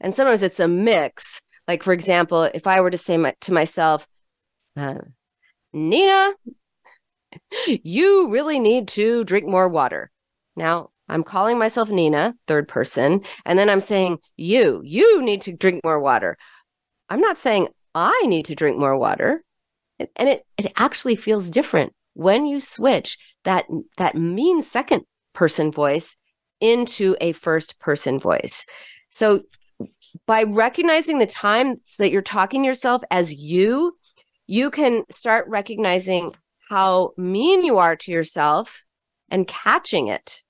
And 0.00 0.14
sometimes 0.14 0.42
it's 0.42 0.60
a 0.60 0.68
mix. 0.68 1.40
Like, 1.68 1.82
for 1.82 1.92
example, 1.92 2.44
if 2.44 2.66
I 2.66 2.80
were 2.80 2.90
to 2.90 2.98
say 2.98 3.16
my, 3.16 3.34
to 3.42 3.52
myself, 3.52 4.06
uh, 4.76 4.98
Nina, 5.72 6.34
you 7.66 8.30
really 8.30 8.58
need 8.58 8.88
to 8.88 9.24
drink 9.24 9.46
more 9.46 9.68
water. 9.68 10.10
Now, 10.54 10.90
I'm 11.08 11.22
calling 11.22 11.58
myself 11.58 11.90
Nina, 11.90 12.34
third 12.46 12.68
person, 12.68 13.22
and 13.44 13.58
then 13.58 13.68
I'm 13.68 13.80
saying, 13.80 14.18
you, 14.36 14.80
you 14.84 15.22
need 15.22 15.42
to 15.42 15.52
drink 15.52 15.84
more 15.84 16.00
water. 16.00 16.36
I'm 17.08 17.20
not 17.20 17.38
saying 17.38 17.68
I 17.94 18.20
need 18.26 18.46
to 18.46 18.54
drink 18.54 18.76
more 18.78 18.96
water 18.96 19.44
and 19.98 20.28
it 20.28 20.46
it 20.58 20.72
actually 20.76 21.16
feels 21.16 21.50
different 21.50 21.94
when 22.14 22.46
you 22.46 22.60
switch 22.60 23.18
that 23.44 23.66
that 23.96 24.14
mean 24.14 24.62
second 24.62 25.02
person 25.32 25.70
voice 25.72 26.16
into 26.60 27.16
a 27.20 27.32
first 27.32 27.78
person 27.78 28.18
voice 28.18 28.66
so 29.08 29.42
by 30.26 30.44
recognizing 30.44 31.18
the 31.18 31.26
times 31.26 31.96
that 31.98 32.10
you're 32.10 32.22
talking 32.22 32.62
to 32.62 32.66
yourself 32.66 33.02
as 33.10 33.32
you 33.34 33.96
you 34.46 34.70
can 34.70 35.04
start 35.10 35.46
recognizing 35.48 36.32
how 36.68 37.12
mean 37.16 37.64
you 37.64 37.78
are 37.78 37.96
to 37.96 38.12
yourself 38.12 38.84
and 39.28 39.48
catching 39.48 40.08
it. 40.08 40.42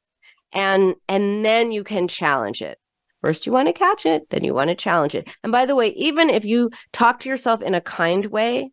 And 0.52 0.94
and 1.08 1.44
then 1.44 1.72
you 1.72 1.82
can 1.84 2.08
challenge 2.08 2.62
it. 2.62 2.78
First 3.20 3.46
you 3.46 3.52
want 3.52 3.68
to 3.68 3.72
catch 3.72 4.06
it 4.06 4.30
then 4.30 4.44
you 4.44 4.54
want 4.54 4.68
to 4.68 4.76
challenge 4.76 5.14
it. 5.14 5.28
And 5.42 5.50
by 5.50 5.66
the 5.66 5.74
way 5.74 5.88
even 5.88 6.30
if 6.30 6.44
you 6.44 6.70
talk 6.92 7.20
to 7.20 7.28
yourself 7.28 7.62
in 7.62 7.74
a 7.74 7.80
kind 7.80 8.26
way 8.26 8.70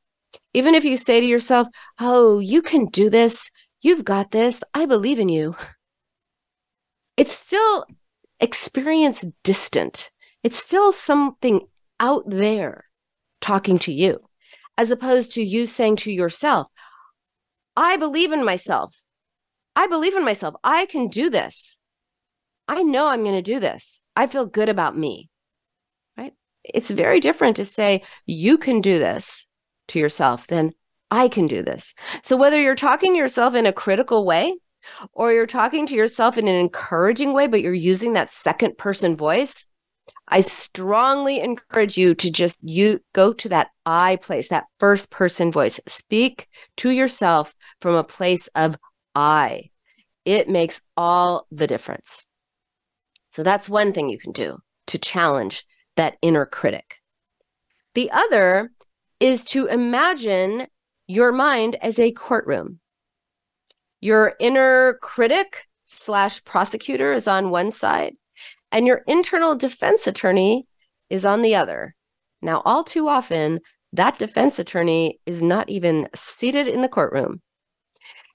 even 0.53 0.75
if 0.75 0.83
you 0.83 0.97
say 0.97 1.19
to 1.19 1.25
yourself, 1.25 1.67
Oh, 1.99 2.39
you 2.39 2.61
can 2.61 2.85
do 2.85 3.09
this, 3.09 3.49
you've 3.81 4.05
got 4.05 4.31
this, 4.31 4.63
I 4.73 4.85
believe 4.85 5.19
in 5.19 5.29
you, 5.29 5.55
it's 7.17 7.33
still 7.33 7.85
experience 8.39 9.23
distant. 9.43 10.11
It's 10.43 10.59
still 10.59 10.91
something 10.91 11.61
out 11.99 12.29
there 12.29 12.85
talking 13.39 13.79
to 13.79 13.93
you, 13.93 14.19
as 14.77 14.91
opposed 14.91 15.33
to 15.33 15.43
you 15.43 15.65
saying 15.65 15.97
to 15.97 16.11
yourself, 16.11 16.67
I 17.75 17.97
believe 17.97 18.31
in 18.31 18.43
myself. 18.43 18.95
I 19.75 19.87
believe 19.87 20.15
in 20.15 20.25
myself. 20.25 20.55
I 20.63 20.85
can 20.85 21.07
do 21.07 21.29
this. 21.29 21.79
I 22.67 22.83
know 22.83 23.07
I'm 23.07 23.23
going 23.23 23.35
to 23.35 23.41
do 23.41 23.59
this. 23.59 24.01
I 24.15 24.27
feel 24.27 24.45
good 24.45 24.69
about 24.69 24.97
me. 24.97 25.29
Right? 26.17 26.33
It's 26.63 26.91
very 26.91 27.19
different 27.19 27.55
to 27.57 27.65
say, 27.65 28.03
you 28.25 28.57
can 28.57 28.81
do 28.81 28.99
this 28.99 29.47
to 29.89 29.99
yourself, 29.99 30.47
then 30.47 30.71
I 31.11 31.27
can 31.27 31.47
do 31.47 31.61
this. 31.61 31.93
So 32.23 32.37
whether 32.37 32.59
you're 32.59 32.75
talking 32.75 33.13
to 33.13 33.17
yourself 33.17 33.55
in 33.55 33.65
a 33.65 33.73
critical 33.73 34.25
way 34.25 34.55
or 35.11 35.31
you're 35.31 35.45
talking 35.45 35.85
to 35.87 35.95
yourself 35.95 36.37
in 36.37 36.47
an 36.47 36.55
encouraging 36.55 37.33
way, 37.33 37.47
but 37.47 37.61
you're 37.61 37.73
using 37.73 38.13
that 38.13 38.31
second 38.31 38.77
person 38.77 39.15
voice, 39.15 39.65
I 40.27 40.41
strongly 40.41 41.41
encourage 41.41 41.97
you 41.97 42.15
to 42.15 42.31
just 42.31 42.59
you 42.63 43.01
go 43.13 43.33
to 43.33 43.49
that 43.49 43.69
I 43.85 44.15
place, 44.15 44.49
that 44.49 44.65
first 44.79 45.11
person 45.11 45.51
voice. 45.51 45.79
Speak 45.87 46.47
to 46.77 46.89
yourself 46.89 47.53
from 47.81 47.95
a 47.95 48.03
place 48.03 48.47
of 48.55 48.77
I. 49.13 49.69
It 50.25 50.49
makes 50.49 50.81
all 50.95 51.45
the 51.51 51.67
difference. 51.67 52.25
So 53.31 53.43
that's 53.43 53.67
one 53.67 53.93
thing 53.93 54.09
you 54.09 54.17
can 54.17 54.31
do 54.31 54.57
to 54.87 54.97
challenge 54.97 55.65
that 55.95 56.17
inner 56.21 56.45
critic. 56.45 57.01
The 57.93 58.09
other 58.11 58.71
is 59.19 59.43
to 59.45 59.67
imagine 59.67 60.67
your 61.07 61.31
mind 61.31 61.75
as 61.81 61.99
a 61.99 62.11
courtroom. 62.11 62.79
Your 64.01 64.35
inner 64.39 64.97
critic 65.01 65.67
slash 65.85 66.43
prosecutor 66.43 67.13
is 67.13 67.27
on 67.27 67.49
one 67.49 67.71
side, 67.71 68.15
and 68.73 68.87
your 68.87 69.03
internal 69.07 69.55
defense 69.55 70.07
attorney 70.07 70.67
is 71.09 71.25
on 71.25 71.43
the 71.43 71.55
other. 71.55 71.95
Now, 72.41 72.61
all 72.65 72.83
too 72.83 73.07
often, 73.07 73.61
that 73.93 74.17
defense 74.17 74.57
attorney 74.57 75.19
is 75.25 75.43
not 75.43 75.69
even 75.69 76.09
seated 76.15 76.67
in 76.67 76.81
the 76.81 76.89
courtroom. 76.89 77.41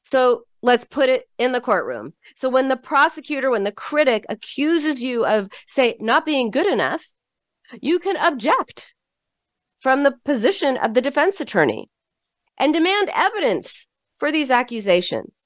So 0.05 0.45
let's 0.63 0.85
put 0.85 1.09
it 1.09 1.25
in 1.37 1.53
the 1.53 1.61
courtroom. 1.61 2.15
So 2.37 2.49
when 2.49 2.69
the 2.69 2.77
prosecutor, 2.77 3.51
when 3.51 3.65
the 3.65 3.73
critic 3.73 4.25
accuses 4.29 5.03
you 5.03 5.27
of, 5.27 5.49
say, 5.67 5.97
not 5.99 6.25
being 6.25 6.51
good 6.51 6.67
enough, 6.67 7.05
you 7.83 7.99
can 7.99 8.17
object 8.17 8.95
from 9.81 10.05
the 10.05 10.17
position 10.25 10.77
of 10.77 10.95
the 10.95 11.03
defense 11.03 11.41
attorney 11.41 11.91
and 12.57 12.73
demand 12.73 13.11
evidence 13.13 13.89
for 14.17 14.33
these 14.33 14.51
accusations. 14.51 15.45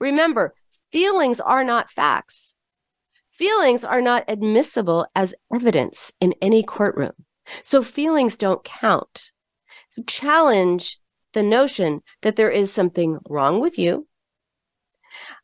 Remember, 0.00 0.54
feelings 0.92 1.40
are 1.40 1.64
not 1.64 1.90
facts. 1.90 2.53
Feelings 3.38 3.84
are 3.84 4.00
not 4.00 4.24
admissible 4.28 5.08
as 5.16 5.34
evidence 5.52 6.12
in 6.20 6.34
any 6.40 6.62
courtroom. 6.62 7.12
So 7.64 7.82
feelings 7.82 8.36
don't 8.36 8.62
count. 8.62 9.32
So 9.90 10.02
challenge 10.04 11.00
the 11.32 11.42
notion 11.42 12.02
that 12.22 12.36
there 12.36 12.50
is 12.50 12.72
something 12.72 13.18
wrong 13.28 13.60
with 13.60 13.76
you 13.76 14.06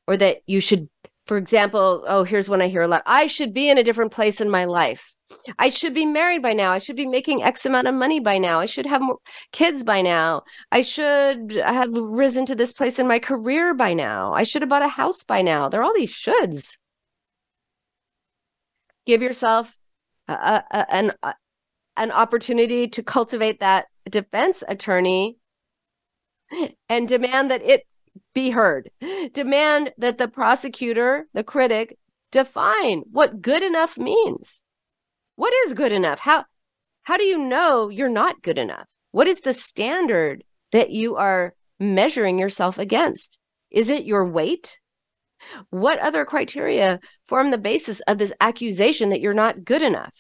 or 0.07 0.17
that 0.17 0.43
you 0.47 0.61
should, 0.61 0.89
for 1.27 1.37
example, 1.37 2.05
oh, 2.07 2.23
here's 2.23 2.49
one 2.49 2.63
I 2.63 2.69
hear 2.69 2.83
a 2.83 2.89
lot 2.89 3.03
I 3.07 3.27
should 3.27 3.53
be 3.53 3.69
in 3.69 3.77
a 3.77 3.83
different 3.83 4.13
place 4.13 4.41
in 4.41 4.49
my 4.49 4.67
life. 4.67 5.13
I 5.59 5.69
should 5.69 5.95
be 5.95 6.07
married 6.07 6.43
by 6.43 6.53
now. 6.53 6.71
I 6.71 6.79
should 6.79 6.97
be 6.97 7.07
making 7.07 7.43
X 7.43 7.67
amount 7.67 7.89
of 7.89 7.95
money 7.97 8.21
by 8.21 8.39
now. 8.39 8.61
I 8.61 8.67
should 8.67 8.87
have 8.87 9.03
more 9.03 9.19
kids 9.51 9.83
by 9.83 10.01
now. 10.01 10.43
I 10.71 10.83
should 10.83 11.53
have 11.53 11.93
risen 11.93 12.47
to 12.47 12.55
this 12.55 12.73
place 12.73 13.01
in 13.01 13.09
my 13.09 13.19
career 13.19 13.75
by 13.75 13.95
now. 13.95 14.33
I 14.33 14.45
should 14.45 14.63
have 14.63 14.69
bought 14.69 14.83
a 14.83 14.89
house 14.89 15.25
by 15.25 15.43
now. 15.43 15.69
There 15.69 15.81
are 15.81 15.85
all 15.85 15.95
these 15.95 16.13
shoulds. 16.13 16.77
Give 19.11 19.23
yourself 19.23 19.77
a, 20.29 20.63
a, 20.71 20.95
an, 20.95 21.13
a, 21.25 21.35
an 21.97 22.13
opportunity 22.13 22.87
to 22.87 23.03
cultivate 23.03 23.59
that 23.59 23.87
defense 24.09 24.63
attorney 24.69 25.39
and 26.89 27.09
demand 27.09 27.51
that 27.51 27.63
it 27.63 27.89
be 28.35 28.51
heard. 28.51 28.91
Demand 29.33 29.93
that 29.99 30.19
the 30.19 30.29
prosecutor, 30.29 31.27
the 31.35 31.43
critic, 31.43 31.99
define 32.31 33.03
what 33.11 33.43
good 33.43 33.65
enough 33.65 33.99
means 33.99 34.63
what 35.41 35.55
is 35.65 35.73
good 35.73 35.91
enough? 35.91 36.21
How 36.21 36.45
how 37.05 37.17
do 37.17 37.25
you 37.25 37.39
know 37.39 37.89
you're 37.89 38.11
not 38.11 38.43
good 38.43 38.59
enough? 38.59 38.91
What 39.11 39.27
is 39.27 39.41
the 39.41 39.55
standard 39.55 40.45
that 40.71 40.91
you 40.91 41.17
are 41.17 41.55
measuring 41.79 42.39
yourself 42.39 42.79
against? 42.79 43.39
Is 43.71 43.89
it 43.89 44.05
your 44.05 44.27
weight? 44.27 44.77
What 45.71 45.99
other 45.99 46.25
criteria 46.25 47.01
form 47.27 47.51
the 47.51 47.59
basis 47.59 48.01
of 48.01 48.19
this 48.19 48.33
accusation 48.41 49.11
that 49.11 49.21
you're 49.21 49.35
not 49.35 49.65
good 49.65 49.83
enough? 49.83 50.15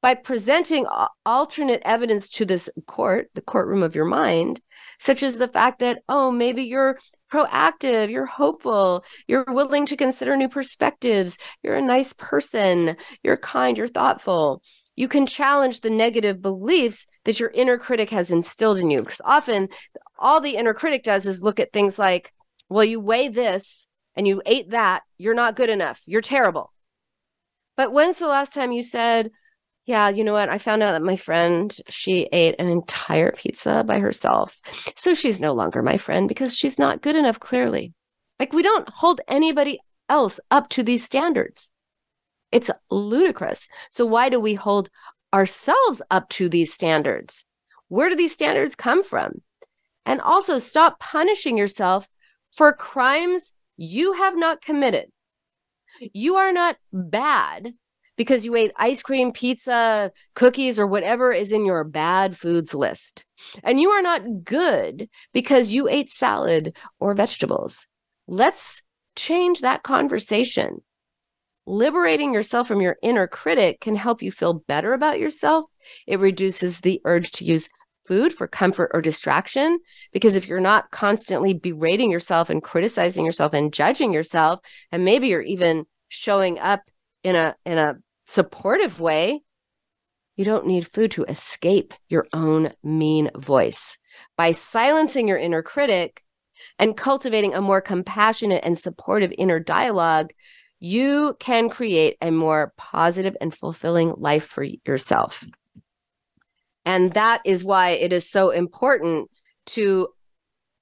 by 0.00 0.14
presenting 0.14 0.86
alternate 1.24 1.82
evidence 1.84 2.28
to 2.28 2.44
this 2.44 2.68
court, 2.86 3.30
the 3.34 3.40
courtroom 3.40 3.82
of 3.82 3.94
your 3.94 4.04
mind, 4.04 4.60
such 4.98 5.22
as 5.22 5.36
the 5.36 5.48
fact 5.48 5.80
that, 5.80 6.02
oh, 6.08 6.30
maybe 6.30 6.62
you're 6.62 6.98
proactive, 7.32 8.10
you're 8.10 8.26
hopeful, 8.26 9.04
you're 9.26 9.44
willing 9.48 9.86
to 9.86 9.96
consider 9.96 10.36
new 10.36 10.48
perspectives, 10.48 11.38
you're 11.62 11.76
a 11.76 11.82
nice 11.82 12.12
person, 12.12 12.96
you're 13.22 13.36
kind, 13.36 13.76
you're 13.76 13.88
thoughtful. 13.88 14.62
You 14.94 15.08
can 15.08 15.26
challenge 15.26 15.80
the 15.80 15.90
negative 15.90 16.42
beliefs 16.42 17.06
that 17.24 17.40
your 17.40 17.48
inner 17.50 17.78
critic 17.78 18.10
has 18.10 18.30
instilled 18.30 18.78
in 18.78 18.90
you. 18.90 19.00
Because 19.00 19.22
often 19.24 19.68
all 20.18 20.40
the 20.40 20.56
inner 20.56 20.74
critic 20.74 21.02
does 21.02 21.26
is 21.26 21.42
look 21.42 21.58
at 21.58 21.72
things 21.72 21.98
like, 21.98 22.32
well, 22.68 22.84
you 22.84 23.00
weigh 23.00 23.28
this 23.28 23.88
and 24.16 24.26
you 24.26 24.42
ate 24.46 24.70
that, 24.70 25.02
you're 25.18 25.34
not 25.34 25.56
good 25.56 25.70
enough, 25.70 26.02
you're 26.06 26.20
terrible. 26.20 26.72
But 27.76 27.92
when's 27.92 28.18
the 28.18 28.28
last 28.28 28.52
time 28.52 28.72
you 28.72 28.82
said, 28.82 29.30
yeah, 29.86 30.08
you 30.08 30.22
know 30.22 30.32
what? 30.32 30.48
I 30.48 30.58
found 30.58 30.82
out 30.82 30.92
that 30.92 31.02
my 31.02 31.16
friend, 31.16 31.76
she 31.88 32.28
ate 32.32 32.54
an 32.58 32.68
entire 32.68 33.32
pizza 33.32 33.82
by 33.84 33.98
herself. 33.98 34.60
So 34.96 35.14
she's 35.14 35.40
no 35.40 35.54
longer 35.54 35.82
my 35.82 35.96
friend 35.96 36.28
because 36.28 36.56
she's 36.56 36.78
not 36.78 37.02
good 37.02 37.16
enough, 37.16 37.40
clearly. 37.40 37.92
Like 38.38 38.52
we 38.52 38.62
don't 38.62 38.88
hold 38.88 39.20
anybody 39.26 39.80
else 40.08 40.38
up 40.50 40.68
to 40.70 40.82
these 40.82 41.04
standards. 41.04 41.72
It's 42.52 42.70
ludicrous. 42.90 43.68
So 43.90 44.06
why 44.06 44.28
do 44.28 44.38
we 44.38 44.54
hold 44.54 44.90
ourselves 45.32 46.02
up 46.10 46.28
to 46.30 46.48
these 46.48 46.72
standards? 46.72 47.44
Where 47.88 48.08
do 48.08 48.14
these 48.14 48.32
standards 48.32 48.76
come 48.76 49.02
from? 49.02 49.40
And 50.04 50.20
also 50.20 50.58
stop 50.58 51.00
punishing 51.00 51.56
yourself 51.56 52.08
for 52.54 52.72
crimes 52.72 53.54
you 53.82 54.12
have 54.12 54.36
not 54.36 54.62
committed. 54.62 55.06
You 56.14 56.36
are 56.36 56.52
not 56.52 56.76
bad 56.92 57.74
because 58.16 58.44
you 58.44 58.54
ate 58.54 58.70
ice 58.76 59.02
cream, 59.02 59.32
pizza, 59.32 60.12
cookies, 60.36 60.78
or 60.78 60.86
whatever 60.86 61.32
is 61.32 61.50
in 61.50 61.66
your 61.66 61.82
bad 61.82 62.36
foods 62.36 62.74
list. 62.74 63.24
And 63.64 63.80
you 63.80 63.90
are 63.90 64.00
not 64.00 64.44
good 64.44 65.08
because 65.32 65.72
you 65.72 65.88
ate 65.88 66.10
salad 66.10 66.76
or 67.00 67.12
vegetables. 67.14 67.88
Let's 68.28 68.82
change 69.16 69.62
that 69.62 69.82
conversation. 69.82 70.82
Liberating 71.66 72.32
yourself 72.32 72.68
from 72.68 72.80
your 72.80 72.98
inner 73.02 73.26
critic 73.26 73.80
can 73.80 73.96
help 73.96 74.22
you 74.22 74.30
feel 74.30 74.54
better 74.68 74.92
about 74.92 75.18
yourself. 75.18 75.66
It 76.06 76.20
reduces 76.20 76.80
the 76.80 77.00
urge 77.04 77.32
to 77.32 77.44
use 77.44 77.68
food 78.06 78.32
for 78.32 78.46
comfort 78.46 78.90
or 78.94 79.00
distraction. 79.00 79.78
Because 80.12 80.36
if 80.36 80.48
you're 80.48 80.60
not 80.60 80.90
constantly 80.90 81.54
berating 81.54 82.10
yourself 82.10 82.50
and 82.50 82.62
criticizing 82.62 83.24
yourself 83.24 83.52
and 83.52 83.72
judging 83.72 84.12
yourself, 84.12 84.60
and 84.90 85.04
maybe 85.04 85.28
you're 85.28 85.42
even 85.42 85.84
showing 86.08 86.58
up 86.58 86.80
in 87.22 87.36
a 87.36 87.54
in 87.64 87.78
a 87.78 87.96
supportive 88.26 89.00
way, 89.00 89.42
you 90.36 90.44
don't 90.44 90.66
need 90.66 90.88
food 90.88 91.10
to 91.12 91.24
escape 91.24 91.94
your 92.08 92.26
own 92.32 92.72
mean 92.82 93.30
voice. 93.36 93.98
By 94.36 94.52
silencing 94.52 95.28
your 95.28 95.38
inner 95.38 95.62
critic 95.62 96.22
and 96.78 96.96
cultivating 96.96 97.54
a 97.54 97.60
more 97.60 97.80
compassionate 97.80 98.64
and 98.64 98.78
supportive 98.78 99.32
inner 99.36 99.60
dialogue, 99.60 100.32
you 100.78 101.36
can 101.38 101.68
create 101.68 102.16
a 102.20 102.30
more 102.30 102.72
positive 102.76 103.36
and 103.40 103.54
fulfilling 103.54 104.14
life 104.16 104.44
for 104.44 104.64
yourself. 104.84 105.44
And 106.84 107.12
that 107.14 107.42
is 107.44 107.64
why 107.64 107.90
it 107.90 108.12
is 108.12 108.28
so 108.28 108.50
important 108.50 109.30
to 109.66 110.08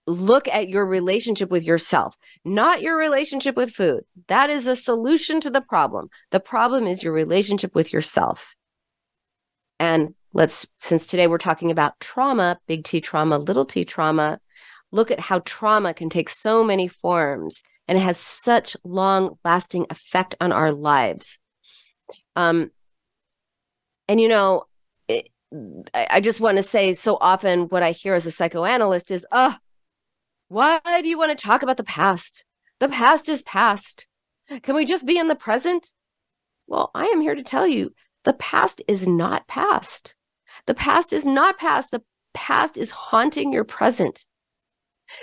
look 0.07 0.49
at 0.49 0.69
your 0.69 0.87
relationship 0.87 1.51
with 1.51 1.63
yourself, 1.65 2.17
not 2.45 2.83
your 2.83 2.97
relationship 2.97 3.57
with 3.57 3.71
food. 3.71 4.05
That 4.29 4.51
is 4.51 4.67
a 4.67 4.77
solution 4.77 5.41
to 5.43 5.51
the 5.51 5.61
problem. 5.61 6.09
The 6.31 6.41
problem 6.41 6.87
is 6.87 7.03
your 7.03 7.13
relationship 7.13 7.75
with 7.75 7.93
yourself. 7.93 8.55
And 9.79 10.15
let's, 10.33 10.67
since 10.79 11.07
today 11.07 11.27
we're 11.27 11.39
talking 11.39 11.71
about 11.71 11.99
trauma, 12.01 12.59
big 12.67 12.85
T 12.85 13.01
trauma, 13.01 13.39
little 13.39 13.65
t 13.65 13.85
trauma, 13.85 14.41
look 14.93 15.11
at 15.11 15.21
how 15.21 15.41
trauma 15.41 15.95
can 15.95 16.11
take 16.11 16.29
so 16.29 16.65
many 16.65 16.89
forms 16.89 17.63
and 17.87 17.97
it 17.99 18.03
has 18.03 18.19
such 18.19 18.77
long 18.85 19.39
lasting 19.45 19.87
effect 19.91 20.35
on 20.41 20.53
our 20.53 20.73
lives. 20.73 21.39
Um, 22.37 22.71
and 24.09 24.21
you 24.21 24.29
know, 24.29 24.65
I 25.95 26.21
just 26.21 26.41
want 26.41 26.59
to 26.59 26.63
say 26.63 26.93
so 26.95 27.19
often 27.21 27.63
what 27.69 27.83
I 27.83 27.91
hear 27.91 28.15
as 28.15 28.27
a 28.27 28.31
psychoanalyst 28.31 29.11
is, 29.11 29.27
oh, 29.33 29.57
why 30.49 30.81
do 30.85 31.09
you 31.09 31.19
want 31.19 31.37
to 31.37 31.43
talk 31.43 31.63
about 31.63 31.77
the 31.77 31.85
past? 31.85 32.45
The 32.79 32.89
past 32.89 33.29
is 33.29 33.43
past. 33.43 34.07
Can 34.63 34.75
we 34.75 34.85
just 34.85 35.07
be 35.07 35.19
in 35.19 35.29
the 35.29 35.35
present? 35.35 35.93
Well, 36.67 36.91
I 36.95 37.07
am 37.07 37.21
here 37.21 37.35
to 37.35 37.43
tell 37.43 37.67
you 37.67 37.93
the 38.25 38.33
past 38.35 38.83
is 38.87 39.07
not 39.07 39.49
past. 39.49 40.15
The 40.67 40.75
past 40.75 41.13
is 41.13 41.27
not 41.27 41.59
past. 41.59 41.91
The 41.91 42.03
past 42.33 42.79
is 42.79 42.91
haunting 42.91 43.53
your 43.53 43.65
present. 43.65 44.25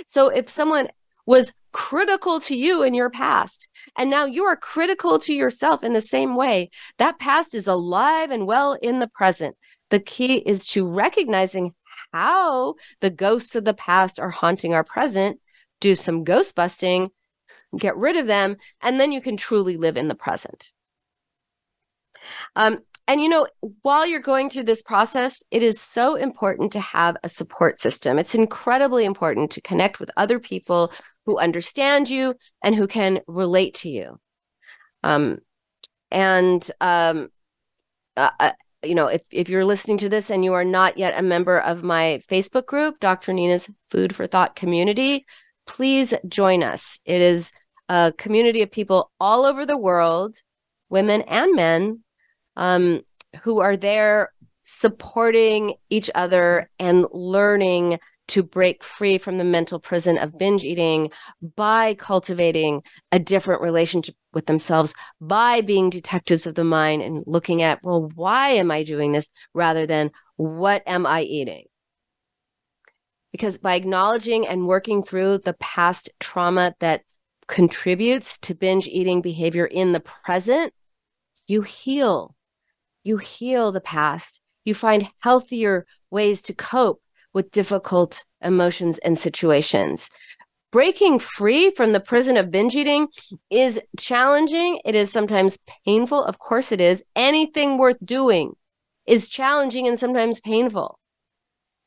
So 0.06 0.28
if 0.28 0.50
someone 0.50 0.90
was 1.26 1.54
critical 1.72 2.40
to 2.40 2.56
you 2.56 2.84
in 2.84 2.94
your 2.94 3.10
past, 3.10 3.68
and 3.98 4.10
now 4.10 4.26
you 4.26 4.44
are 4.44 4.56
critical 4.56 5.20
to 5.20 5.34
yourself 5.34 5.84
in 5.84 5.94
the 5.94 6.02
same 6.02 6.36
way, 6.36 6.70
that 6.98 7.20
past 7.20 7.54
is 7.54 7.68
alive 7.68 8.32
and 8.32 8.48
well 8.48 8.74
in 8.82 9.00
the 9.00 9.10
present. 9.10 9.56
The 9.90 10.00
key 10.00 10.38
is 10.38 10.66
to 10.68 10.90
recognizing 10.90 11.74
how 12.12 12.76
the 13.02 13.10
ghosts 13.10 13.56
of 13.56 13.66
the 13.66 13.74
past 13.74 14.20
are 14.20 14.30
haunting 14.30 14.74
our 14.74 14.84
present, 14.84 15.40
do 15.80 15.96
some 15.96 16.24
ghost 16.24 16.56
busting, 16.56 17.10
get 17.78 17.96
rid 17.98 18.16
of 18.16 18.28
them, 18.28 18.58
and 18.82 19.00
then 19.00 19.12
you 19.12 19.22
can 19.22 19.38
truly 19.38 19.78
live 19.78 19.98
in 19.98 20.08
the 20.08 20.16
present. 20.16 20.72
Um, 22.56 22.80
and 23.08 23.22
you 23.22 23.30
know, 23.30 23.48
while 23.84 24.06
you're 24.06 24.20
going 24.20 24.50
through 24.50 24.64
this 24.64 24.82
process, 24.82 25.42
it 25.50 25.64
is 25.64 25.80
so 25.80 26.16
important 26.16 26.74
to 26.74 26.80
have 26.80 27.16
a 27.24 27.30
support 27.30 27.80
system. 27.80 28.20
It's 28.20 28.36
incredibly 28.36 29.06
important 29.06 29.52
to 29.52 29.62
connect 29.62 30.00
with 30.00 30.12
other 30.18 30.40
people 30.40 30.92
who 31.26 31.38
understand 31.38 32.10
you 32.10 32.36
and 32.64 32.76
who 32.76 32.88
can 32.88 33.22
relate 33.28 33.76
to 33.76 33.90
you. 33.90 34.20
Um, 35.04 35.40
and 36.12 36.70
um, 36.82 37.30
uh, 38.16 38.32
uh 38.40 38.52
you 38.84 38.96
know, 38.96 39.08
if, 39.08 39.22
if 39.32 39.50
you're 39.50 39.66
listening 39.66 39.98
to 40.00 40.10
this 40.10 40.30
and 40.30 40.44
you 40.44 40.54
are 40.54 40.66
not 40.66 40.98
yet 40.98 41.18
a 41.18 41.24
member 41.24 41.60
of 41.60 41.84
my 41.84 42.22
Facebook 42.30 42.66
group, 42.66 43.00
Dr. 43.00 43.34
Nina's 43.34 43.70
Food 43.90 44.16
for 44.16 44.28
Thought 44.28 44.56
community, 44.56 45.26
please 45.66 46.14
join 46.28 46.64
us. 46.64 47.00
It 47.06 47.22
is 47.22 47.52
a 47.90 48.14
community 48.18 48.62
of 48.62 48.72
people 48.72 49.12
all 49.20 49.46
over 49.46 49.66
the 49.66 49.78
world, 49.78 50.38
women 50.90 51.22
and 51.24 51.56
men, 51.56 52.04
um, 52.56 53.02
who 53.44 53.60
are 53.60 53.78
there 53.78 54.32
supporting 54.64 55.76
each 55.90 56.10
other 56.14 56.70
and 56.78 57.06
learning 57.12 58.00
to 58.28 58.44
break 58.44 58.84
free 58.84 59.18
from 59.18 59.38
the 59.38 59.44
mental 59.44 59.80
prison 59.80 60.18
of 60.18 60.38
binge 60.38 60.64
eating 60.64 61.12
by 61.56 61.94
cultivating 61.94 62.84
a 63.12 63.20
different 63.20 63.62
relationship 63.62 64.16
with 64.34 64.46
themselves, 64.46 64.94
by 65.22 65.62
being 65.62 65.90
detectives 65.90 66.46
of 66.46 66.56
the 66.56 66.64
mind 66.64 67.02
and 67.02 67.24
looking 67.26 67.62
at, 67.62 67.84
well, 67.84 68.12
why 68.16 68.50
am 68.50 68.70
I 68.70 68.84
doing 68.84 69.12
this 69.12 69.30
rather 69.54 69.86
than 69.86 70.12
what 70.36 70.84
am 70.86 71.06
I 71.06 71.22
eating? 71.22 71.66
Because 73.32 73.58
by 73.58 73.76
acknowledging 73.76 74.48
and 74.48 74.68
working 74.68 75.04
through 75.04 75.40
the 75.40 75.54
past 75.54 76.10
trauma 76.20 76.76
that 76.80 77.02
contributes 77.48 78.38
to 78.40 78.56
binge 78.56 78.88
eating 78.88 79.22
behavior 79.22 79.66
in 79.66 79.94
the 79.94 80.00
present, 80.00 80.74
you 81.48 81.62
heal. 81.62 82.36
You 83.04 83.18
heal 83.18 83.72
the 83.72 83.82
past. 83.82 84.42
You 84.66 84.74
find 84.74 85.08
healthier 85.20 85.86
ways 86.12 86.42
to 86.44 86.54
cope 86.54 87.02
with 87.38 87.52
difficult 87.52 88.26
emotions 88.42 88.98
and 88.98 89.20
situations. 89.20 90.10
Breaking 90.72 91.20
free 91.20 91.70
from 91.70 91.92
the 91.92 92.00
prison 92.00 92.36
of 92.36 92.50
binge 92.50 92.76
eating 92.76 93.10
is 93.52 93.80
challenging. 93.96 94.80
It 94.84 94.96
is 94.96 95.12
sometimes 95.12 95.60
painful. 95.86 96.24
Of 96.24 96.40
course, 96.40 96.72
it 96.72 96.82
is. 96.82 97.04
Anything 97.16 97.78
worth 97.78 98.04
doing 98.04 98.54
is 99.06 99.28
challenging 99.28 99.88
and 99.88 100.00
sometimes 100.00 100.40
painful. 100.40 100.98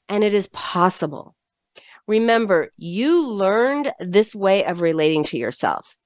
And 0.09 0.23
it 0.23 0.35
is 0.35 0.47
possible. 0.47 1.35
Remember, 2.07 2.71
you 2.77 3.27
learned 3.27 3.93
this 3.99 4.37
way 4.37 4.65
of 4.65 4.81
relating 4.81 5.25
to 5.25 5.37
yourself. 5.37 5.97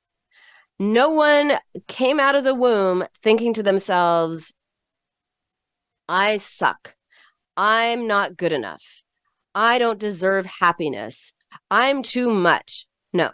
No 0.78 1.10
one 1.10 1.58
came 1.86 2.18
out 2.18 2.34
of 2.34 2.44
the 2.44 2.54
womb 2.54 3.04
thinking 3.22 3.52
to 3.52 3.62
themselves, 3.62 4.54
I 6.08 6.38
suck. 6.38 6.96
I'm 7.58 8.06
not 8.06 8.38
good 8.38 8.52
enough. 8.52 9.03
I 9.54 9.78
don't 9.78 9.98
deserve 9.98 10.46
happiness. 10.46 11.32
I'm 11.70 12.02
too 12.02 12.30
much. 12.30 12.86
No, 13.12 13.30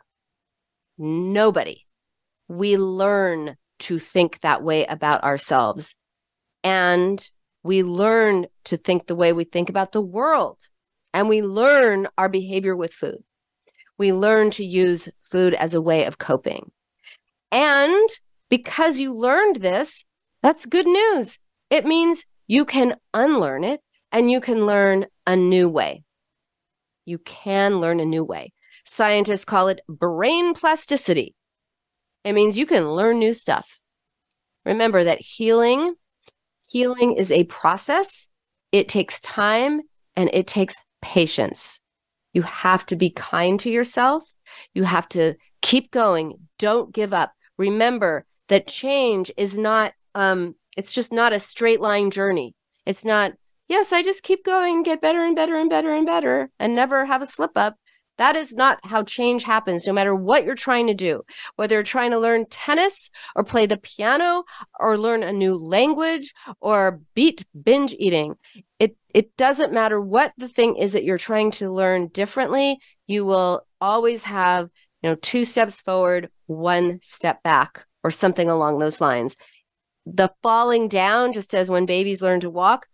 nobody. 0.98 1.86
We 2.48 2.76
learn 2.76 3.56
to 3.80 3.98
think 3.98 4.40
that 4.40 4.62
way 4.62 4.84
about 4.86 5.24
ourselves. 5.24 5.94
And 6.62 7.26
we 7.62 7.82
learn 7.82 8.46
to 8.64 8.76
think 8.76 9.06
the 9.06 9.14
way 9.14 9.32
we 9.32 9.44
think 9.44 9.70
about 9.70 9.92
the 9.92 10.00
world. 10.00 10.58
And 11.14 11.28
we 11.28 11.42
learn 11.42 12.08
our 12.18 12.28
behavior 12.28 12.76
with 12.76 12.92
food. 12.92 13.24
We 13.98 14.12
learn 14.12 14.50
to 14.52 14.64
use 14.64 15.08
food 15.22 15.54
as 15.54 15.74
a 15.74 15.80
way 15.80 16.04
of 16.04 16.18
coping. 16.18 16.70
And 17.50 18.08
because 18.48 19.00
you 19.00 19.14
learned 19.14 19.56
this, 19.56 20.04
that's 20.42 20.66
good 20.66 20.86
news. 20.86 21.38
It 21.70 21.84
means 21.84 22.24
you 22.46 22.64
can 22.64 22.96
unlearn 23.12 23.64
it 23.64 23.80
and 24.12 24.30
you 24.30 24.40
can 24.40 24.66
learn 24.66 25.06
a 25.26 25.36
new 25.36 25.68
way. 25.68 26.04
You 27.04 27.18
can 27.18 27.80
learn 27.80 28.00
a 28.00 28.04
new 28.04 28.24
way. 28.24 28.52
Scientists 28.84 29.44
call 29.44 29.68
it 29.68 29.80
brain 29.88 30.54
plasticity. 30.54 31.34
It 32.24 32.32
means 32.32 32.58
you 32.58 32.66
can 32.66 32.90
learn 32.90 33.18
new 33.18 33.34
stuff. 33.34 33.80
Remember 34.64 35.04
that 35.04 35.20
healing 35.20 35.94
healing 36.70 37.14
is 37.14 37.30
a 37.30 37.44
process. 37.44 38.28
It 38.72 38.88
takes 38.88 39.20
time 39.20 39.80
and 40.14 40.30
it 40.32 40.46
takes 40.46 40.76
patience. 41.02 41.80
You 42.32 42.42
have 42.42 42.86
to 42.86 42.96
be 42.96 43.10
kind 43.10 43.58
to 43.60 43.70
yourself. 43.70 44.24
You 44.74 44.84
have 44.84 45.08
to 45.10 45.34
keep 45.62 45.90
going. 45.90 46.34
Don't 46.58 46.94
give 46.94 47.12
up. 47.12 47.32
Remember 47.58 48.24
that 48.48 48.66
change 48.66 49.30
is 49.36 49.58
not 49.58 49.92
um 50.14 50.54
it's 50.76 50.92
just 50.92 51.12
not 51.12 51.32
a 51.32 51.40
straight 51.40 51.80
line 51.80 52.10
journey. 52.10 52.54
It's 52.86 53.04
not 53.04 53.32
yes, 53.70 53.92
I 53.92 54.02
just 54.02 54.24
keep 54.24 54.44
going, 54.44 54.82
get 54.82 55.00
better 55.00 55.20
and 55.20 55.34
better 55.34 55.54
and 55.54 55.70
better 55.70 55.94
and 55.94 56.04
better 56.04 56.50
and 56.58 56.74
never 56.74 57.06
have 57.06 57.22
a 57.22 57.26
slip 57.26 57.52
up. 57.56 57.76
That 58.18 58.36
is 58.36 58.52
not 58.52 58.80
how 58.84 59.02
change 59.04 59.44
happens, 59.44 59.86
no 59.86 59.94
matter 59.94 60.14
what 60.14 60.44
you're 60.44 60.54
trying 60.54 60.88
to 60.88 60.94
do, 60.94 61.22
whether 61.56 61.76
you're 61.76 61.82
trying 61.82 62.10
to 62.10 62.18
learn 62.18 62.44
tennis 62.50 63.08
or 63.34 63.44
play 63.44 63.64
the 63.64 63.78
piano 63.78 64.44
or 64.78 64.98
learn 64.98 65.22
a 65.22 65.32
new 65.32 65.54
language 65.54 66.34
or 66.60 67.00
beat 67.14 67.46
binge 67.64 67.94
eating. 67.98 68.34
It, 68.78 68.96
it 69.14 69.34
doesn't 69.38 69.72
matter 69.72 69.98
what 69.98 70.34
the 70.36 70.48
thing 70.48 70.76
is 70.76 70.92
that 70.92 71.04
you're 71.04 71.16
trying 71.16 71.50
to 71.52 71.72
learn 71.72 72.08
differently. 72.08 72.78
You 73.06 73.24
will 73.24 73.62
always 73.80 74.24
have, 74.24 74.68
you 75.00 75.08
know, 75.08 75.14
two 75.14 75.46
steps 75.46 75.80
forward, 75.80 76.28
one 76.46 76.98
step 77.00 77.42
back 77.42 77.86
or 78.04 78.10
something 78.10 78.50
along 78.50 78.80
those 78.80 79.00
lines. 79.00 79.36
The 80.04 80.30
falling 80.42 80.88
down, 80.88 81.32
just 81.32 81.54
as 81.54 81.70
when 81.70 81.86
babies 81.86 82.20
learn 82.20 82.40
to 82.40 82.50
walk, 82.50 82.86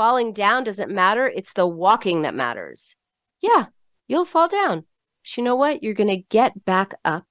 falling 0.00 0.32
down 0.32 0.64
doesn't 0.64 0.90
matter. 0.90 1.26
It's 1.26 1.52
the 1.52 1.66
walking 1.66 2.22
that 2.22 2.34
matters. 2.34 2.96
Yeah, 3.42 3.66
you'll 4.08 4.24
fall 4.24 4.48
down. 4.48 4.86
But 5.22 5.36
you 5.36 5.44
know 5.44 5.56
what? 5.56 5.82
You're 5.82 5.92
going 5.92 6.08
to 6.08 6.24
get 6.30 6.64
back 6.64 6.94
up 7.04 7.26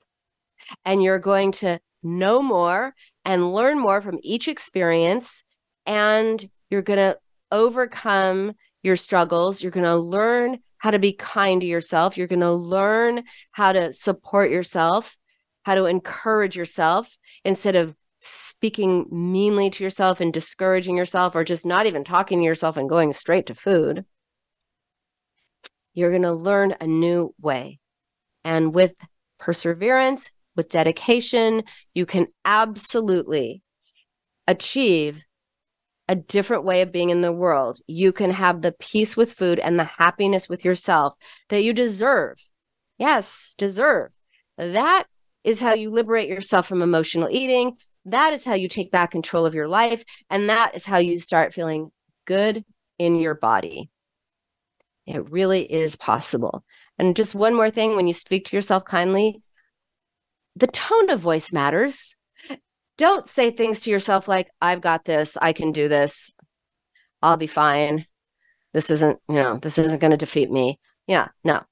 and 0.86 1.02
you're 1.02 1.18
going 1.18 1.52
to 1.54 1.80
know 2.04 2.44
more 2.44 2.94
and 3.26 3.56
learn 3.56 3.80
more 3.80 4.02
from 4.02 4.20
each 4.22 4.48
experience. 4.48 5.44
And 5.88 6.48
you're 6.70 6.84
going 6.84 7.00
to 7.00 7.18
overcome 7.52 8.54
your 8.84 8.98
struggles. 8.98 9.64
You're 9.64 9.72
going 9.72 9.88
to 9.88 9.96
learn 9.96 10.60
how 10.78 10.92
to 10.92 11.00
be 11.00 11.14
kind 11.14 11.62
to 11.62 11.68
yourself. 11.68 12.20
You're 12.20 12.28
going 12.28 12.40
to 12.42 12.52
learn 12.52 13.24
how 13.52 13.72
to 13.72 13.92
support 13.94 14.52
yourself, 14.52 15.18
how 15.64 15.74
to 15.74 15.86
encourage 15.86 16.56
yourself 16.56 17.18
instead 17.44 17.76
of 17.76 17.96
speaking 18.20 19.06
meanly 19.12 19.70
to 19.70 19.84
yourself 19.84 20.20
and 20.20 20.34
discouraging 20.34 20.98
yourself 20.98 21.36
or 21.36 21.44
just 21.44 21.66
not 21.66 21.86
even 21.86 22.04
talking 22.04 22.40
to 22.40 22.46
yourself 22.46 22.78
and 22.78 22.90
going 22.90 23.14
straight 23.14 23.46
to 23.48 23.56
food. 23.56 24.06
You're 25.94 26.12
going 26.12 26.24
to 26.24 26.34
learn 26.34 26.76
a 26.80 26.88
new 26.88 27.34
way. 27.42 27.80
And 28.44 28.74
with 28.74 28.94
perseverance, 29.38 30.30
with 30.56 30.70
dedication, 30.70 31.64
you 31.94 32.06
can 32.06 32.28
absolutely 32.44 33.64
achieve 34.48 35.24
a 36.08 36.16
different 36.16 36.64
way 36.64 36.82
of 36.82 36.92
being 36.92 37.12
in 37.12 37.22
the 37.22 37.32
world. 37.32 37.80
You 37.88 38.12
can 38.12 38.32
have 38.32 38.62
the 38.62 38.72
peace 38.72 39.16
with 39.16 39.34
food 39.34 39.60
and 39.60 39.80
the 39.80 39.84
happiness 39.84 40.50
with 40.50 40.66
yourself 40.66 41.16
that 41.50 41.64
you 41.64 41.72
deserve. 41.72 42.38
Yes, 42.98 43.54
deserve. 43.58 44.12
That 44.58 45.06
is 45.44 45.62
how 45.62 45.74
you 45.74 45.92
liberate 45.92 46.28
yourself 46.28 46.68
from 46.68 46.82
emotional 46.82 47.30
eating. 47.32 47.78
That 48.12 48.34
is 48.34 48.46
how 48.46 48.54
you 48.54 48.68
take 48.68 48.92
back 48.92 49.12
control 49.12 49.46
of 49.46 49.56
your 49.56 49.68
life. 49.68 50.04
And 50.30 50.50
that 50.50 50.76
is 50.76 50.86
how 50.86 50.98
you 50.98 51.20
start 51.20 51.54
feeling 51.54 51.92
good 52.26 52.64
in 52.98 53.16
your 53.16 53.36
body. 53.36 53.90
It 55.06 55.32
really 55.32 55.64
is 55.64 55.96
possible. 55.96 56.64
And 57.00 57.16
just 57.16 57.34
one 57.34 57.56
more 57.56 57.72
thing 57.72 57.96
when 57.96 58.08
you 58.08 58.14
speak 58.14 58.46
to 58.46 58.56
yourself 58.56 58.86
kindly, 58.86 59.42
the 60.56 60.68
tone 60.68 61.10
of 61.10 61.20
voice 61.20 61.52
matters. 61.52 62.16
Don't 62.98 63.28
say 63.28 63.50
things 63.50 63.80
to 63.82 63.90
yourself 63.90 64.28
like, 64.28 64.50
I've 64.62 64.82
got 64.82 65.06
this, 65.06 65.38
I 65.42 65.54
can 65.54 65.72
do 65.72 65.88
this, 65.88 66.34
I'll 67.22 67.38
be 67.38 67.48
fine. 67.48 68.06
This 68.74 68.90
isn't, 68.90 69.20
you 69.30 69.36
know, 69.36 69.58
this 69.58 69.78
isn't 69.78 70.02
going 70.02 70.12
to 70.12 70.18
defeat 70.18 70.52
me. 70.52 70.80
Yeah, 71.08 71.30
no. 71.44 71.64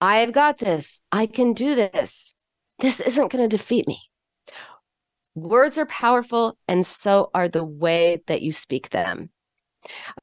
I've 0.00 0.32
got 0.32 0.58
this, 0.58 1.02
I 1.12 1.26
can 1.26 1.52
do 1.52 1.76
this. 1.76 2.34
This 2.80 3.00
isn't 3.00 3.30
going 3.30 3.48
to 3.48 3.56
defeat 3.56 3.86
me. 3.86 4.00
Words 5.36 5.76
are 5.76 5.84
powerful, 5.84 6.56
and 6.66 6.86
so 6.86 7.30
are 7.34 7.46
the 7.46 7.62
way 7.62 8.22
that 8.26 8.40
you 8.40 8.52
speak 8.52 8.88
them. 8.88 9.28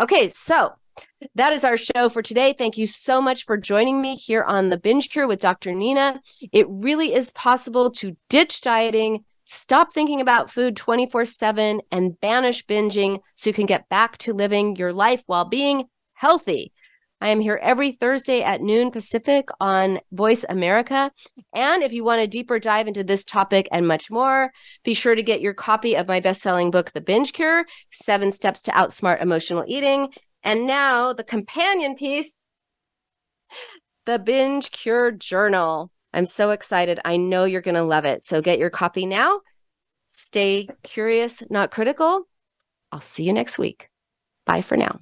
Okay, 0.01 0.27
so 0.27 0.71
that 1.35 1.53
is 1.53 1.63
our 1.63 1.77
show 1.77 2.09
for 2.09 2.23
today. 2.23 2.55
Thank 2.57 2.79
you 2.79 2.87
so 2.87 3.21
much 3.21 3.45
for 3.45 3.55
joining 3.55 4.01
me 4.01 4.15
here 4.15 4.41
on 4.41 4.69
the 4.69 4.77
Binge 4.79 5.11
Cure 5.11 5.27
with 5.27 5.39
Dr. 5.39 5.71
Nina. 5.75 6.19
It 6.51 6.65
really 6.67 7.13
is 7.13 7.29
possible 7.29 7.91
to 7.91 8.17
ditch 8.27 8.61
dieting, 8.61 9.23
stop 9.45 9.93
thinking 9.93 10.19
about 10.19 10.49
food 10.49 10.75
24 10.75 11.25
7, 11.25 11.81
and 11.91 12.19
banish 12.19 12.65
binging 12.65 13.19
so 13.35 13.51
you 13.51 13.53
can 13.53 13.67
get 13.67 13.87
back 13.89 14.17
to 14.17 14.33
living 14.33 14.75
your 14.77 14.93
life 14.93 15.21
while 15.27 15.45
being 15.45 15.85
healthy. 16.13 16.73
I 17.23 17.29
am 17.29 17.39
here 17.39 17.57
every 17.63 17.93
Thursday 17.93 18.43
at 18.43 18.61
noon 18.61 18.91
Pacific 18.91 19.47
on 19.61 20.01
Voice 20.11 20.43
America. 20.49 21.09
And 21.53 21.81
if 21.81 21.93
you 21.93 22.03
want 22.03 22.19
a 22.19 22.27
deeper 22.27 22.59
dive 22.59 22.85
into 22.85 23.01
this 23.01 23.23
topic 23.23 23.69
and 23.71 23.87
much 23.87 24.11
more, 24.11 24.51
be 24.83 24.93
sure 24.93 25.15
to 25.15 25.23
get 25.23 25.39
your 25.39 25.53
copy 25.53 25.95
of 25.95 26.09
my 26.09 26.19
best 26.19 26.41
selling 26.41 26.69
book, 26.69 26.91
The 26.91 26.99
Binge 26.99 27.31
Cure 27.31 27.65
Seven 27.93 28.33
Steps 28.33 28.61
to 28.63 28.71
Outsmart 28.71 29.21
Emotional 29.21 29.63
Eating. 29.65 30.09
And 30.43 30.67
now 30.67 31.13
the 31.13 31.23
companion 31.23 31.95
piece, 31.95 32.49
the 34.05 34.19
Binge 34.19 34.71
Cure 34.71 35.09
Journal. 35.11 35.91
I'm 36.13 36.25
so 36.25 36.51
excited. 36.51 36.99
I 37.05 37.15
know 37.15 37.45
you're 37.45 37.61
going 37.61 37.75
to 37.75 37.83
love 37.83 38.03
it. 38.03 38.25
So 38.25 38.41
get 38.41 38.59
your 38.59 38.69
copy 38.69 39.05
now. 39.05 39.39
Stay 40.07 40.67
curious, 40.83 41.41
not 41.49 41.71
critical. 41.71 42.27
I'll 42.91 42.99
see 42.99 43.23
you 43.23 43.31
next 43.31 43.57
week. 43.57 43.87
Bye 44.45 44.61
for 44.61 44.75
now. 44.75 44.99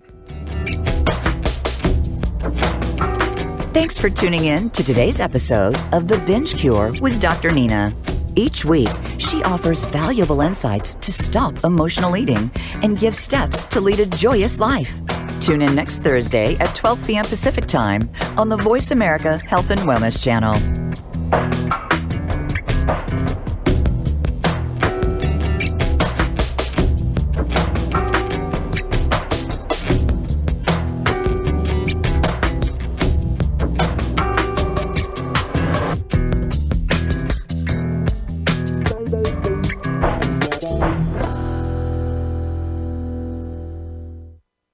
Thanks 3.74 3.98
for 3.98 4.10
tuning 4.10 4.48
in 4.48 4.70
to 4.72 4.84
today's 4.84 5.22
episode 5.22 5.78
of 5.94 6.10
The 6.10 6.18
Binge 6.26 6.58
Cure 6.58 6.92
with 7.00 7.22
Dr. 7.22 7.52
Nina. 7.52 7.96
Each 8.36 8.66
week, 8.66 8.90
she 9.18 9.44
offers 9.44 9.86
valuable 9.86 10.42
insights 10.42 10.96
to 10.96 11.14
stop 11.14 11.64
emotional 11.64 12.18
eating 12.18 12.52
and 12.84 13.00
give 13.00 13.16
steps 13.16 13.64
to 13.66 13.80
lead 13.80 14.02
a 14.02 14.06
joyous 14.06 14.60
life. 14.60 15.00
Tune 15.40 15.62
in 15.62 15.74
next 15.74 16.00
Thursday 16.00 16.58
at 16.58 16.76
12 16.76 17.08
p.m. 17.08 17.24
Pacific 17.24 17.66
Time 17.66 18.02
on 18.38 18.50
the 18.50 18.58
Voice 18.58 18.92
America 18.92 19.40
Health 19.46 19.70
and 19.70 19.80
Wellness 19.82 20.22
Channel. 20.22 21.91